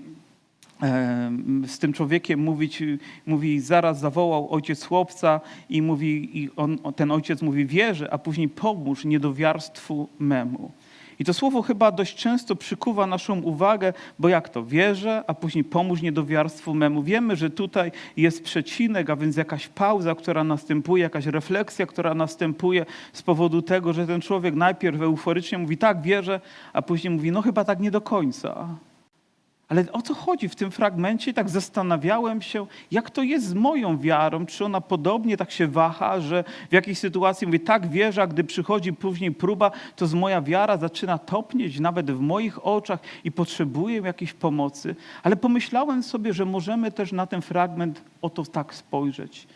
z 1.66 1.78
tym 1.78 1.92
człowiekiem 1.92 2.40
mówić, 2.40 2.82
mówi, 3.26 3.60
zaraz 3.60 4.00
zawołał 4.00 4.52
ojciec 4.52 4.84
chłopca 4.84 5.40
i 5.68 5.82
mówi, 5.82 6.38
i 6.38 6.50
on, 6.56 6.78
ten 6.96 7.10
ojciec 7.10 7.42
mówi, 7.42 7.66
wierzę, 7.66 8.12
a 8.12 8.18
później 8.18 8.48
pomóż 8.48 9.04
niedowiarstwu 9.04 10.08
memu. 10.18 10.72
I 11.18 11.24
to 11.24 11.34
słowo 11.34 11.62
chyba 11.62 11.92
dość 11.92 12.16
często 12.16 12.56
przykuwa 12.56 13.06
naszą 13.06 13.40
uwagę, 13.40 13.92
bo 14.18 14.28
jak 14.28 14.48
to? 14.48 14.64
Wierzę, 14.64 15.24
a 15.26 15.34
później 15.34 15.64
pomóż 15.64 16.02
niedowiarstwu 16.02 16.74
memu. 16.74 17.02
Wiemy, 17.02 17.36
że 17.36 17.50
tutaj 17.50 17.92
jest 18.16 18.44
przecinek, 18.44 19.10
a 19.10 19.16
więc 19.16 19.36
jakaś 19.36 19.68
pauza, 19.68 20.14
która 20.14 20.44
następuje, 20.44 21.02
jakaś 21.02 21.26
refleksja, 21.26 21.86
która 21.86 22.14
następuje 22.14 22.86
z 23.12 23.22
powodu 23.22 23.62
tego, 23.62 23.92
że 23.92 24.06
ten 24.06 24.20
człowiek 24.20 24.54
najpierw 24.54 25.00
euforycznie 25.00 25.58
mówi 25.58 25.78
tak, 25.78 26.02
wierzę, 26.02 26.40
a 26.72 26.82
później 26.82 27.10
mówi, 27.10 27.32
no 27.32 27.42
chyba 27.42 27.64
tak 27.64 27.80
nie 27.80 27.90
do 27.90 28.00
końca. 28.00 28.68
Ale 29.68 29.92
o 29.92 30.02
co 30.02 30.14
chodzi 30.14 30.48
w 30.48 30.56
tym 30.56 30.70
fragmencie? 30.70 31.34
Tak 31.34 31.48
zastanawiałem 31.48 32.42
się, 32.42 32.66
jak 32.90 33.10
to 33.10 33.22
jest 33.22 33.46
z 33.46 33.54
moją 33.54 33.98
wiarą. 33.98 34.46
Czy 34.46 34.64
ona 34.64 34.80
podobnie 34.80 35.36
tak 35.36 35.50
się 35.50 35.66
waha, 35.66 36.20
że 36.20 36.44
w 36.70 36.72
jakiejś 36.72 36.98
sytuacji 36.98 37.46
mówię, 37.46 37.60
tak 37.60 37.90
wierzę, 37.90 38.22
a 38.22 38.26
gdy 38.26 38.44
przychodzi 38.44 38.92
później 38.92 39.32
próba, 39.32 39.70
to 39.96 40.06
z 40.06 40.14
moja 40.14 40.42
wiara 40.42 40.76
zaczyna 40.76 41.18
topnieć 41.18 41.80
nawet 41.80 42.10
w 42.10 42.20
moich 42.20 42.66
oczach 42.66 43.00
i 43.24 43.32
potrzebuję 43.32 44.00
jakiejś 44.04 44.32
pomocy. 44.32 44.96
Ale 45.22 45.36
pomyślałem 45.36 46.02
sobie, 46.02 46.32
że 46.32 46.44
możemy 46.44 46.92
też 46.92 47.12
na 47.12 47.26
ten 47.26 47.42
fragment 47.42 48.02
oto 48.22 48.44
tak 48.44 48.74
spojrzeć. 48.74 49.46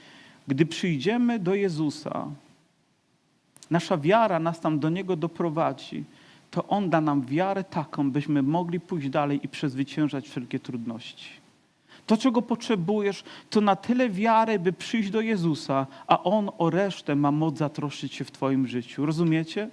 Gdy 0.49 0.67
przyjdziemy 0.67 1.39
do 1.39 1.55
Jezusa, 1.55 2.27
nasza 3.71 3.99
wiara 3.99 4.39
nas 4.39 4.61
tam 4.61 4.79
do 4.79 4.89
Niego 4.89 5.17
doprowadzi 5.17 6.05
to 6.51 6.67
On 6.67 6.91
da 6.91 7.01
nam 7.01 7.23
wiarę 7.23 7.65
taką, 7.65 8.11
byśmy 8.11 8.43
mogli 8.43 8.81
pójść 8.81 9.09
dalej 9.09 9.41
i 9.43 9.49
przezwyciężać 9.49 10.29
wszelkie 10.29 10.59
trudności. 10.59 11.31
To, 12.07 12.17
czego 12.17 12.43
potrzebujesz, 12.43 13.25
to 13.51 13.61
na 13.61 13.77
tyle 13.77 14.11
wiary, 14.11 14.59
by 14.59 14.73
przyjść 14.73 15.11
do 15.11 15.21
Jezusa, 15.21 15.87
a 16.07 16.23
On 16.23 16.51
o 16.59 16.71
resztę 16.71 17.17
ma 17.17 17.33
moc 17.33 17.59
zatroszczyć 17.59 18.15
się 18.15 18.25
w 18.25 18.31
Twoim 18.31 18.67
życiu. 18.67 19.07
Rozumiecie? 19.07 19.69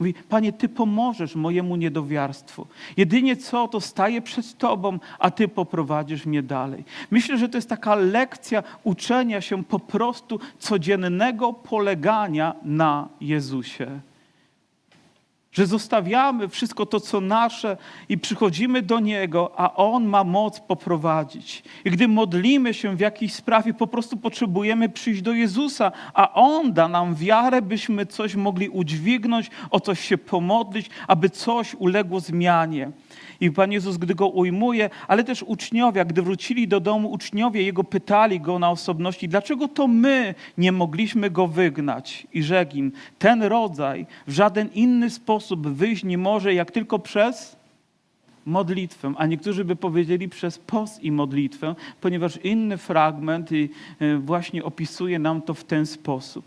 Mówi, 0.00 0.14
Panie, 0.28 0.52
Ty 0.52 0.68
pomożesz 0.68 1.34
mojemu 1.34 1.76
niedowiarstwu. 1.76 2.66
Jedynie 2.96 3.36
co, 3.36 3.68
to 3.68 3.80
staję 3.80 4.22
przed 4.22 4.58
Tobą, 4.58 4.98
a 5.18 5.30
Ty 5.30 5.48
poprowadzisz 5.48 6.26
mnie 6.26 6.42
dalej. 6.42 6.84
Myślę, 7.10 7.38
że 7.38 7.48
to 7.48 7.58
jest 7.58 7.68
taka 7.68 7.94
lekcja 7.94 8.62
uczenia 8.84 9.40
się 9.40 9.64
po 9.64 9.78
prostu 9.78 10.40
codziennego 10.58 11.52
polegania 11.52 12.54
na 12.62 13.08
Jezusie 13.20 14.00
że 15.58 15.66
zostawiamy 15.66 16.48
wszystko 16.48 16.86
to, 16.86 17.00
co 17.00 17.20
nasze 17.20 17.76
i 18.08 18.18
przychodzimy 18.18 18.82
do 18.82 19.00
Niego, 19.00 19.60
a 19.60 19.74
On 19.74 20.04
ma 20.04 20.24
moc 20.24 20.60
poprowadzić. 20.60 21.62
I 21.84 21.90
gdy 21.90 22.08
modlimy 22.08 22.74
się 22.74 22.96
w 22.96 23.00
jakiejś 23.00 23.34
sprawie, 23.34 23.74
po 23.74 23.86
prostu 23.86 24.16
potrzebujemy 24.16 24.88
przyjść 24.88 25.22
do 25.22 25.32
Jezusa, 25.32 25.92
a 26.14 26.34
On 26.34 26.72
da 26.72 26.88
nam 26.88 27.14
wiarę, 27.14 27.62
byśmy 27.62 28.06
coś 28.06 28.34
mogli 28.34 28.68
udźwignąć, 28.68 29.50
o 29.70 29.80
coś 29.80 30.00
się 30.00 30.18
pomodlić, 30.18 30.90
aby 31.08 31.30
coś 31.30 31.74
uległo 31.74 32.20
zmianie. 32.20 32.90
I 33.40 33.50
Pan 33.50 33.72
Jezus, 33.72 33.96
gdy 33.96 34.14
go 34.14 34.28
ujmuje, 34.28 34.90
ale 35.08 35.24
też 35.24 35.42
uczniowie, 35.42 36.04
gdy 36.04 36.22
wrócili 36.22 36.68
do 36.68 36.80
domu, 36.80 37.10
uczniowie 37.10 37.62
jego 37.62 37.84
pytali 37.84 38.40
go 38.40 38.58
na 38.58 38.70
osobności, 38.70 39.28
dlaczego 39.28 39.68
to 39.68 39.86
my 39.86 40.34
nie 40.58 40.72
mogliśmy 40.72 41.30
go 41.30 41.46
wygnać? 41.46 42.26
I 42.32 42.42
rzekł 42.42 42.76
im, 42.76 42.92
ten 43.18 43.42
rodzaj 43.42 44.06
w 44.26 44.32
żaden 44.32 44.68
inny 44.74 45.10
sposób 45.10 45.68
wyjść 45.68 46.04
nie 46.04 46.18
może, 46.18 46.54
jak 46.54 46.70
tylko 46.70 46.98
przez 46.98 47.58
modlitwę, 48.46 49.12
a 49.16 49.26
niektórzy 49.26 49.64
by 49.64 49.76
powiedzieli 49.76 50.28
przez 50.28 50.58
post 50.58 51.04
i 51.04 51.12
modlitwę, 51.12 51.74
ponieważ 52.00 52.36
inny 52.36 52.76
fragment 52.76 53.52
y, 53.52 53.68
właśnie 54.18 54.64
opisuje 54.64 55.18
nam 55.18 55.42
to 55.42 55.54
w 55.54 55.64
ten 55.64 55.86
sposób. 55.86 56.44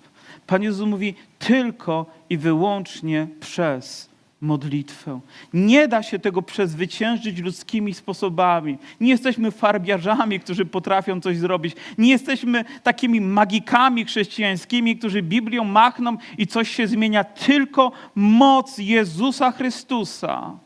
Pan 0.48 0.64
Jezus 0.64 0.88
mówi 0.88 1.14
tylko 1.40 2.06
i 2.30 2.38
wyłącznie 2.38 3.28
przez 3.40 4.11
modlitwę. 4.42 5.20
Nie 5.54 5.88
da 5.88 6.04
się 6.04 6.20
tego 6.20 6.42
przezwyciężyć 6.42 7.40
ludzkimi 7.40 7.94
sposobami. 7.94 8.78
Nie 9.00 9.10
jesteśmy 9.10 9.52
farbiarzami, 9.52 10.40
którzy 10.40 10.66
potrafią 10.66 11.22
coś 11.22 11.38
zrobić. 11.38 11.76
Nie 11.98 12.10
jesteśmy 12.10 12.66
takimi 12.84 13.22
magikami 13.22 14.06
chrześcijańskimi, 14.06 14.98
którzy 14.98 15.22
Biblią 15.22 15.64
machną 15.64 16.18
i 16.38 16.48
coś 16.48 16.70
się 16.70 16.88
zmienia. 16.88 17.24
Tylko 17.24 17.92
moc 18.16 18.78
Jezusa 18.78 19.52
Chrystusa 19.52 20.58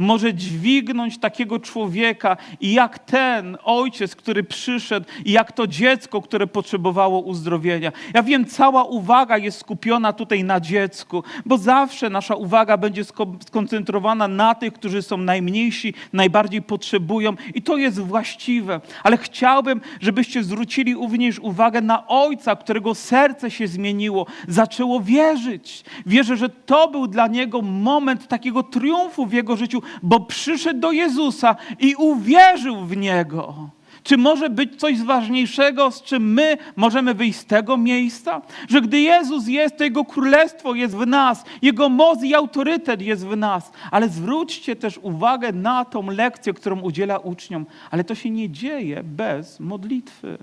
może 0.00 0.34
dźwignąć 0.34 1.18
takiego 1.18 1.58
człowieka 1.58 2.36
i 2.60 2.72
jak 2.72 2.98
ten 2.98 3.58
ojciec, 3.64 4.16
który 4.16 4.44
przyszedł 4.44 5.06
i 5.24 5.32
jak 5.32 5.52
to 5.52 5.66
dziecko, 5.66 6.22
które 6.22 6.46
potrzebowało 6.46 7.20
uzdrowienia. 7.20 7.92
Ja 8.14 8.22
wiem, 8.22 8.46
cała 8.46 8.84
uwaga 8.84 9.38
jest 9.38 9.58
skupiona 9.58 10.12
tutaj 10.12 10.44
na 10.44 10.60
dziecku, 10.60 11.24
bo 11.46 11.58
zawsze 11.58 12.10
nasza 12.10 12.34
uwaga 12.34 12.76
będzie 12.76 13.04
skoncentrowana 13.46 14.28
na 14.28 14.54
tych, 14.54 14.72
którzy 14.72 15.02
są 15.02 15.16
najmniejsi, 15.16 15.94
najbardziej 16.12 16.62
potrzebują 16.62 17.34
i 17.54 17.62
to 17.62 17.76
jest 17.76 17.98
właściwe. 17.98 18.80
Ale 19.02 19.16
chciałbym, 19.16 19.80
żebyście 20.00 20.44
zwrócili 20.44 20.94
również 20.94 21.38
uwagę 21.38 21.80
na 21.80 22.06
ojca, 22.06 22.56
którego 22.56 22.94
serce 22.94 23.50
się 23.50 23.66
zmieniło, 23.66 24.26
zaczęło 24.48 25.00
wierzyć. 25.00 25.84
Wierzę, 26.06 26.36
że 26.36 26.48
to 26.48 26.88
był 26.88 27.06
dla 27.06 27.26
niego 27.26 27.62
moment 27.62 28.28
takiego 28.28 28.62
triumfu 28.62 29.26
w 29.26 29.32
jego 29.32 29.56
życiu, 29.56 29.82
bo 30.02 30.20
przyszedł 30.20 30.80
do 30.80 30.92
Jezusa 30.92 31.56
i 31.78 31.94
uwierzył 31.94 32.84
w 32.84 32.96
Niego. 32.96 33.70
Czy 34.02 34.16
może 34.16 34.50
być 34.50 34.80
coś 34.80 35.02
ważniejszego, 35.02 35.90
z 35.90 36.02
czym 36.02 36.32
my 36.32 36.58
możemy 36.76 37.14
wyjść 37.14 37.38
z 37.38 37.44
tego 37.44 37.76
miejsca? 37.76 38.42
Że 38.68 38.80
gdy 38.80 39.00
Jezus 39.00 39.48
jest, 39.48 39.76
to 39.76 39.84
Jego 39.84 40.04
królestwo 40.04 40.74
jest 40.74 40.96
w 40.96 41.06
nas, 41.06 41.44
Jego 41.62 41.88
moc 41.88 42.22
i 42.22 42.34
autorytet 42.34 43.02
jest 43.02 43.26
w 43.26 43.36
nas. 43.36 43.72
Ale 43.90 44.08
zwróćcie 44.08 44.76
też 44.76 44.98
uwagę 45.02 45.52
na 45.52 45.84
tą 45.84 46.10
lekcję, 46.10 46.54
którą 46.54 46.80
udziela 46.80 47.18
uczniom. 47.18 47.66
Ale 47.90 48.04
to 48.04 48.14
się 48.14 48.30
nie 48.30 48.50
dzieje 48.50 49.02
bez 49.02 49.60
modlitwy. 49.60 50.38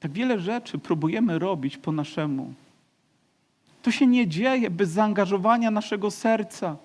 Tak 0.00 0.12
wiele 0.12 0.38
rzeczy 0.38 0.78
próbujemy 0.78 1.38
robić 1.38 1.76
po 1.76 1.92
naszemu. 1.92 2.54
To 3.84 3.90
się 3.90 4.06
nie 4.06 4.28
dzieje 4.28 4.70
bez 4.70 4.90
zaangażowania 4.90 5.70
naszego 5.70 6.10
serca. 6.10 6.76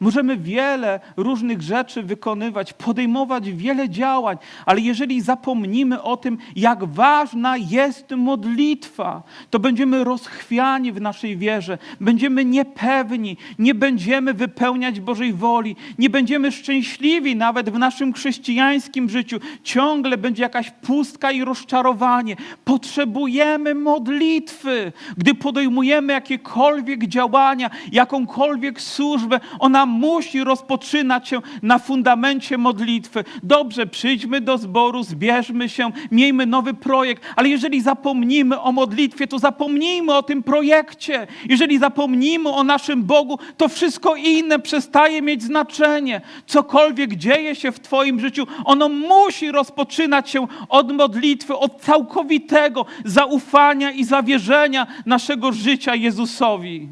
Możemy 0.00 0.36
wiele 0.36 1.00
różnych 1.16 1.62
rzeczy 1.62 2.02
wykonywać, 2.02 2.72
podejmować 2.72 3.50
wiele 3.50 3.88
działań, 3.88 4.36
ale 4.66 4.80
jeżeli 4.80 5.20
zapomnimy 5.20 6.02
o 6.02 6.16
tym, 6.16 6.38
jak 6.56 6.84
ważna 6.84 7.56
jest 7.56 8.10
modlitwa, 8.10 9.22
to 9.50 9.58
będziemy 9.58 10.04
rozchwiani 10.04 10.92
w 10.92 11.00
naszej 11.00 11.36
wierze, 11.36 11.78
będziemy 12.00 12.44
niepewni, 12.44 13.36
nie 13.58 13.74
będziemy 13.74 14.34
wypełniać 14.34 15.00
Bożej 15.00 15.32
woli, 15.32 15.76
nie 15.98 16.10
będziemy 16.10 16.52
szczęśliwi 16.52 17.36
nawet 17.36 17.70
w 17.70 17.78
naszym 17.78 18.12
chrześcijańskim 18.12 19.10
życiu. 19.10 19.40
Ciągle 19.62 20.18
będzie 20.18 20.42
jakaś 20.42 20.70
pustka 20.70 21.32
i 21.32 21.44
rozczarowanie. 21.44 22.36
Potrzebujemy 22.64 23.74
modlitwy. 23.74 24.92
Gdy 25.16 25.34
podejmujemy 25.34 26.12
jakiekolwiek 26.12 27.06
działania, 27.06 27.70
jakąkolwiek 27.92 28.80
służbę, 28.80 29.40
musi 29.86 30.44
rozpoczynać 30.44 31.28
się 31.28 31.40
na 31.62 31.78
fundamencie 31.78 32.58
modlitwy. 32.58 33.24
Dobrze, 33.42 33.86
przyjdźmy 33.86 34.40
do 34.40 34.58
zboru, 34.58 35.02
zbierzmy 35.02 35.68
się, 35.68 35.90
miejmy 36.10 36.46
nowy 36.46 36.74
projekt, 36.74 37.22
ale 37.36 37.48
jeżeli 37.48 37.80
zapomnimy 37.80 38.60
o 38.60 38.72
modlitwie, 38.72 39.26
to 39.26 39.38
zapomnijmy 39.38 40.14
o 40.14 40.22
tym 40.22 40.42
projekcie. 40.42 41.26
Jeżeli 41.48 41.78
zapomnimy 41.78 42.48
o 42.48 42.64
naszym 42.64 43.04
Bogu, 43.04 43.38
to 43.56 43.68
wszystko 43.68 44.16
inne 44.16 44.58
przestaje 44.58 45.22
mieć 45.22 45.42
znaczenie. 45.42 46.20
Cokolwiek 46.46 47.14
dzieje 47.14 47.54
się 47.54 47.72
w 47.72 47.80
Twoim 47.80 48.20
życiu, 48.20 48.46
ono 48.64 48.88
musi 48.88 49.52
rozpoczynać 49.52 50.30
się 50.30 50.46
od 50.68 50.92
modlitwy, 50.92 51.56
od 51.56 51.80
całkowitego 51.80 52.86
zaufania 53.04 53.90
i 53.90 54.04
zawierzenia 54.04 54.86
naszego 55.06 55.52
życia 55.52 55.94
Jezusowi. 55.94 56.88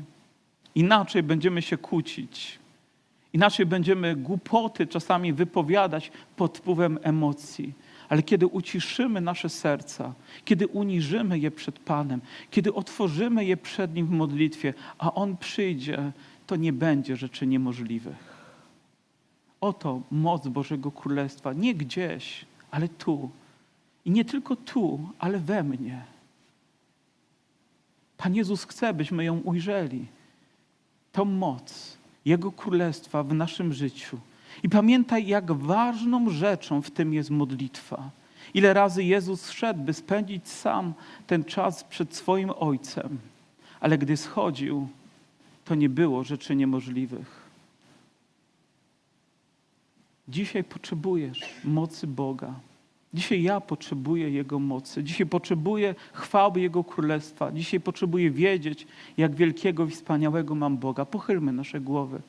Inaczej 0.75 1.23
będziemy 1.23 1.63
się 1.63 1.77
kłócić. 1.77 2.62
Inaczej 3.33 3.67
będziemy 3.67 4.17
głupoty 4.17 4.87
czasami 4.87 5.33
wypowiadać 5.33 6.13
pod 6.37 6.59
wpływem 6.59 6.99
emocji. 7.03 7.75
Ale 8.09 8.23
kiedy 8.23 8.47
uciszymy 8.47 9.21
nasze 9.21 9.49
serca, 9.49 10.15
kiedy 10.45 10.67
uniżymy 10.67 11.39
je 11.39 11.51
przed 11.51 11.79
Panem, 11.79 12.21
kiedy 12.51 12.75
otworzymy 12.75 13.45
je 13.45 13.57
przed 13.57 13.95
Nim 13.95 14.07
w 14.07 14.11
modlitwie, 14.11 14.75
a 14.99 15.15
On 15.15 15.37
przyjdzie, 15.37 16.13
to 16.47 16.57
nie 16.57 16.73
będzie 16.73 17.17
rzeczy 17.17 17.47
niemożliwych. 17.47 18.33
Oto 19.61 20.01
moc 20.11 20.49
Bożego 20.49 20.91
Królestwa, 20.91 21.53
nie 21.53 21.75
gdzieś, 21.75 22.45
ale 22.71 22.89
tu. 22.89 23.31
I 24.05 24.11
nie 24.11 24.25
tylko 24.25 24.57
tu, 24.57 25.09
ale 25.19 25.39
we 25.39 25.63
mnie. 25.63 26.05
Pan 28.17 28.35
Jezus 28.35 28.65
chce, 28.65 28.95
byśmy 28.95 29.25
ją 29.25 29.39
ujrzeli. 29.39 30.07
Tą 31.13 31.25
moc 31.25 31.99
Jego 32.25 32.53
Królestwa 32.53 33.23
w 33.23 33.35
naszym 33.35 33.73
życiu. 33.73 34.19
I 34.63 34.69
pamiętaj, 34.69 35.27
jak 35.27 35.53
ważną 35.53 36.31
rzeczą 36.31 36.83
w 36.83 36.91
tym 36.91 37.15
jest 37.15 37.31
modlitwa. 37.31 38.11
Ile 38.55 38.75
razy 38.75 39.05
Jezus 39.05 39.51
szedł, 39.51 39.81
by 39.81 39.95
spędzić 39.95 40.49
sam 40.49 40.95
ten 41.27 41.45
czas 41.45 41.85
przed 41.85 42.17
swoim 42.17 42.51
Ojcem, 42.51 43.19
ale 43.81 43.99
gdy 43.99 44.17
schodził, 44.17 44.89
to 45.65 45.75
nie 45.75 45.89
było 45.89 46.25
rzeczy 46.25 46.57
niemożliwych. 46.57 47.43
Dzisiaj 50.29 50.65
potrzebujesz 50.65 51.41
mocy 51.65 52.07
Boga. 52.07 52.55
Dzisiaj 53.15 53.43
ja 53.43 53.61
potrzebuję 53.61 54.31
Jego 54.31 54.59
mocy. 54.59 55.05
Dzisiaj 55.05 55.27
potrzebuję 55.27 55.95
chwały 56.13 56.61
Jego 56.61 56.85
Królestwa. 56.85 57.53
Dzisiaj 57.53 57.81
potrzebuję 57.81 58.31
wiedzieć, 58.31 58.87
jak 59.17 59.35
wielkiego 59.35 59.85
i 59.85 59.91
wspaniałego 59.91 60.55
mam 60.55 60.79
Boga. 60.79 61.05
Pochylmy 61.05 61.53
nasze 61.53 61.81
głowy. 61.81 62.21